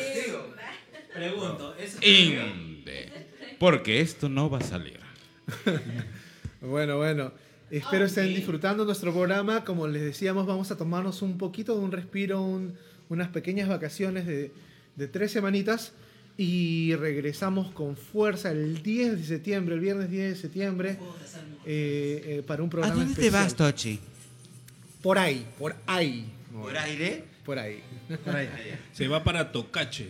Pregunto, 1.13 1.75
¿es 1.75 1.97
Inde. 2.01 3.11
Porque 3.59 4.01
esto 4.01 4.27
no 4.27 4.49
va 4.49 4.57
a 4.57 4.61
salir. 4.63 4.99
Bueno, 6.63 6.97
bueno. 6.97 7.31
Espero 7.71 8.05
estén 8.05 8.25
disfrutando 8.35 8.85
nuestro 8.85 9.11
programa. 9.11 9.63
Como 9.65 9.87
les 9.87 10.01
decíamos, 10.03 10.45
vamos 10.45 10.69
a 10.71 10.77
tomarnos 10.77 11.21
un 11.21 11.37
poquito 11.37 11.75
de 11.77 11.83
un 11.83 11.91
respiro, 11.91 12.41
un- 12.41 12.73
unas 13.09 13.29
pequeñas 13.29 13.67
vacaciones 13.67 14.25
de, 14.27 14.51
de 14.95 15.07
tres 15.07 15.31
semanitas. 15.31 15.93
Y 16.35 16.95
regresamos 16.95 17.71
con 17.71 17.95
fuerza 17.95 18.51
el 18.51 18.81
10 18.81 19.17
de 19.19 19.23
septiembre, 19.23 19.75
el 19.75 19.81
viernes 19.81 20.09
10 20.09 20.29
de 20.31 20.35
septiembre, 20.35 20.97
eh, 21.65 22.23
eh, 22.39 22.43
para 22.45 22.63
un 22.63 22.67
¿A 22.67 22.71
programa 22.71 22.95
dónde 22.95 23.13
te 23.21 23.29
vas, 23.29 23.53
Tochi? 23.55 23.99
Por 25.03 25.19
ahí, 25.19 25.45
por 25.59 25.75
ahí. 25.85 26.25
¿Por 26.51 26.75
aire? 26.77 27.23
Por 27.45 27.59
ahí. 27.59 27.81
Por 28.25 28.35
ahí. 28.35 28.49
Se 28.93 29.07
va 29.07 29.23
para 29.23 29.51
Tocache. 29.51 30.07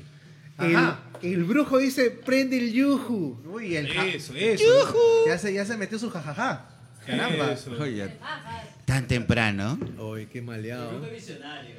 El, 0.60 0.76
Ajá. 0.76 1.00
el 1.22 1.44
brujo 1.46 1.78
dice, 1.80 2.10
prende 2.12 2.58
el 2.58 2.72
yuju. 2.74 3.42
Uy, 3.54 3.76
el 3.76 3.88
ja- 3.88 4.06
Eso, 4.08 4.34
eso. 4.36 4.64
ya 5.28 5.38
se, 5.38 5.54
ya 5.54 5.66
se 5.66 5.76
metió 5.78 5.98
su 5.98 6.10
jajaja. 6.10 6.70
Caramba. 7.06 7.52
Eso. 7.52 7.72
Oye, 7.80 8.18
tan 8.86 9.08
temprano. 9.08 9.78
Uy, 10.00 10.28
qué 10.28 10.42
maleado. 10.42 11.02
visionario? 11.12 11.76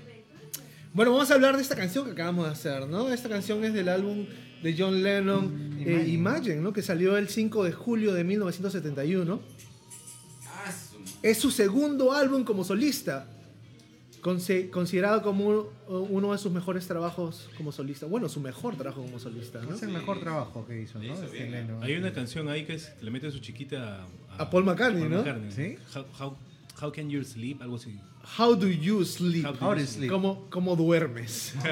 Bueno, 0.92 1.12
vamos 1.12 1.30
a 1.30 1.34
hablar 1.34 1.56
de 1.56 1.62
esta 1.62 1.74
canción 1.74 2.04
que 2.04 2.12
acabamos 2.12 2.46
de 2.46 2.52
hacer, 2.52 2.86
¿no? 2.86 3.12
Esta 3.12 3.28
canción 3.28 3.64
es 3.64 3.72
del 3.74 3.88
álbum 3.88 4.26
de 4.62 4.74
John 4.78 5.02
Lennon, 5.02 5.76
eh, 5.80 6.04
Imagine, 6.08 6.56
¿no? 6.56 6.72
Que 6.72 6.82
salió 6.82 7.16
el 7.16 7.28
5 7.28 7.64
de 7.64 7.72
julio 7.72 8.12
de 8.14 8.22
1971. 8.22 9.40
Es 11.22 11.38
su 11.38 11.50
segundo 11.50 12.12
álbum 12.12 12.44
como 12.44 12.64
solista, 12.64 13.26
considerado 14.70 15.20
como 15.22 15.46
un- 15.48 15.66
uno 15.88 16.32
de 16.32 16.38
sus 16.38 16.50
mejores 16.50 16.86
trabajos 16.86 17.50
como 17.58 17.70
solista. 17.72 18.06
Bueno, 18.06 18.28
su 18.28 18.40
mejor 18.40 18.74
trabajo 18.76 19.02
como 19.02 19.18
solista, 19.18 19.60
¿no? 19.62 19.74
Es 19.74 19.82
el 19.82 19.90
mejor 19.90 20.18
trabajo 20.20 20.66
que 20.66 20.80
hizo, 20.80 20.98
¿no? 20.98 21.12
Este 21.14 21.50
Lennon. 21.50 21.82
Hay 21.82 21.94
una 21.94 22.12
canción 22.12 22.48
ahí 22.48 22.64
que, 22.64 22.74
es- 22.74 22.88
que 22.98 23.04
le 23.04 23.10
mete 23.10 23.26
a 23.26 23.30
su 23.30 23.38
chiquita 23.40 24.06
A 24.38 24.48
Paul 24.50 24.64
McCartney, 24.64 25.08
¿no? 25.08 25.22
¿Sí? 25.50 25.76
How, 25.94 26.04
how, 26.18 26.36
how 26.80 26.90
can 26.92 27.10
you 27.10 27.22
sleep? 27.22 27.60
Algo 27.62 27.76
así. 27.76 27.98
How 28.38 28.56
do 28.56 28.68
you 28.68 29.04
sleep? 29.04 29.44
How 29.44 29.52
do 29.52 29.58
How 29.66 29.74
do 29.74 29.80
you 29.80 29.86
sleep? 29.86 30.10
¿Cómo, 30.10 30.46
cómo 30.48 30.74
duermes? 30.74 31.54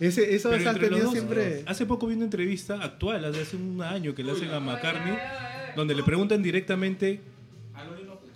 Ese, 0.00 0.34
eso 0.34 0.50
Pero 0.50 0.70
entre 0.70 0.82
los 0.88 0.90
tenido 0.90 1.04
dos, 1.04 1.12
siempre... 1.12 1.62
Hace 1.66 1.86
poco 1.86 2.06
vi 2.08 2.14
una 2.14 2.24
entrevista 2.24 2.82
actual, 2.82 3.24
hace 3.24 3.42
hace 3.42 3.56
un 3.56 3.80
año, 3.82 4.14
que 4.14 4.24
le 4.24 4.32
hacen 4.32 4.50
a 4.50 4.58
McCartney, 4.58 5.14
donde 5.76 5.94
le 5.94 6.02
preguntan 6.02 6.42
directamente 6.42 7.20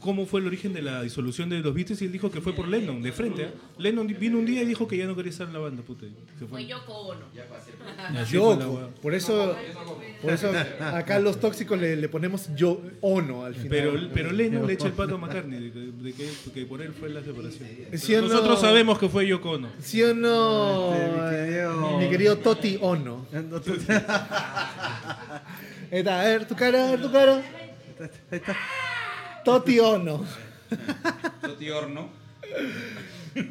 cómo 0.00 0.26
fue 0.26 0.40
el 0.40 0.46
origen 0.46 0.72
de 0.72 0.82
la 0.82 1.02
disolución 1.02 1.48
de 1.48 1.58
los 1.60 1.74
Beatles 1.74 2.00
y 2.02 2.04
él 2.06 2.12
dijo 2.12 2.30
que 2.30 2.40
fue 2.40 2.52
por 2.52 2.68
Lennon, 2.68 3.02
de 3.02 3.12
frente. 3.12 3.42
¿eh? 3.44 3.50
Lennon 3.78 4.06
vino 4.06 4.38
un 4.38 4.46
día 4.46 4.62
y 4.62 4.66
dijo 4.66 4.86
que 4.86 4.96
ya 4.96 5.06
no 5.06 5.16
quería 5.16 5.30
estar 5.30 5.46
en 5.46 5.52
la 5.52 5.58
banda, 5.58 5.82
puta. 5.82 6.06
Se 6.38 6.46
Fue. 6.46 6.64
Yoko 6.66 6.92
Ono. 6.92 7.26
Yoko. 8.30 8.90
Por 9.02 9.14
eso, 9.14 9.56
por 10.22 10.32
eso 10.32 10.52
acá 10.80 11.18
los 11.18 11.40
tóxicos 11.40 11.78
le, 11.80 11.96
le 11.96 12.08
ponemos 12.08 12.48
yo 12.54 12.80
ono 13.00 13.44
al 13.44 13.54
final. 13.54 13.68
Pero, 13.70 13.92
pero 14.14 14.32
Lennon 14.32 14.66
le 14.66 14.72
echa 14.74 14.86
el 14.86 14.92
pato 14.92 15.14
a 15.16 15.18
McCartney 15.18 15.60
de, 15.60 15.72
que, 15.72 15.78
de 15.80 16.12
que, 16.12 16.30
que 16.54 16.66
por 16.66 16.80
él 16.82 16.92
fue 16.92 17.08
la 17.08 17.22
separación. 17.22 17.68
¿Sí 17.94 18.14
o 18.14 18.22
no? 18.22 18.28
Nosotros 18.28 18.60
sabemos 18.60 18.98
que 18.98 19.08
fue 19.08 19.26
Yoko 19.26 19.50
Ono. 19.52 19.68
¿Sí 19.80 20.02
o 20.02 20.14
no? 20.14 20.94
Este, 20.94 21.66
mi 21.98 22.08
querido- 22.10 22.36
Toti 22.38 22.78
Ono. 22.80 23.26
Ahí 25.92 25.98
está, 26.00 26.20
a 26.20 26.24
ver 26.24 26.46
tu 26.46 26.54
cara, 26.56 26.88
a 26.88 26.90
ver 26.92 27.02
tu 27.02 27.10
cara. 27.12 27.42
Toti 29.46 29.78
Ono. 29.78 30.24
Toti 31.40 31.70
Horno. 31.70 32.08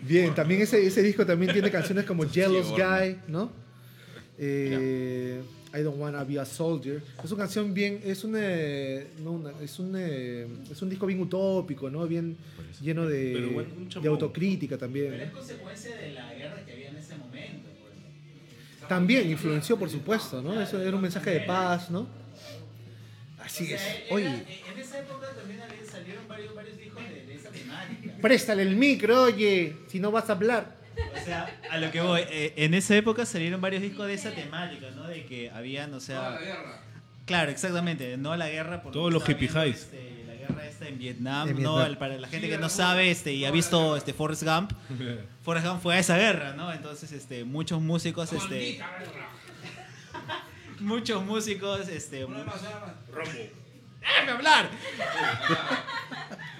Bien, 0.03 0.35
también 0.35 0.61
ese, 0.61 0.85
ese 0.85 1.01
disco 1.01 1.25
también 1.25 1.53
tiene 1.53 1.71
canciones 1.71 2.03
como 2.05 2.27
Jealous 2.27 2.67
Guy, 2.71 3.17
¿no? 3.29 3.49
Eh, 4.37 5.41
I 5.73 5.79
Don't 5.81 5.97
Wanna 5.97 6.23
Be 6.25 6.37
a 6.39 6.45
Soldier. 6.45 7.01
Es 7.23 7.31
una 7.31 7.43
canción 7.43 7.73
bien, 7.73 8.01
es 8.03 8.23
un, 8.25 8.35
eh, 8.37 9.07
no 9.23 9.31
una- 9.31 9.51
es 9.61 9.79
un, 9.79 9.93
eh, 9.97 10.45
es 10.69 10.81
un 10.81 10.89
disco 10.89 11.05
bien 11.05 11.21
utópico, 11.21 11.89
¿no? 11.89 12.05
Bien 12.07 12.35
lleno 12.81 13.05
de, 13.07 13.49
bueno, 13.53 13.69
autocrítica 14.09 14.77
también. 14.77 15.11
Pero 15.11 15.23
es 15.23 15.31
consecuencia 15.31 15.95
de 15.95 16.11
la 16.13 16.33
guerra 16.33 16.65
que 16.65 16.73
había 16.73 16.89
en 16.89 16.97
ese 16.97 17.15
momento. 17.15 17.69
pues. 17.79 18.89
También 18.89 19.29
influenció, 19.29 19.77
por 19.77 19.89
supuesto, 19.89 20.41
¿no? 20.41 20.59
Eso 20.61 20.81
era 20.81 20.93
un 20.95 21.01
mensaje 21.01 21.29
de 21.31 21.39
paz, 21.41 21.89
¿no? 21.89 22.24
Así 23.63 23.73
es. 23.73 23.81
Era- 23.81 24.05
Oye, 24.15 24.25
En 24.71 24.79
esa 24.79 24.99
época 24.99 25.27
también 25.35 25.61
salieron 25.91 26.27
varios, 26.27 26.53
varios 26.55 26.77
discos 26.77 27.03
de, 27.03 27.25
de 27.25 27.35
esa 27.35 27.49
temática. 27.49 28.13
préstale 28.21 28.61
el 28.63 28.75
micro, 28.75 29.23
oye, 29.23 29.75
si 29.87 29.99
no 29.99 30.11
vas 30.11 30.29
a 30.29 30.33
hablar. 30.33 30.75
O 31.21 31.25
sea, 31.25 31.59
a 31.69 31.77
lo 31.77 31.91
que 31.91 31.99
voy, 32.01 32.21
eh, 32.29 32.53
en 32.55 32.73
esa 32.73 32.95
época 32.95 33.25
salieron 33.25 33.59
varios 33.59 33.81
discos 33.81 34.07
de 34.07 34.13
esa 34.13 34.31
temática, 34.31 34.91
¿no? 34.91 35.07
De 35.07 35.25
que 35.25 35.49
habían, 35.51 35.93
o 35.93 35.99
sea... 35.99 36.37
Claro, 37.25 37.49
exactamente, 37.51 38.15
no 38.17 38.31
a 38.31 38.37
la 38.37 38.47
guerra. 38.49 38.81
por 38.83 38.91
Todos 38.93 39.11
los 39.11 39.23
hippie 39.27 39.47
viendo, 39.47 39.65
highs. 39.65 39.75
este, 39.81 40.23
la 40.27 40.35
guerra 40.35 40.67
esta 40.67 40.87
en 40.87 40.97
Vietnam, 40.99 41.49
En 41.49 41.53
¿no? 41.55 41.57
Vietnam. 41.73 41.77
Al- 41.91 41.97
para 41.97 42.17
la 42.17 42.27
gente 42.27 42.47
que 42.47 42.57
no 42.59 42.69
sabe 42.69 43.09
este, 43.09 43.33
y 43.33 43.45
ha 43.45 43.51
visto 43.51 43.97
este, 43.97 44.13
Forrest 44.13 44.43
Gump, 44.43 44.71
Forrest 45.43 45.65
Gump 45.67 45.81
fue 45.81 45.95
a 45.95 45.99
esa 45.99 46.17
guerra, 46.17 46.53
¿no? 46.53 46.71
Entonces, 46.71 47.11
este, 47.11 47.43
muchos 47.43 47.81
músicos, 47.81 48.31
este... 48.31 48.79
muchos 50.79 51.23
músicos, 51.25 51.87
este... 51.87 52.25
mu- 52.25 52.35
¡Déjame 54.01 54.31
hablar! 54.31 54.69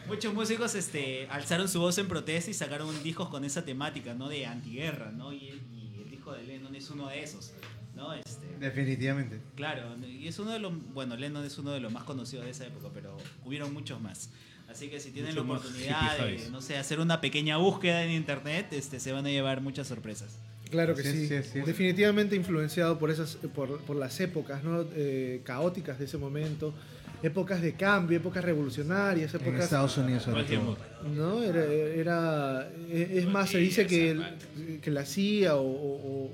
Muchos 0.07 0.33
músicos 0.33 0.75
este, 0.75 1.27
alzaron 1.29 1.67
su 1.67 1.79
voz 1.79 1.97
en 1.97 2.07
protesta 2.07 2.49
y 2.51 2.53
sacaron 2.53 3.03
discos 3.03 3.29
con 3.29 3.43
esa 3.43 3.65
temática, 3.65 4.13
¿no? 4.13 4.29
De 4.29 4.45
antiguerra, 4.45 5.11
¿no? 5.11 5.33
Y 5.33 5.49
el, 5.49 5.61
y 5.73 6.01
el 6.03 6.09
disco 6.11 6.31
de 6.33 6.43
Lennon 6.43 6.75
es 6.75 6.89
uno 6.89 7.07
de 7.07 7.23
esos, 7.23 7.53
¿no? 7.95 8.13
Este, 8.13 8.45
Definitivamente. 8.59 9.39
claro, 9.55 9.95
y 10.07 10.27
es 10.27 10.37
uno 10.39 10.51
de 10.51 10.59
los, 10.59 10.73
bueno, 10.93 11.15
Lennon 11.17 11.43
es 11.45 11.57
uno 11.57 11.71
de 11.71 11.79
los 11.79 11.91
más 11.91 12.03
conocidos 12.03 12.45
de 12.45 12.51
esa 12.51 12.65
época, 12.65 12.89
pero 12.93 13.17
hubieron 13.43 13.73
muchos 13.73 13.99
más. 14.01 14.29
Así 14.69 14.89
que 14.89 14.99
si 14.99 15.11
tienen 15.11 15.35
Mucho 15.35 15.45
la 15.47 15.53
oportunidad 15.59 16.17
de, 16.17 16.49
no 16.49 16.61
sé, 16.61 16.77
hacer 16.77 16.99
una 16.99 17.21
pequeña 17.21 17.57
búsqueda 17.57 18.03
en 18.03 18.11
internet, 18.11 18.73
este, 18.73 18.99
se 18.99 19.11
van 19.11 19.25
a 19.25 19.29
llevar 19.29 19.61
muchas 19.61 19.87
sorpresas. 19.87 20.37
Claro 20.69 20.95
que 20.95 21.01
Así 21.01 21.11
sí. 21.11 21.27
sí 21.27 21.33
es, 21.35 21.45
sí 21.47 21.59
es. 21.59 21.65
Definitivamente 21.65 22.35
influenciado 22.35 22.97
por 22.99 23.11
esas, 23.11 23.35
por, 23.53 23.79
por 23.81 23.95
las 23.95 24.19
épocas 24.19 24.63
¿no? 24.63 24.85
Eh, 24.95 25.41
caóticas 25.43 25.99
de 25.99 26.05
ese 26.05 26.17
momento, 26.17 26.73
épocas 27.23 27.61
de 27.61 27.73
cambio, 27.73 28.17
épocas 28.17 28.43
revolucionarias, 28.43 29.33
En 29.35 29.41
épocas 29.41 29.63
Estados 29.65 29.97
Unidos 29.97 30.23
sobre 30.23 30.43
todo. 30.43 30.77
¿no? 31.15 31.43
Era, 31.43 31.63
era- 31.65 32.69
es 32.91 33.27
más, 33.27 33.49
se 33.49 33.59
dice 33.59 33.85
que, 33.87 34.11
el- 34.11 34.79
que 34.81 34.91
la 34.91 35.05
CIA 35.05 35.55
o, 35.55 35.61
o- 35.61 36.31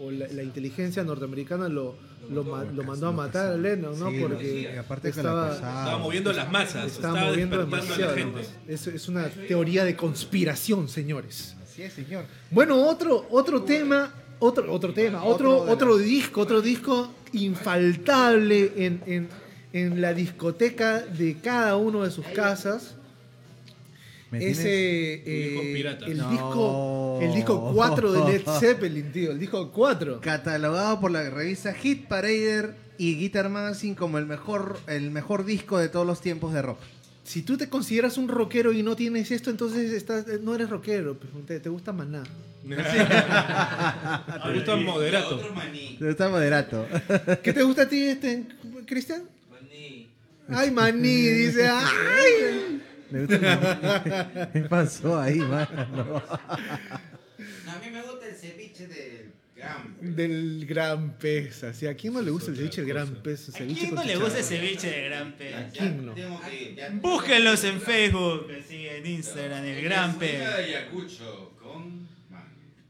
o- 0.00 0.06
o 0.06 0.10
la, 0.10 0.28
la 0.28 0.42
inteligencia 0.42 1.02
norteamericana 1.04 1.68
lo, 1.68 1.96
lo, 2.30 2.42
ma- 2.42 2.64
lo 2.64 2.82
mandó 2.84 3.08
a 3.08 3.12
matar 3.12 3.52
a 3.52 3.56
Lennon, 3.56 3.98
¿no? 3.98 4.10
Sí, 4.10 4.18
Porque 4.20 4.78
aparte 4.78 5.08
la 5.08 5.14
estaba. 5.14 5.52
Estaba 5.54 5.98
moviendo 5.98 6.32
las 6.32 6.50
masas, 6.50 6.86
estaba 6.92 7.14
estaba 7.18 7.30
moviendo 7.30 7.56
la 7.58 7.64
demasiado. 7.64 8.14
Es, 8.66 8.86
es 8.86 9.08
una 9.08 9.28
teoría 9.28 9.84
de 9.84 9.94
conspiración, 9.94 10.88
señores. 10.88 11.54
Así 11.74 11.82
es, 11.82 11.92
señor. 11.92 12.24
Bueno, 12.52 12.76
otro, 12.86 13.26
otro 13.30 13.62
tema, 13.64 14.14
otro, 14.38 14.72
otro 14.72 14.92
tema, 14.94 15.24
otro, 15.24 15.56
Otro 15.62 15.98
disco, 15.98 16.40
otro 16.42 16.62
disco 16.62 17.12
infaltable 17.32 18.72
en, 18.76 19.02
en- 19.06 19.28
en 19.72 20.00
la 20.00 20.14
discoteca 20.14 21.00
de 21.00 21.36
cada 21.42 21.76
uno 21.76 22.04
de 22.04 22.12
sus 22.12 22.24
casas. 22.26 22.94
Ese 24.30 25.14
eh, 25.26 25.96
el 26.06 26.18
No. 26.18 26.30
disco 26.30 27.18
el 27.20 27.34
disco 27.34 27.72
4 27.74 28.12
de 28.12 28.32
Led 28.32 28.42
Zeppelin, 28.60 29.10
tío, 29.12 29.32
el 29.32 29.38
disco 29.40 29.70
4. 29.72 30.20
Catalogado 30.20 31.00
por 31.00 31.10
la 31.10 31.28
revista 31.28 31.72
Hit 31.74 32.06
Parader 32.06 32.76
y 32.98 33.16
Guitar 33.16 33.48
Magazine 33.48 33.96
como 33.96 34.18
el 34.18 34.26
mejor, 34.26 34.78
el 34.86 35.10
mejor 35.10 35.44
disco 35.44 35.78
de 35.78 35.88
todos 35.88 36.06
los 36.06 36.20
tiempos 36.20 36.52
de 36.52 36.62
rock. 36.62 36.78
Si 37.24 37.42
tú 37.42 37.56
te 37.56 37.68
consideras 37.68 38.18
un 38.18 38.28
rockero 38.28 38.72
y 38.72 38.82
no 38.82 38.94
tienes 38.96 39.30
esto, 39.30 39.50
entonces 39.50 39.92
estás, 39.92 40.26
no 40.42 40.54
eres 40.54 40.68
rockero, 40.70 41.18
pues, 41.18 41.30
te, 41.46 41.58
te 41.60 41.68
gusta 41.70 41.92
maná. 41.92 42.22
Me 42.64 42.76
gusta 44.54 44.76
moderato. 44.76 45.52
Maní. 45.54 45.96
Pero 45.98 46.10
Está 46.10 46.28
moderato. 46.28 46.86
¿Qué 47.42 47.52
te 47.52 47.62
gusta 47.62 47.82
a 47.82 47.88
ti, 47.88 48.02
este, 48.04 48.46
Cristian? 48.86 49.22
Ay, 50.48 50.70
maní, 50.70 51.22
dice. 51.28 51.68
Ay. 51.72 52.82
Me 53.10 53.20
gusta 53.26 53.34
el- 53.36 54.48
¿Qué 54.52 54.60
pasó 54.68 55.18
ahí, 55.18 55.38
mano? 55.38 56.22
A 56.28 57.78
mí 57.82 57.90
me 57.90 58.02
gusta 58.02 58.26
el 58.28 58.34
ceviche 58.36 58.86
del 58.86 59.32
gran. 59.56 59.96
Del 60.16 60.66
gran 60.66 61.18
pez. 61.18 61.64
Así, 61.64 61.86
¿A 61.86 61.94
quién 61.94 62.12
no 62.12 62.20
le 62.22 62.30
gusta 62.30 62.50
el 62.50 62.56
ceviche 62.56 62.80
del 62.82 62.90
gran 62.90 63.14
pez? 63.22 63.48
¿A 63.48 63.52
quién 63.58 63.94
no 63.94 64.02
le 64.04 64.16
gusta 64.16 64.38
ese 64.40 64.56
ceviche 64.56 64.90
de 64.90 65.04
gran 65.08 65.32
pez? 65.32 65.52
Ya 65.52 65.68
¿Quién 65.80 66.06
no? 66.06 66.12
tengo 66.12 66.40
que 66.40 66.62
ir, 66.62 66.74
ya- 66.76 66.90
Búsquenlos 66.92 67.64
en 67.64 67.80
Facebook, 67.80 68.48
sí, 68.68 68.86
en 68.86 69.06
Instagram, 69.06 69.64
el 69.64 69.82
gran 69.84 70.18
pez. 70.18 70.34
Escuela 70.34 70.56
de 70.56 70.64
Ayacucho 70.64 71.52
con 71.62 72.00
man. 72.30 72.44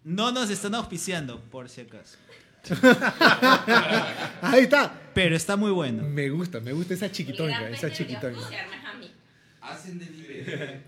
No 0.05 0.33
nos 0.33 0.51
están 0.51 0.75
auspiciando, 0.75 1.41
por 1.51 1.69
si 1.69 1.83
acaso. 1.83 2.17
Ahí 4.41 4.63
está. 4.63 5.01
Pero 5.15 5.37
está 5.37 5.57
muy 5.57 5.71
bueno. 5.71 6.03
Me 6.03 6.29
gusta, 6.31 6.61
me 6.61 6.73
gusta 6.73 6.95
esa 6.95 7.11
chiquitonga, 7.11 7.69
El 7.69 7.75
esa 7.75 7.91
chiquitonga. 7.93 8.37
auspiciarme 8.39 8.77
a 8.87 8.95
mí. 8.95 9.11
Hacen. 9.61 10.01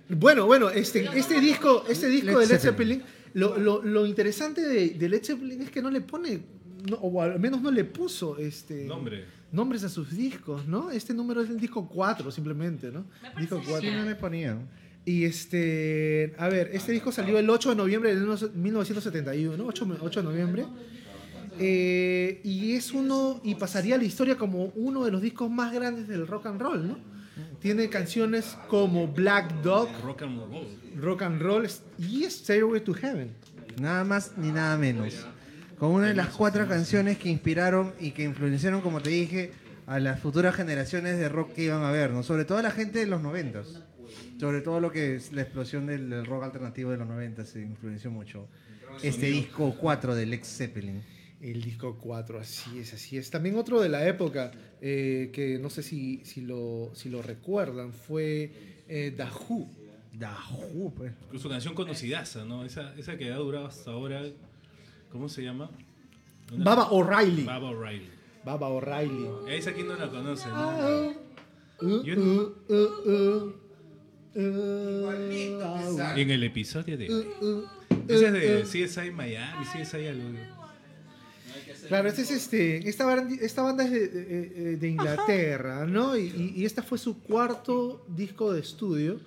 Bueno, 0.09 0.47
bueno, 0.47 0.69
este, 0.71 1.09
este 1.15 1.41
disco, 1.41 1.85
este 1.89 2.09
disco 2.09 2.39
de 2.41 2.47
Led 2.47 2.59
Zeppelin. 2.59 3.03
Lo, 3.37 3.59
lo, 3.59 3.83
lo 3.83 4.07
interesante 4.07 4.63
de, 4.63 4.89
de 4.91 5.09
Led 5.11 5.23
Zeppelin 5.23 5.61
es 5.61 5.71
que 5.71 5.83
no 5.83 5.91
le 5.91 6.01
pone, 6.01 6.41
no, 6.91 6.97
o 6.97 7.21
al 7.21 7.39
menos 7.39 7.61
no 7.61 7.71
le 7.71 7.85
puso 7.85 8.39
este 8.39 8.85
Nombre. 8.87 9.25
nombres 9.53 9.85
a 9.85 9.91
sus 9.91 10.11
discos, 10.17 10.67
¿no? 10.67 10.91
Este 10.91 11.13
número 11.13 11.43
es 11.43 11.51
el 11.51 11.61
disco 11.61 11.87
4, 11.87 12.31
simplemente, 12.31 12.91
¿no? 12.91 13.05
Disco 13.39 13.61
Sí, 13.63 13.67
4. 13.69 13.91
no 13.93 14.05
le 14.05 14.15
ponían. 14.15 14.67
Y 15.05 15.25
este, 15.25 16.35
a 16.39 16.49
ver, 16.49 16.71
este 16.73 16.93
disco 16.93 17.13
salió 17.13 17.39
el 17.39 17.49
8 17.51 17.71
de 17.71 17.77
noviembre 17.77 18.15
de 18.17 18.21
1971, 18.55 19.65
8, 19.67 19.99
8 20.01 20.21
de 20.23 20.27
noviembre. 20.29 20.65
Eh, 21.59 22.41
y 22.45 22.73
es 22.73 22.93
uno, 22.93 23.41
y 23.45 23.55
pasaría 23.55 23.95
a 23.95 23.99
la 23.99 24.05
historia 24.05 24.37
como 24.37 24.73
uno 24.77 25.05
de 25.05 25.11
los 25.11 25.23
discos 25.23 25.51
más 25.51 25.73
grandes 25.73 26.09
del 26.09 26.27
rock 26.27 26.47
and 26.47 26.61
roll, 26.61 26.89
¿no? 26.89 26.99
Tiene 27.61 27.89
canciones 27.89 28.57
como 28.69 29.09
Black 29.09 29.63
Dog, 29.63 29.89
Rock 30.03 30.23
and 30.23 30.39
roll. 30.39 30.67
Rock 31.01 31.23
and 31.23 31.43
Roll 31.43 31.69
y 31.99 32.25
Stairway 32.25 32.81
to 32.81 32.95
Heaven. 32.95 33.31
Nada 33.81 34.05
más 34.05 34.33
ni 34.39 34.51
nada 34.51 34.77
menos. 34.79 35.27
Con 35.79 35.91
una 35.91 36.09
de 36.09 36.15
las 36.15 36.29
cuatro 36.29 36.67
canciones 36.67 37.19
que 37.19 37.29
inspiraron 37.29 37.93
y 38.01 38.13
que 38.13 38.25
influenciaron, 38.25 38.81
como 38.81 39.03
te 39.03 39.11
dije, 39.11 39.53
a 39.87 40.01
las 40.01 40.21
futuras 40.21 40.55
generaciones 40.55 41.19
de 41.19 41.29
rock 41.29 41.53
que 41.53 41.65
iban 41.65 41.83
a 41.83 41.91
ver, 41.91 42.11
¿no? 42.11 42.23
Sobre 42.23 42.47
todo 42.47 42.59
a 42.59 42.63
la 42.63 42.71
gente 42.71 42.99
de 42.99 43.07
los 43.07 43.21
noventas. 43.21 43.83
Sobre 44.41 44.63
todo 44.63 44.81
lo 44.81 44.91
que 44.91 45.17
es 45.17 45.33
la 45.33 45.43
explosión 45.43 45.87
del, 45.87 46.25
rock 46.25 46.45
alternativo 46.45 46.91
de 46.91 46.97
los 46.97 47.09
noventas 47.09 47.51
se 47.51 47.61
influenció 47.61 48.11
mucho. 48.11 48.49
Este 49.03 49.27
disco 49.27 49.77
4 49.79 50.15
del 50.15 50.31
Lex 50.31 50.49
Zeppelin. 50.49 51.03
El 51.43 51.63
disco 51.63 51.99
4, 52.01 52.41
así 52.41 52.79
es, 52.79 52.95
así 52.95 53.19
es. 53.19 53.31
También 53.31 53.57
otro 53.57 53.83
de 53.83 53.91
la 53.91 54.07
época, 54.09 54.53
eh, 54.81 55.31
que 55.35 55.59
no 55.59 55.69
sé 55.69 55.83
si, 55.83 56.25
si, 56.25 56.41
lo, 56.41 56.93
si 56.95 57.11
lo 57.11 57.21
recuerdan, 57.21 57.93
fue 57.93 58.51
eh. 58.89 59.15
Dajú, 60.19 60.95
pues. 60.95 61.13
Su 61.41 61.49
canción 61.49 61.75
conocidaza, 61.75 62.45
¿no? 62.45 62.65
Esa, 62.65 62.95
esa 62.97 63.17
que 63.19 63.31
ha 63.33 63.37
durado 63.37 63.67
hasta 63.67 63.91
ahora. 63.91 64.23
¿Cómo 65.11 65.29
se 65.29 65.43
llama? 65.43 65.71
Una- 66.53 66.65
Baba 66.65 66.91
O'Reilly. 66.91 67.45
Baba 67.45 67.71
O'Reilly. 67.71 68.09
Baba 68.45 68.69
O'Reilly. 68.69 69.29
Esa 69.49 69.73
quien 69.73 69.89
no 69.89 69.97
la 69.97 70.09
conoce, 70.09 70.49
¿no? 70.49 70.55
Ah, 70.57 71.13
uh, 71.83 72.03
Yo- 72.03 72.15
uh, 72.17 72.55
uh, 72.69 72.75
uh, 72.75 73.55
uh, 74.35 75.11
en 76.17 76.31
el 76.31 76.43
episodio 76.45 76.97
de. 76.97 77.11
uh, 77.11 77.45
uh, 77.45 77.65
Ese 78.09 78.27
es 78.27 78.31
uh, 78.31 78.35
de 78.35 78.63
uh. 78.63 78.87
CSI 78.87 79.11
Miami, 79.11 79.65
CSI 79.67 80.07
algo. 80.07 80.31
Claro, 81.89 82.09
este 82.09 82.23
es 82.23 82.31
este, 82.33 82.89
esta, 82.89 83.05
banda, 83.05 83.35
esta 83.41 83.63
banda 83.63 83.85
es 83.85 83.91
de, 83.93 84.09
de- 84.09 84.77
de 84.77 84.89
Inglaterra, 84.89 85.87
¿no? 85.87 86.17
Y, 86.17 86.23
y- 86.27 86.53
y 86.57 86.65
este 86.65 86.83
fue 86.83 86.99
su 86.99 87.21
cuarto 87.23 88.05
disco 88.09 88.53
de 88.53 88.61
estudio 88.61 89.21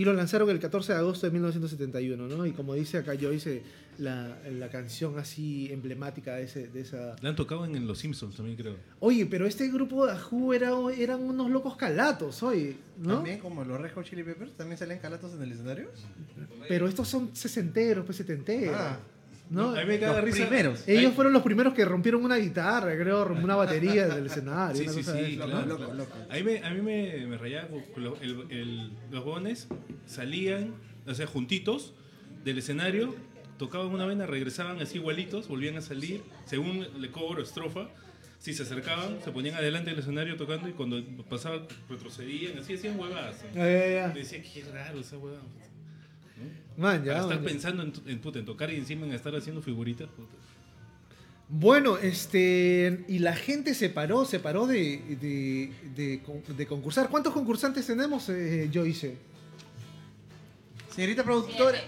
y 0.00 0.04
lo 0.06 0.14
lanzaron 0.14 0.48
el 0.48 0.58
14 0.58 0.94
de 0.94 0.98
agosto 0.98 1.26
de 1.26 1.32
1971, 1.32 2.26
¿no? 2.26 2.46
Y 2.46 2.52
como 2.52 2.72
dice 2.72 2.96
acá 2.96 3.12
Joyce, 3.20 3.62
la, 3.98 4.38
la 4.50 4.70
canción 4.70 5.18
así 5.18 5.70
emblemática 5.70 6.36
de, 6.36 6.44
ese, 6.44 6.68
de 6.68 6.80
esa... 6.80 7.16
La 7.20 7.28
han 7.28 7.36
tocado 7.36 7.66
en, 7.66 7.76
en 7.76 7.86
Los 7.86 7.98
Simpsons 7.98 8.34
también, 8.34 8.56
creo. 8.56 8.76
Oye, 9.00 9.26
pero 9.26 9.46
este 9.46 9.68
grupo 9.68 10.06
de 10.06 10.14
Who 10.30 10.54
era, 10.54 10.70
eran 10.96 11.20
unos 11.20 11.50
locos 11.50 11.76
calatos, 11.76 12.42
oye, 12.42 12.78
¿no? 12.96 13.16
También 13.16 13.40
como 13.40 13.62
los 13.62 13.78
Red 13.78 13.92
Hot 13.92 14.06
Chili 14.06 14.22
Peppers, 14.22 14.56
también 14.56 14.78
salen 14.78 14.98
calatos 15.00 15.34
en 15.34 15.42
el 15.42 15.52
escenario. 15.52 15.90
Pero 16.66 16.88
estos 16.88 17.06
son 17.06 17.36
sesenteros, 17.36 18.06
pues 18.06 18.16
setenteros, 18.16 18.76
Ah. 18.78 18.98
¿No? 19.50 19.70
A 19.74 19.80
mí 19.80 19.86
me 19.86 19.98
caga 19.98 20.14
Los 20.16 20.24
risa. 20.24 20.46
primeros. 20.46 20.88
Ellos 20.88 21.12
fueron 21.14 21.32
los 21.32 21.42
primeros 21.42 21.74
que 21.74 21.84
rompieron 21.84 22.24
una 22.24 22.36
guitarra, 22.36 22.92
creo, 22.96 23.24
rompieron 23.24 23.44
una 23.44 23.56
batería 23.56 24.06
del 24.08 24.26
escenario. 24.26 24.76
Sí, 24.76 24.82
una 24.84 24.92
sí, 24.92 24.98
cosa 25.00 25.18
sí, 25.18 25.36
claro. 25.36 25.66
Loco, 25.66 25.92
loco. 25.94 26.12
A 26.30 26.34
mí 26.34 26.42
me, 26.42 26.58
a 26.64 26.70
mí 26.70 26.80
me, 26.80 27.26
me 27.26 27.36
rayaba 27.36 27.68
con 27.68 28.04
lo- 28.04 28.16
el- 28.20 28.46
el- 28.50 28.90
los 29.10 29.24
bones 29.24 29.68
salían, 30.06 30.74
o 31.06 31.14
sea, 31.14 31.26
juntitos 31.26 31.94
del 32.44 32.58
escenario, 32.58 33.14
tocaban 33.58 33.88
una 33.88 34.06
vena, 34.06 34.24
regresaban 34.26 34.80
así 34.80 34.96
igualitos, 34.98 35.48
volvían 35.48 35.76
a 35.76 35.80
salir, 35.82 36.22
según 36.46 36.86
el 36.96 37.10
cobro, 37.10 37.42
estrofa. 37.42 37.88
Si 38.38 38.54
se 38.54 38.62
acercaban, 38.62 39.18
se 39.22 39.32
ponían 39.32 39.54
adelante 39.56 39.90
del 39.90 39.98
escenario 39.98 40.34
tocando 40.38 40.66
y 40.66 40.72
cuando 40.72 41.02
pasaban, 41.28 41.66
retrocedían, 41.90 42.56
así 42.58 42.72
hacían 42.72 42.98
huevadas. 42.98 43.36
Ya. 43.54 44.08
Decía, 44.08 44.40
qué 44.42 44.64
raro 44.72 45.00
esa 45.00 45.18
huevada. 45.18 45.42
Man, 46.76 47.04
ya, 47.04 47.20
estar 47.20 47.36
man. 47.36 47.44
pensando 47.44 47.82
en, 47.82 47.92
en, 48.06 48.18
puta, 48.20 48.38
en 48.38 48.44
tocar 48.44 48.70
y 48.70 48.76
encima 48.76 49.06
en 49.06 49.12
estar 49.12 49.34
haciendo 49.36 49.60
figuritas. 49.62 50.08
puta. 50.08 50.32
Bueno, 51.48 51.98
este. 51.98 53.04
Y 53.08 53.18
la 53.18 53.34
gente 53.34 53.74
se 53.74 53.90
paró, 53.90 54.24
se 54.24 54.38
paró 54.38 54.66
de, 54.66 54.98
de, 55.20 55.72
de 55.96 56.22
de 56.56 56.66
concursar. 56.66 57.08
¿Cuántos 57.10 57.32
concursantes 57.34 57.86
tenemos, 57.86 58.28
eh, 58.28 58.70
Joyce? 58.72 59.16
Señorita 60.94 61.24
productora. 61.24 61.78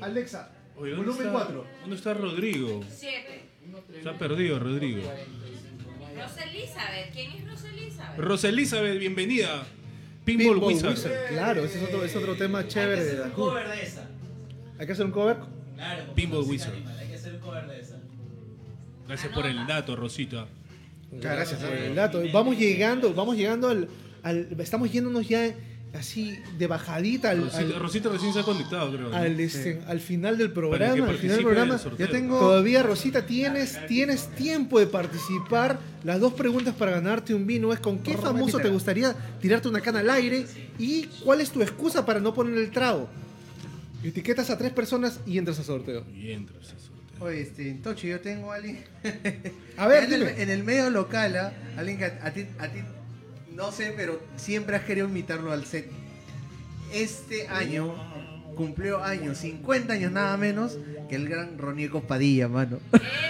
Alexa, 0.00 0.50
Oye, 0.76 0.90
¿dónde 0.92 1.06
volumen 1.06 1.26
está- 1.28 1.44
4. 1.44 1.66
¿Dónde 1.80 1.96
está 1.96 2.14
Rodrigo? 2.14 2.84
Siete. 2.90 3.42
Se 4.02 4.08
ha 4.08 4.18
perdido, 4.18 4.58
Rodrigo. 4.58 5.00
Rosa 6.16 6.44
Elizabeth. 6.44 7.12
¿Quién 7.12 7.32
es 7.32 7.46
Rosa 7.50 7.68
Elizabeth? 7.70 8.18
Rosa 8.18 8.48
Elizabeth, 8.48 8.98
bienvenida. 8.98 9.66
Pinball, 10.26 10.58
Wizard. 10.58 10.96
Claro, 11.30 11.64
ese 11.64 11.78
es 11.78 11.84
otro, 11.84 12.04
es 12.04 12.14
otro 12.16 12.34
tema 12.36 12.66
chévere 12.68 13.02
de 13.04 13.18
la 13.18 13.24
un 13.26 13.30
cover 13.30 13.68
de 13.68 13.82
esa. 13.82 14.08
¿Hay 14.78 14.86
que 14.86 14.92
hacer 14.92 15.06
un 15.06 15.12
cover? 15.12 15.36
Claro, 15.76 16.14
Pinball 16.14 16.44
Wizard. 16.44 16.74
animal, 16.74 16.98
Hay 16.98 17.08
que 17.08 17.14
hacer 17.14 17.34
un 17.34 17.40
cover 17.40 17.66
de 17.68 17.80
esa. 17.80 17.96
Gracias 19.06 19.32
por 19.32 19.46
el 19.46 19.66
dato, 19.66 19.96
Rosita. 19.96 20.46
Gracias 21.12 21.60
por 21.62 21.72
el 21.72 21.94
dato. 21.94 22.22
Vamos 22.32 22.58
llegando, 22.58 23.14
vamos 23.14 23.36
llegando 23.36 23.68
al, 23.68 23.88
al- 24.22 24.48
estamos 24.60 24.92
yéndonos 24.92 25.28
ya 25.28 25.54
así 25.96 26.38
de 26.58 26.66
bajadita 26.66 27.30
al, 27.30 27.42
Rosita, 27.44 27.58
al- 27.58 27.74
Rosita 27.80 28.08
recién 28.10 28.32
se 28.32 28.40
ha 28.40 28.42
conectado, 28.42 28.90
creo. 28.92 29.08
¿no? 29.10 29.16
al, 29.16 29.38
este, 29.40 29.82
al 29.86 30.00
final 30.00 30.38
del 30.38 30.52
programa. 30.52 30.94
Al 31.08 31.16
final 31.18 31.36
del 31.36 31.44
programa. 31.44 31.78
sorteo. 31.78 32.06
Yo 32.06 32.12
tengo. 32.12 32.38
Todavía, 32.38 32.82
Rosita, 32.82 33.26
tienes, 33.26 33.78
tienes 33.86 34.28
tiempo 34.34 34.78
de 34.78 34.86
participar. 34.86 35.78
Las 36.04 36.20
dos 36.20 36.34
preguntas 36.34 36.74
para 36.74 36.92
ganarte 36.92 37.34
un 37.34 37.46
vino 37.46 37.72
es 37.72 37.80
con 37.80 37.98
qué 37.98 38.16
famoso 38.16 38.58
te 38.58 38.68
gustaría 38.68 39.14
tirarte 39.40 39.68
una 39.68 39.80
cana 39.80 40.00
al 40.00 40.10
aire 40.10 40.46
y 40.78 41.04
cuál 41.24 41.40
es 41.40 41.50
tu 41.50 41.62
excusa 41.62 42.06
para 42.06 42.20
no 42.20 42.32
poner 42.32 42.56
el 42.58 42.70
trago. 42.70 43.08
Etiquetas 44.04 44.50
a 44.50 44.58
tres 44.58 44.72
personas 44.72 45.20
y 45.26 45.38
entras 45.38 45.58
a 45.58 45.64
sorteo. 45.64 46.04
Y 46.14 46.30
entra 46.30 46.54
ese 46.60 46.70
sorteo. 46.78 47.26
Oye, 47.26 47.40
este, 47.40 47.72
Tocho, 47.82 48.06
yo 48.06 48.20
tengo 48.20 48.52
a 48.52 48.56
alguien. 48.56 48.84
A 49.76 49.86
ver, 49.88 50.04
en, 50.04 50.12
el, 50.12 50.20
dime. 50.20 50.42
en 50.42 50.50
el 50.50 50.62
medio 50.64 50.90
local, 50.90 51.36
¿ah? 51.36 51.52
alguien 51.76 51.98
que 51.98 52.04
a, 52.04 52.20
a 52.22 52.30
ti, 52.30 52.46
a 52.58 52.68
ti, 52.68 52.80
no 53.56 53.72
sé, 53.72 53.92
pero 53.96 54.20
siempre 54.36 54.76
has 54.76 54.82
querido 54.84 55.08
invitarlo 55.08 55.50
al 55.50 55.64
set. 55.64 55.90
Este 56.92 57.48
año 57.48 57.94
cumplió 58.54 59.02
años, 59.02 59.38
50 59.38 59.92
años 59.94 60.12
nada 60.12 60.36
menos, 60.36 60.78
que 61.08 61.16
el 61.16 61.28
gran 61.28 61.58
Ronieco 61.58 62.02
Padilla, 62.02 62.48
mano. 62.48 62.78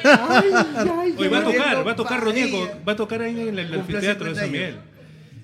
Ay, 0.04 0.50
ay, 0.76 1.14
Oye, 1.18 1.28
va 1.28 1.38
a 1.38 1.44
tocar, 1.44 1.86
va 1.86 1.92
a 1.92 1.96
tocar. 1.96 2.22
Ronieco, 2.22 2.68
va 2.86 2.92
a 2.92 2.96
tocar 2.96 3.22
ahí 3.22 3.48
en 3.48 3.58
el 3.58 3.72
anfiteatro 3.74 4.26
de 4.32 4.34
50 4.34 4.40
San 4.40 4.50
Miguel. 4.52 4.74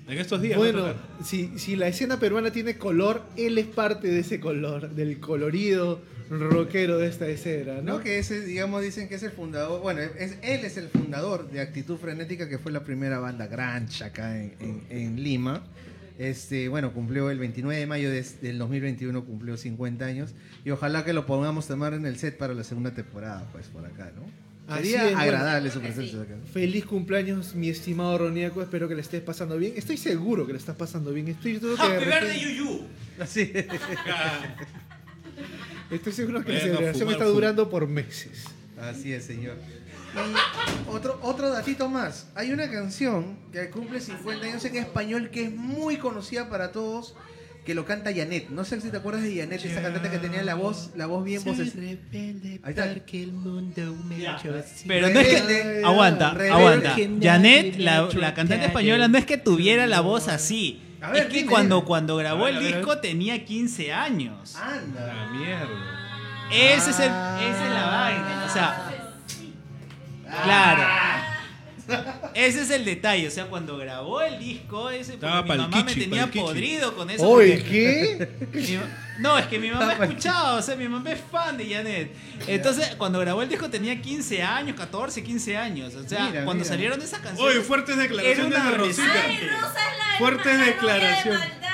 En 0.07 0.17
estos 0.17 0.41
días 0.41 0.59
va 0.59 0.63
a 0.63 0.71
Bueno, 0.71 0.79
tocar. 0.87 0.95
si, 1.25 1.57
si 1.57 1.75
la 1.77 1.87
escena 1.87 2.19
peruana 2.19 2.51
tiene 2.51 2.77
color, 2.77 3.23
él 3.37 3.57
es 3.57 3.67
parte 3.67 4.09
de 4.09 4.19
ese 4.19 4.39
color, 4.39 4.89
del 4.91 5.19
colorido 5.19 6.01
rockero 6.39 6.97
de 6.97 7.07
esta 7.07 7.27
escena, 7.27 7.75
¿no? 7.75 7.97
¿No? 7.97 7.99
Que 8.01 8.19
ese, 8.19 8.41
digamos, 8.41 8.81
dicen 8.81 9.07
que 9.07 9.15
es 9.15 9.23
el 9.23 9.31
fundador, 9.31 9.81
bueno, 9.81 10.01
es, 10.01 10.37
él 10.41 10.65
es 10.65 10.77
el 10.77 10.89
fundador 10.89 11.49
de 11.49 11.61
Actitud 11.61 11.97
Frenética, 11.97 12.47
que 12.49 12.57
fue 12.59 12.71
la 12.71 12.83
primera 12.83 13.19
banda 13.19 13.47
grunge 13.47 14.03
acá 14.03 14.37
en, 14.39 14.53
en- 14.59 14.81
en 14.89 15.23
Lima. 15.23 15.63
Este, 16.19 16.67
bueno, 16.69 16.93
cumplió 16.93 17.29
el 17.31 17.39
29 17.39 17.79
de 17.79 17.87
mayo 17.87 18.11
de- 18.11 18.23
del 18.41 18.57
2021, 18.59 19.25
cumplió 19.25 19.57
50 19.57 20.05
años. 20.05 20.33
Y 20.63 20.69
ojalá 20.69 21.03
que 21.03 21.13
lo 21.13 21.25
podamos 21.25 21.67
tomar 21.67 21.93
en 21.93 22.05
el 22.05 22.17
set 22.17 22.37
para 22.37 22.53
la 22.53 22.63
segunda 22.63 22.91
temporada, 22.93 23.47
pues 23.51 23.67
por 23.67 23.85
acá, 23.85 24.11
¿no? 24.15 24.23
Sería 24.75 24.99
es, 24.99 25.03
bueno. 25.07 25.19
agradable 25.19 25.69
su 25.71 25.81
que 25.81 25.87
presencia 25.87 26.21
acá. 26.21 26.35
Feliz 26.53 26.85
cumpleaños, 26.85 27.53
mi 27.53 27.67
estimado 27.67 28.17
Roniaco. 28.17 28.61
Espero 28.61 28.87
que 28.87 28.95
le 28.95 29.01
estés 29.01 29.21
pasando 29.21 29.57
bien. 29.57 29.73
Estoy 29.75 29.97
seguro 29.97 30.45
que 30.47 30.53
le 30.53 30.59
estás 30.59 30.77
pasando 30.77 31.11
bien. 31.11 31.27
Estoy 31.27 31.55
seguro 31.55 31.75
que, 31.75 31.81
de 31.81 31.95
Happy 31.95 32.05
repente- 32.05 32.25
birthday, 32.33 32.55
Yuyu. 32.57 32.81
Así. 33.19 33.51
estoy 35.91 36.13
seguro 36.13 36.43
que 36.43 36.53
la 36.53 36.59
Vayan 36.59 36.75
celebración 36.75 36.99
fumar 37.07 37.13
está 37.13 37.25
durando 37.25 37.69
por 37.69 37.87
meses. 37.87 38.45
Así 38.79 39.13
es, 39.13 39.25
señor. 39.25 39.55
Y 40.15 40.89
otro, 40.89 41.19
otro 41.23 41.49
datito 41.49 41.89
más. 41.89 42.27
Hay 42.35 42.51
una 42.51 42.69
canción 42.69 43.37
que 43.51 43.69
cumple 43.69 43.99
50 43.99 44.45
años 44.45 44.63
en 44.65 44.75
español 44.77 45.29
que 45.31 45.45
es 45.45 45.51
muy 45.55 45.97
conocida 45.97 46.49
para 46.49 46.71
todos, 46.71 47.15
que 47.65 47.73
lo 47.73 47.85
canta 47.85 48.13
Janet. 48.13 48.49
No 48.49 48.63
sé 48.65 48.79
si 48.81 48.89
te 48.89 48.97
acuerdas 48.97 49.23
de 49.23 49.35
Janet, 49.37 49.63
esa 49.65 49.81
cantante 49.81 50.09
que 50.11 50.19
tenía 50.19 50.43
la 50.43 50.53
voz, 50.55 50.91
la 50.95 51.05
voz 51.07 51.23
bien 51.23 51.43
voces. 51.43 51.73
Ahí 52.63 52.69
está. 52.71 52.83
Pero 54.87 55.09
no 55.09 55.19
es 55.19 55.27
que. 55.27 55.39
Rebelde, 55.41 55.83
Aguanta, 55.85 56.33
rebelde, 56.33 56.51
aguanta. 56.53 56.95
Janet, 57.21 57.77
la, 57.77 58.03
me 58.05 58.19
la 58.21 58.33
cantante 58.33 58.65
española, 58.67 59.07
no 59.07 59.17
es 59.17 59.25
que 59.25 59.37
tuviera 59.37 59.87
la 59.87 60.01
voz 60.01 60.27
así. 60.27 60.81
A 61.03 61.11
ver, 61.11 61.27
es 61.27 61.33
que 61.33 61.45
cuando, 61.45 61.83
cuando 61.83 62.15
grabó 62.15 62.45
ver, 62.45 62.55
el 62.55 62.65
disco 62.65 62.97
tenía 62.99 63.43
15 63.43 63.91
años. 63.91 64.55
Anda. 64.55 65.13
La 65.13 65.25
mierda. 65.31 65.67
Ese 66.49 66.91
es 66.91 66.99
el, 66.99 67.11
esa 67.11 67.65
es 67.65 67.73
la 67.73 67.85
vaina. 67.87 68.45
O 68.45 68.49
sea, 68.49 68.91
claro. 70.43 70.83
Ese 72.33 72.61
es 72.61 72.69
el 72.69 72.85
detalle. 72.85 73.27
O 73.27 73.31
sea, 73.31 73.45
cuando 73.45 73.77
grabó 73.77 74.21
el 74.21 74.39
disco, 74.39 74.89
ese 74.89 75.17
mi 75.17 75.19
mamá 75.21 75.83
me 75.83 75.93
tenía 75.93 76.27
podrido 76.27 76.95
con 76.95 77.09
eso. 77.09 77.27
Oye, 77.27 77.57
porque- 77.57 78.29
¿qué? 78.53 78.79
no, 79.19 79.37
es 79.37 79.45
que 79.47 79.59
mi 79.59 79.69
mamá 79.69 79.93
escuchaba, 79.93 80.53
o 80.55 80.61
sea, 80.61 80.75
mi 80.75 80.87
mamá 80.87 81.11
es 81.11 81.19
fan 81.31 81.57
de 81.57 81.65
Janet. 81.73 82.11
Entonces, 82.47 82.95
cuando 82.97 83.19
grabó 83.19 83.41
el 83.41 83.49
disco 83.49 83.69
tenía 83.69 84.01
15 84.01 84.41
años, 84.41 84.77
14, 84.77 85.23
15 85.23 85.57
años. 85.57 85.93
O 85.95 86.07
sea, 86.07 86.25
Mira, 86.27 86.45
cuando 86.45 86.63
mira. 86.63 86.65
salieron 86.65 87.01
esas 87.01 87.19
canciones. 87.19 87.55
Oye, 87.55 87.63
fuertes 87.63 87.97
declaraciones 87.97 88.49
de 88.63 88.71
Rosita. 88.71 89.03
adolescente. 89.03 89.47
Rosa 89.49 89.67
es 89.67 89.97
la 89.97 90.17
Fuertes 90.19 90.65
declaraciones. 90.65 91.39
maldad. 91.39 91.69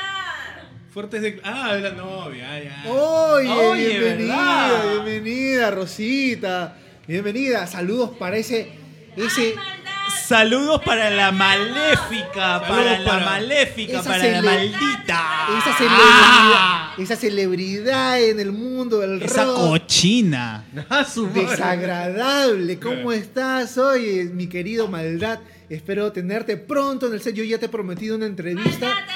Fuertes 0.92 1.22
de... 1.22 1.40
Ah, 1.44 1.74
de 1.76 1.82
la 1.82 1.92
novia, 1.92 2.64
ya. 2.64 2.84
Oye, 2.90 3.48
Oye, 3.50 3.88
bienvenida, 4.00 4.68
¿verdad? 4.72 5.04
bienvenida, 5.06 5.72
Rosita. 5.72 6.76
Bienvenida. 7.08 7.68
Saludos 7.68 8.12
para 8.18 8.38
ese. 8.38 8.72
Ay. 9.16 9.54
Saludos 10.30 10.84
para 10.86 11.10
la 11.10 11.32
maléfica, 11.32 12.62
para 12.62 13.00
la 13.00 13.18
maléfica, 13.20 13.94
Esa 14.00 14.04
para 14.12 14.28
la 14.30 14.42
maldita. 14.44 15.22
esa 15.58 15.72
Ah, 15.72 15.76
celebridad, 15.80 17.00
esa 17.00 17.16
celebridad 17.16 18.22
en 18.22 18.40
el 18.40 18.52
mundo 18.52 19.00
del 19.00 19.24
esa 19.24 19.46
rock. 19.46 19.56
cochina. 19.58 20.66
Ah. 20.88 21.04
Desagradable, 21.34 22.78
¿cómo 22.78 23.12
estás? 23.12 23.76
Oye, 23.80 24.26
mi 24.26 24.46
querido 24.46 24.88
Maldad, 24.88 25.40
espero 25.68 26.12
tenerte 26.12 26.58
pronto 26.58 27.08
en 27.08 27.14
el 27.16 27.22
set. 27.24 27.34
Yo 27.34 27.44
ya 27.44 27.58
te 27.58 27.66
he 27.66 27.70
prometido 27.70 28.16
una 28.16 28.28
entrevista. 28.28 28.86
Maldad, 28.86 29.06
te 29.08 29.14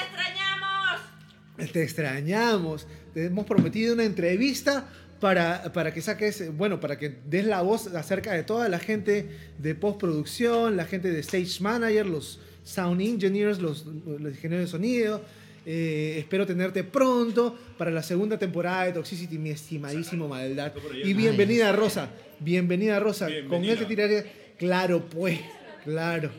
extrañamos. 1.62 1.72
Te 1.72 1.82
extrañamos. 1.84 2.86
Te 3.14 3.26
hemos 3.26 3.46
prometido 3.46 3.94
una 3.94 4.02
entrevista 4.02 4.86
para, 5.24 5.72
para 5.72 5.94
que 5.94 6.02
saques, 6.02 6.54
bueno, 6.54 6.80
para 6.80 6.98
que 6.98 7.08
des 7.08 7.46
la 7.46 7.62
voz 7.62 7.86
acerca 7.86 8.32
de 8.32 8.42
toda 8.42 8.68
la 8.68 8.78
gente 8.78 9.26
de 9.56 9.74
postproducción, 9.74 10.76
la 10.76 10.84
gente 10.84 11.10
de 11.10 11.20
stage 11.20 11.62
manager, 11.62 12.04
los 12.04 12.40
sound 12.62 13.00
engineers, 13.00 13.58
los, 13.58 13.86
los 13.86 14.34
ingenieros 14.34 14.66
de 14.66 14.70
sonido. 14.70 15.22
Eh, 15.64 16.16
espero 16.18 16.44
tenerte 16.44 16.84
pronto 16.84 17.56
para 17.78 17.90
la 17.90 18.02
segunda 18.02 18.38
temporada 18.38 18.84
de 18.84 18.92
Toxicity, 18.92 19.38
mi 19.38 19.48
estimadísimo 19.48 20.28
Maldad. 20.28 20.74
Y 21.02 21.14
bienvenida, 21.14 21.72
Rosa. 21.72 22.10
Bienvenida, 22.38 23.00
Rosa. 23.00 23.26
Con 23.48 23.64
él 23.64 23.78
te 23.78 23.86
tiraré. 23.86 24.26
Claro, 24.58 25.06
pues. 25.08 25.40
Claro. 25.84 26.32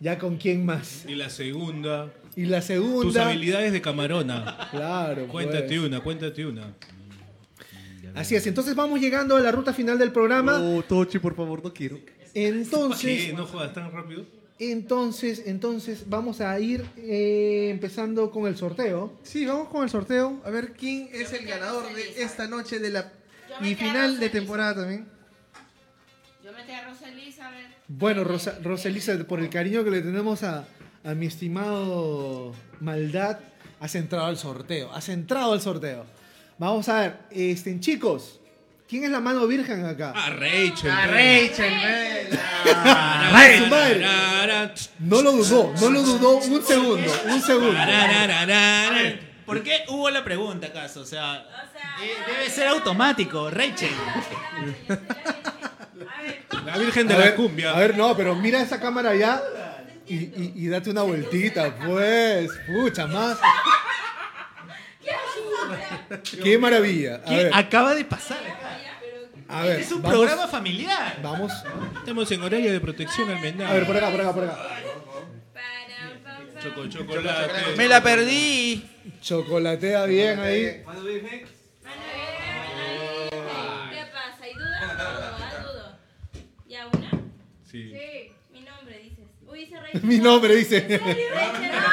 ¿Ya 0.00 0.18
con 0.18 0.38
quién 0.38 0.64
más? 0.64 1.04
Y 1.06 1.14
la 1.14 1.28
segunda. 1.28 2.10
Y 2.34 2.46
la 2.46 2.62
segunda. 2.62 3.02
Tus 3.02 3.16
habilidades 3.18 3.70
de 3.70 3.82
camarona. 3.82 4.66
Claro, 4.70 5.26
pues. 5.26 5.46
Cuéntate 5.46 5.78
una, 5.78 6.00
cuéntate 6.00 6.46
una. 6.46 6.72
Así 8.18 8.34
es, 8.34 8.44
entonces 8.48 8.74
vamos 8.74 9.00
llegando 9.00 9.36
a 9.36 9.40
la 9.40 9.52
ruta 9.52 9.72
final 9.72 9.96
del 9.96 10.10
programa. 10.10 10.58
No, 10.58 10.82
Tochi, 10.82 11.20
por 11.20 11.36
favor, 11.36 11.62
no 11.62 11.72
quiero. 11.72 12.00
Entonces, 12.34 13.26
¿Qué? 13.26 13.32
¿No 13.32 13.46
jodas 13.46 13.72
tan 13.72 13.92
rápido? 13.92 14.26
entonces, 14.58 15.44
entonces 15.46 16.02
vamos 16.08 16.40
a 16.40 16.58
ir 16.58 16.84
eh, 16.96 17.68
empezando 17.70 18.32
con 18.32 18.48
el 18.48 18.56
sorteo. 18.56 19.12
Sí, 19.22 19.46
vamos 19.46 19.68
con 19.68 19.84
el 19.84 19.90
sorteo. 19.90 20.40
A 20.44 20.50
ver 20.50 20.72
quién 20.72 21.08
es 21.12 21.32
el 21.32 21.46
ganador 21.46 21.84
de 21.94 22.20
esta 22.20 22.48
noche 22.48 22.80
de 22.80 22.90
la 22.90 23.12
y 23.60 23.74
a 23.74 23.76
final 23.76 24.18
de 24.18 24.28
temporada 24.30 24.74
también. 24.82 25.06
Yo 26.44 26.52
metí 26.52 26.72
a 26.72 26.88
Rosa 26.88 27.08
Elizabeth. 27.08 27.66
Bueno, 27.86 28.24
Rosa, 28.24 28.58
Roselisa, 28.64 29.16
por 29.28 29.38
el 29.38 29.48
cariño 29.48 29.84
que 29.84 29.92
le 29.92 30.02
tenemos 30.02 30.42
a, 30.42 30.66
a 31.04 31.14
mi 31.14 31.26
estimado 31.26 32.52
Maldad, 32.80 33.38
has 33.78 33.94
entrado 33.94 34.26
al 34.26 34.36
sorteo. 34.38 34.92
Has 34.92 35.08
entrado 35.08 35.52
al 35.52 35.60
sorteo. 35.60 36.17
Vamos 36.58 36.88
a 36.88 37.00
ver, 37.00 37.16
este, 37.30 37.78
chicos, 37.78 38.40
¿quién 38.88 39.04
es 39.04 39.10
la 39.10 39.20
mano 39.20 39.46
virgen 39.46 39.84
acá? 39.84 40.12
Ah, 40.16 40.30
Rachel. 40.30 40.90
A. 40.90 41.06
Rachel, 41.06 41.72
Vela. 41.84 43.30
¡Ay, 43.32 43.58
su 43.58 43.66
madre! 43.66 44.00
Tarara, 44.00 44.74
No 44.98 45.22
lo 45.22 45.32
dudó, 45.32 45.72
no 45.80 45.90
lo 45.90 46.02
dudó 46.02 46.36
un 46.38 46.62
segundo, 46.64 47.12
un 47.26 47.42
segundo. 47.42 47.78
¿Por 49.46 49.62
qué 49.62 49.84
hubo 49.88 50.10
la 50.10 50.24
pregunta 50.24 50.66
acaso? 50.66 51.00
O 51.00 51.04
sea, 51.06 51.46
eh, 52.02 52.10
debe 52.26 52.50
ser 52.50 52.66
automático, 52.66 53.48
Rachel. 53.50 53.90
a 54.88 56.22
ver, 56.22 56.42
La 56.66 56.76
Virgen 56.76 57.06
de 57.08 57.14
A 57.14 57.18
la 57.18 57.24
ver, 57.26 57.34
Cumbia. 57.36 57.70
A 57.74 57.78
ver, 57.78 57.96
no, 57.96 58.14
pero 58.16 58.34
mira 58.34 58.60
esa 58.60 58.78
cámara 58.80 59.10
allá 59.10 59.40
y, 60.06 60.16
y- 60.16 60.52
y 60.56 60.68
date 60.68 60.90
una 60.90 61.02
vueltita, 61.02 61.74
pues. 61.86 62.50
Pucha, 62.66 63.06
más. 63.06 63.38
Qué 66.42 66.58
maravilla. 66.58 67.16
A 67.16 67.24
¿Qué 67.24 67.36
ver, 67.44 67.50
acaba 67.54 67.94
de 67.94 68.04
pasar 68.04 68.38
acá? 68.38 68.78
a 69.48 69.62
ver. 69.64 69.80
Es 69.80 69.92
un 69.92 70.02
vamos- 70.02 70.18
programa 70.18 70.46
familiar. 70.48 71.18
Vamos. 71.22 71.52
Estamos 71.98 72.30
en 72.32 72.42
horario 72.42 72.72
de 72.72 72.80
protección 72.80 73.30
al 73.30 73.40
menor. 73.40 73.66
A 73.68 73.72
ver, 73.74 73.86
por 73.86 73.96
acá, 73.96 74.10
por 74.10 74.20
acá, 74.20 74.32
por 74.34 74.44
acá. 74.44 74.58
Choco, 76.62 76.86
chocolate. 76.88 77.76
Me 77.76 77.86
la 77.88 78.02
perdí. 78.02 78.84
Chocolatea 79.22 80.04
bien 80.06 80.40
ahí. 80.40 80.82
Mano 80.84 81.02
virgen. 81.04 81.46
¿Qué 83.90 84.04
pasa? 84.12 84.48
¿Y 84.48 84.54
dudas? 84.54 85.62
Dudo, 85.62 85.72
dudo. 85.72 85.98
¿Ya 86.68 86.86
una? 86.86 87.10
Sí. 87.64 87.92
Sí. 87.92 88.32
Mi 88.52 88.60
nombre 88.62 88.98
dices. 88.98 89.24
Uy, 89.46 89.58
dice 89.60 89.76
Rachel. 89.80 90.02
Mi 90.02 90.18
nombre 90.18 90.56
dice. 90.56 91.00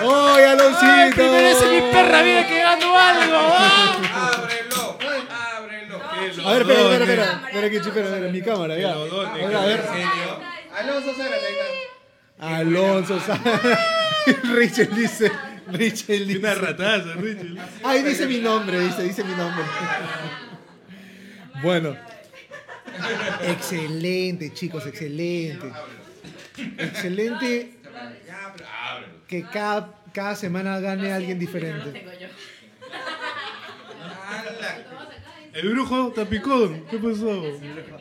Alonso. 0.00 0.34
¡Ay, 0.34 0.44
Aloncito! 0.44 1.14
Primero 1.16 1.48
es 1.48 1.70
mi 1.70 1.92
perra 1.92 2.22
vida 2.22 2.46
que 2.46 2.58
gano 2.58 2.98
algo. 2.98 3.36
¿ah? 3.36 4.32
¡Ábrelo! 4.34 4.98
¡Ábrelo! 5.30 6.02
A 6.48 6.52
ver, 6.52 6.62
espera, 6.62 6.80
espera, 6.82 7.04
espera. 7.04 7.42
Espera, 7.48 7.70
que 7.70 7.76
espera, 7.76 8.06
espera, 8.08 8.32
mi 8.32 8.42
cámara, 8.42 8.76
ya. 8.78 8.92
A 8.92 8.98
ver? 9.64 9.80
Alonso 10.78 11.10
ahí 11.10 11.54
está. 12.38 12.56
Alonso 12.56 13.20
Sá- 13.20 13.40
Rachel 14.54 14.94
dice. 14.94 15.32
Rachel 15.66 16.22
Una 16.38 16.50
dice. 16.50 16.54
rataza, 16.54 17.14
Rachel. 17.14 17.58
Ay, 17.84 18.02
dice 18.02 18.26
mi 18.26 18.38
nombre, 18.38 18.78
dice, 18.80 19.02
dice 19.02 19.24
mi 19.24 19.32
nombre. 19.34 19.64
Bueno. 21.62 21.96
Excelente, 23.42 24.52
chicos, 24.54 24.86
excelente. 24.86 25.72
Excelente 26.78 27.77
Ya, 28.26 28.52
pero 28.56 28.68
ábrelo. 28.68 29.12
que 29.26 29.42
cada, 29.42 29.94
cada 30.12 30.34
semana 30.34 30.80
gane 30.80 31.12
alguien 31.12 31.38
diferente. 31.38 32.06
El 35.54 35.70
brujo 35.70 36.12
tapicón. 36.12 36.84
¿Qué 36.90 36.98
pasó? 36.98 37.42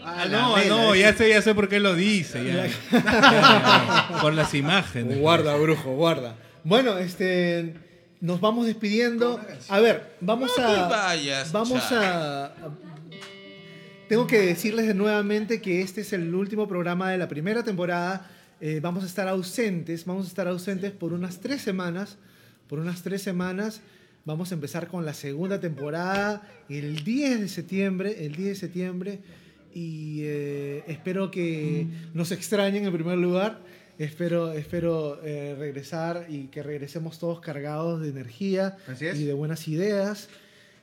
Ah, 0.03 0.25
la 0.25 0.37
no, 0.37 0.65
no, 0.65 0.95
ya 0.95 1.13
sé, 1.13 1.29
ya 1.29 1.41
sé 1.41 1.55
por 1.55 1.67
qué 1.69 1.79
lo 1.79 1.95
dice. 1.95 2.43
Ya. 2.45 2.67
Por 4.21 4.33
las 4.33 4.53
imágenes. 4.53 5.17
Guarda, 5.19 5.55
brujo, 5.55 5.91
guarda. 5.95 6.35
Bueno, 6.63 6.97
este 6.97 7.73
nos 8.21 8.41
vamos 8.41 8.65
despidiendo. 8.67 9.39
A 9.69 9.79
ver, 9.79 10.17
vamos 10.21 10.51
a 10.59 11.15
vamos 11.51 11.91
a 11.91 12.53
tengo 14.07 14.25
que 14.25 14.39
decirles 14.39 14.87
de 14.87 14.93
nuevamente 14.93 15.61
que 15.61 15.81
este 15.81 16.01
es 16.01 16.13
el 16.13 16.33
último 16.33 16.67
programa 16.67 17.11
de 17.11 17.17
la 17.17 17.27
primera 17.27 17.63
temporada. 17.63 18.29
Eh, 18.59 18.79
vamos 18.81 19.03
a 19.03 19.07
estar 19.07 19.27
ausentes, 19.27 20.05
vamos 20.05 20.25
a 20.25 20.29
estar 20.29 20.47
ausentes 20.47 20.91
por 20.91 21.13
unas 21.13 21.39
tres 21.39 21.61
semanas. 21.61 22.17
Por 22.67 22.79
unas 22.79 23.03
tres 23.03 23.21
semanas 23.21 23.81
vamos 24.25 24.51
a 24.51 24.55
empezar 24.55 24.87
con 24.87 25.05
la 25.05 25.13
segunda 25.13 25.59
temporada 25.59 26.41
el 26.67 27.03
10 27.03 27.41
de 27.41 27.47
septiembre. 27.47 28.25
El 28.25 28.35
10 28.35 28.49
de 28.49 28.55
septiembre. 28.55 29.19
y 29.73 30.21
eh, 30.23 30.83
espero 30.87 31.29
que 31.29 31.85
nos 32.13 32.31
extrañen 32.31 32.85
en 32.85 32.93
primer 32.93 33.17
lugar. 33.17 33.61
Espero, 33.99 34.51
espero 34.53 35.19
eh, 35.23 35.55
regresar 35.57 36.25
y 36.29 36.47
que 36.47 36.61
regresemos 36.63 37.19
todos 37.19 37.39
cargados 37.39 38.01
de 38.01 38.09
energía 38.09 38.77
y 38.99 39.23
de 39.23 39.33
buenas 39.33 39.67
ideas. 39.67 40.29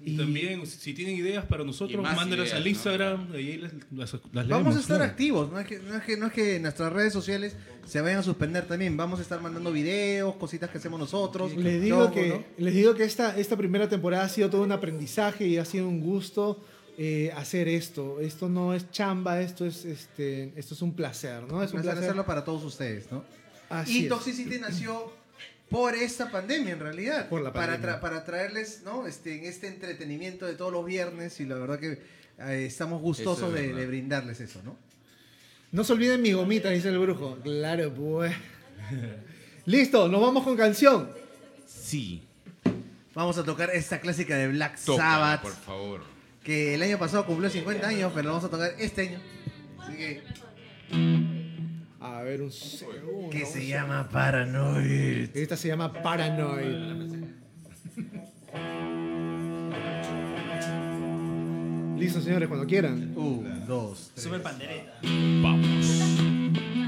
Y 0.00 0.16
también, 0.16 0.66
si 0.66 0.92
tienen 0.92 1.16
ideas 1.16 1.44
para 1.46 1.64
nosotros, 1.64 2.02
mándenlas 2.02 2.52
al 2.52 2.62
¿no? 2.62 2.68
Instagram, 2.68 3.32
ahí 3.32 3.56
las, 3.56 3.72
las, 3.94 4.12
las 4.32 4.48
Vamos 4.48 4.48
leemos, 4.48 4.76
a 4.76 4.80
estar 4.80 4.96
claro. 4.98 5.10
activos, 5.10 5.52
no 5.52 5.58
es, 5.58 5.66
que, 5.66 5.78
no, 5.78 5.96
es 5.96 6.02
que, 6.02 6.16
no 6.16 6.26
es 6.26 6.32
que 6.32 6.60
nuestras 6.60 6.92
redes 6.92 7.12
sociales 7.12 7.56
se 7.86 8.00
vayan 8.00 8.18
a 8.18 8.22
suspender 8.22 8.66
también. 8.66 8.96
Vamos 8.96 9.18
a 9.18 9.22
estar 9.22 9.40
mandando 9.40 9.72
videos, 9.72 10.36
cositas 10.36 10.70
que 10.70 10.78
hacemos 10.78 10.98
nosotros. 11.00 11.54
Les 11.56 11.80
digo 11.80 12.12
que, 12.12 12.28
¿no? 12.28 12.44
les 12.58 12.74
digo 12.74 12.94
que 12.94 13.04
esta, 13.04 13.36
esta 13.38 13.56
primera 13.56 13.88
temporada 13.88 14.24
ha 14.24 14.28
sido 14.28 14.50
todo 14.50 14.62
un 14.62 14.72
aprendizaje 14.72 15.46
y 15.46 15.58
ha 15.58 15.64
sido 15.64 15.88
un 15.88 16.00
gusto 16.00 16.60
eh, 16.98 17.32
hacer 17.36 17.68
esto. 17.68 18.20
Esto 18.20 18.48
no 18.48 18.74
es 18.74 18.90
chamba, 18.90 19.40
esto 19.40 19.66
es, 19.66 19.84
este, 19.84 20.52
esto 20.56 20.74
es 20.74 20.82
un 20.82 20.94
placer, 20.94 21.42
¿no? 21.42 21.62
Es 21.62 21.72
un 21.72 21.80
placer 21.80 21.82
placer. 21.82 22.04
hacerlo 22.04 22.26
para 22.26 22.44
todos 22.44 22.62
ustedes, 22.64 23.10
¿no? 23.10 23.24
Así 23.68 24.00
y 24.00 24.02
es. 24.04 24.08
Toxicity 24.08 24.58
nació 24.58 25.12
por 25.70 25.94
esta 25.94 26.30
pandemia, 26.30 26.72
en 26.74 26.80
realidad. 26.80 27.28
Por 27.28 27.42
la 27.42 27.52
Para, 27.52 27.72
pandemia. 27.72 27.96
tra- 27.96 28.00
para 28.00 28.24
traerles, 28.24 28.82
¿no? 28.84 29.06
Este, 29.06 29.38
en 29.38 29.44
este 29.46 29.66
entretenimiento 29.68 30.46
de 30.46 30.54
todos 30.54 30.72
los 30.72 30.84
viernes 30.84 31.40
y 31.40 31.46
la 31.46 31.56
verdad 31.56 31.78
que 31.80 32.00
eh, 32.38 32.64
estamos 32.66 33.00
gustosos 33.00 33.54
es 33.56 33.74
de, 33.76 33.86
brindarles 33.86 34.40
eso, 34.40 34.60
¿no? 34.62 34.76
No 35.72 35.82
se 35.82 35.92
olviden 35.92 36.22
mi 36.22 36.32
gomita, 36.32 36.70
dice 36.70 36.88
el 36.90 36.98
brujo. 36.98 37.38
Claro, 37.42 37.92
pues. 37.92 38.32
Listo, 39.66 40.08
nos 40.08 40.20
vamos 40.20 40.44
con 40.44 40.56
canción. 40.56 41.10
Sí. 41.66 42.22
Vamos 43.14 43.38
a 43.38 43.44
tocar 43.44 43.70
esta 43.70 44.00
clásica 44.00 44.36
de 44.36 44.48
Black 44.48 44.76
Sabbath, 44.76 45.42
por 45.42 45.52
favor. 45.52 46.02
que 46.42 46.74
el 46.74 46.82
año 46.82 46.98
pasado 46.98 47.24
cumplió 47.26 47.48
50 47.50 47.88
años, 47.88 48.12
pero 48.14 48.24
la 48.24 48.30
vamos 48.34 48.44
a 48.44 48.50
tocar 48.50 48.72
este 48.78 49.02
año. 49.08 49.20
Así 49.80 49.96
que, 49.96 50.22
A 52.04 52.22
ver, 52.22 52.42
un 52.42 52.52
segundo. 52.52 53.30
que 53.30 53.46
se 53.46 53.66
llama 53.66 54.10
Paranoid. 54.10 55.34
Esta 55.34 55.56
se 55.56 55.68
llama 55.68 55.90
Paranoid. 55.90 57.24
Listo, 61.98 62.20
señores, 62.20 62.46
cuando 62.48 62.66
quieran. 62.66 63.16
Un, 63.16 63.66
dos, 63.66 64.10
tres. 64.12 64.24
Super 64.24 64.42
pandereta. 64.42 64.92
Finished 65.00 66.83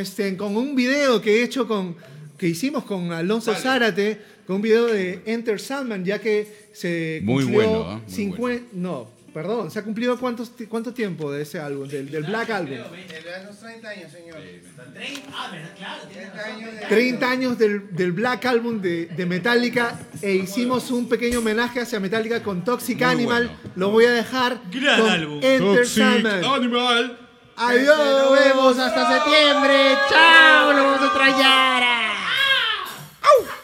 este, 0.00 0.36
con 0.36 0.56
un 0.56 0.74
video 0.74 1.20
que 1.20 1.40
he 1.40 1.42
hecho 1.44 1.68
con. 1.68 1.94
que 2.36 2.48
hicimos 2.48 2.84
con 2.84 3.12
Alonso 3.12 3.54
Zárate. 3.54 4.18
Con 4.46 4.56
un 4.56 4.62
video 4.62 4.86
de 4.86 5.22
Enter 5.26 5.60
Sandman, 5.60 6.04
ya 6.04 6.18
que 6.20 6.68
se 6.72 7.20
Muy 7.22 7.44
cumplió 7.44 7.68
bueno, 7.70 7.84
¿ah? 7.88 8.00
Muy 8.04 8.12
50 8.14 8.66
No, 8.72 9.08
Perdón, 9.32 9.70
¿se 9.70 9.78
ha 9.78 9.84
cumplido 9.84 10.18
cuántos, 10.18 10.56
ti- 10.56 10.66
cuánto 10.66 10.92
tiempo 10.92 11.30
de 11.30 11.42
ese 11.42 11.60
álbum, 11.60 11.86
del, 11.86 12.10
del 12.10 12.24
Black 12.24 12.50
Album? 12.50 12.70
De 12.72 12.78
los 13.44 13.60
30 13.60 13.88
años, 13.88 14.10
señor. 14.10 14.38
Ah, 15.32 15.50
¿verdad? 15.52 15.70
Claro, 15.78 16.02
tienes 16.10 16.32
30 16.32 16.44
años 16.48 16.74
de- 16.74 16.86
30 16.88 17.30
años 17.30 17.58
del, 17.58 17.94
del 17.94 18.10
Black 18.10 18.44
Album 18.46 18.80
de, 18.80 19.06
de 19.06 19.26
Metallica 19.26 20.00
e 20.20 20.34
hicimos 20.34 20.90
un 20.90 21.08
pequeño 21.08 21.38
homenaje 21.38 21.78
hacia 21.80 22.00
Metallica 22.00 22.42
con 22.42 22.64
Toxic 22.64 22.96
Muy 22.96 23.04
Animal. 23.06 23.46
bueno. 23.46 23.72
Lo 23.76 23.90
voy 23.90 24.06
a 24.06 24.10
dejar 24.12 24.60
Gran 24.72 25.00
con 25.00 25.10
álbum. 25.10 25.40
Enter 25.44 25.86
Sandman. 25.86 26.44
Animal. 26.44 27.18
Adiós. 27.62 27.98
Nos 27.98 28.38
vemos 28.38 28.78
hasta 28.78 29.06
septiembre. 29.06 29.98
Chao. 30.08 30.72
Lo 30.72 30.84
vamos 30.84 31.10
a 31.10 31.12
trayar. 31.12 31.82
¡Au! 33.22 33.59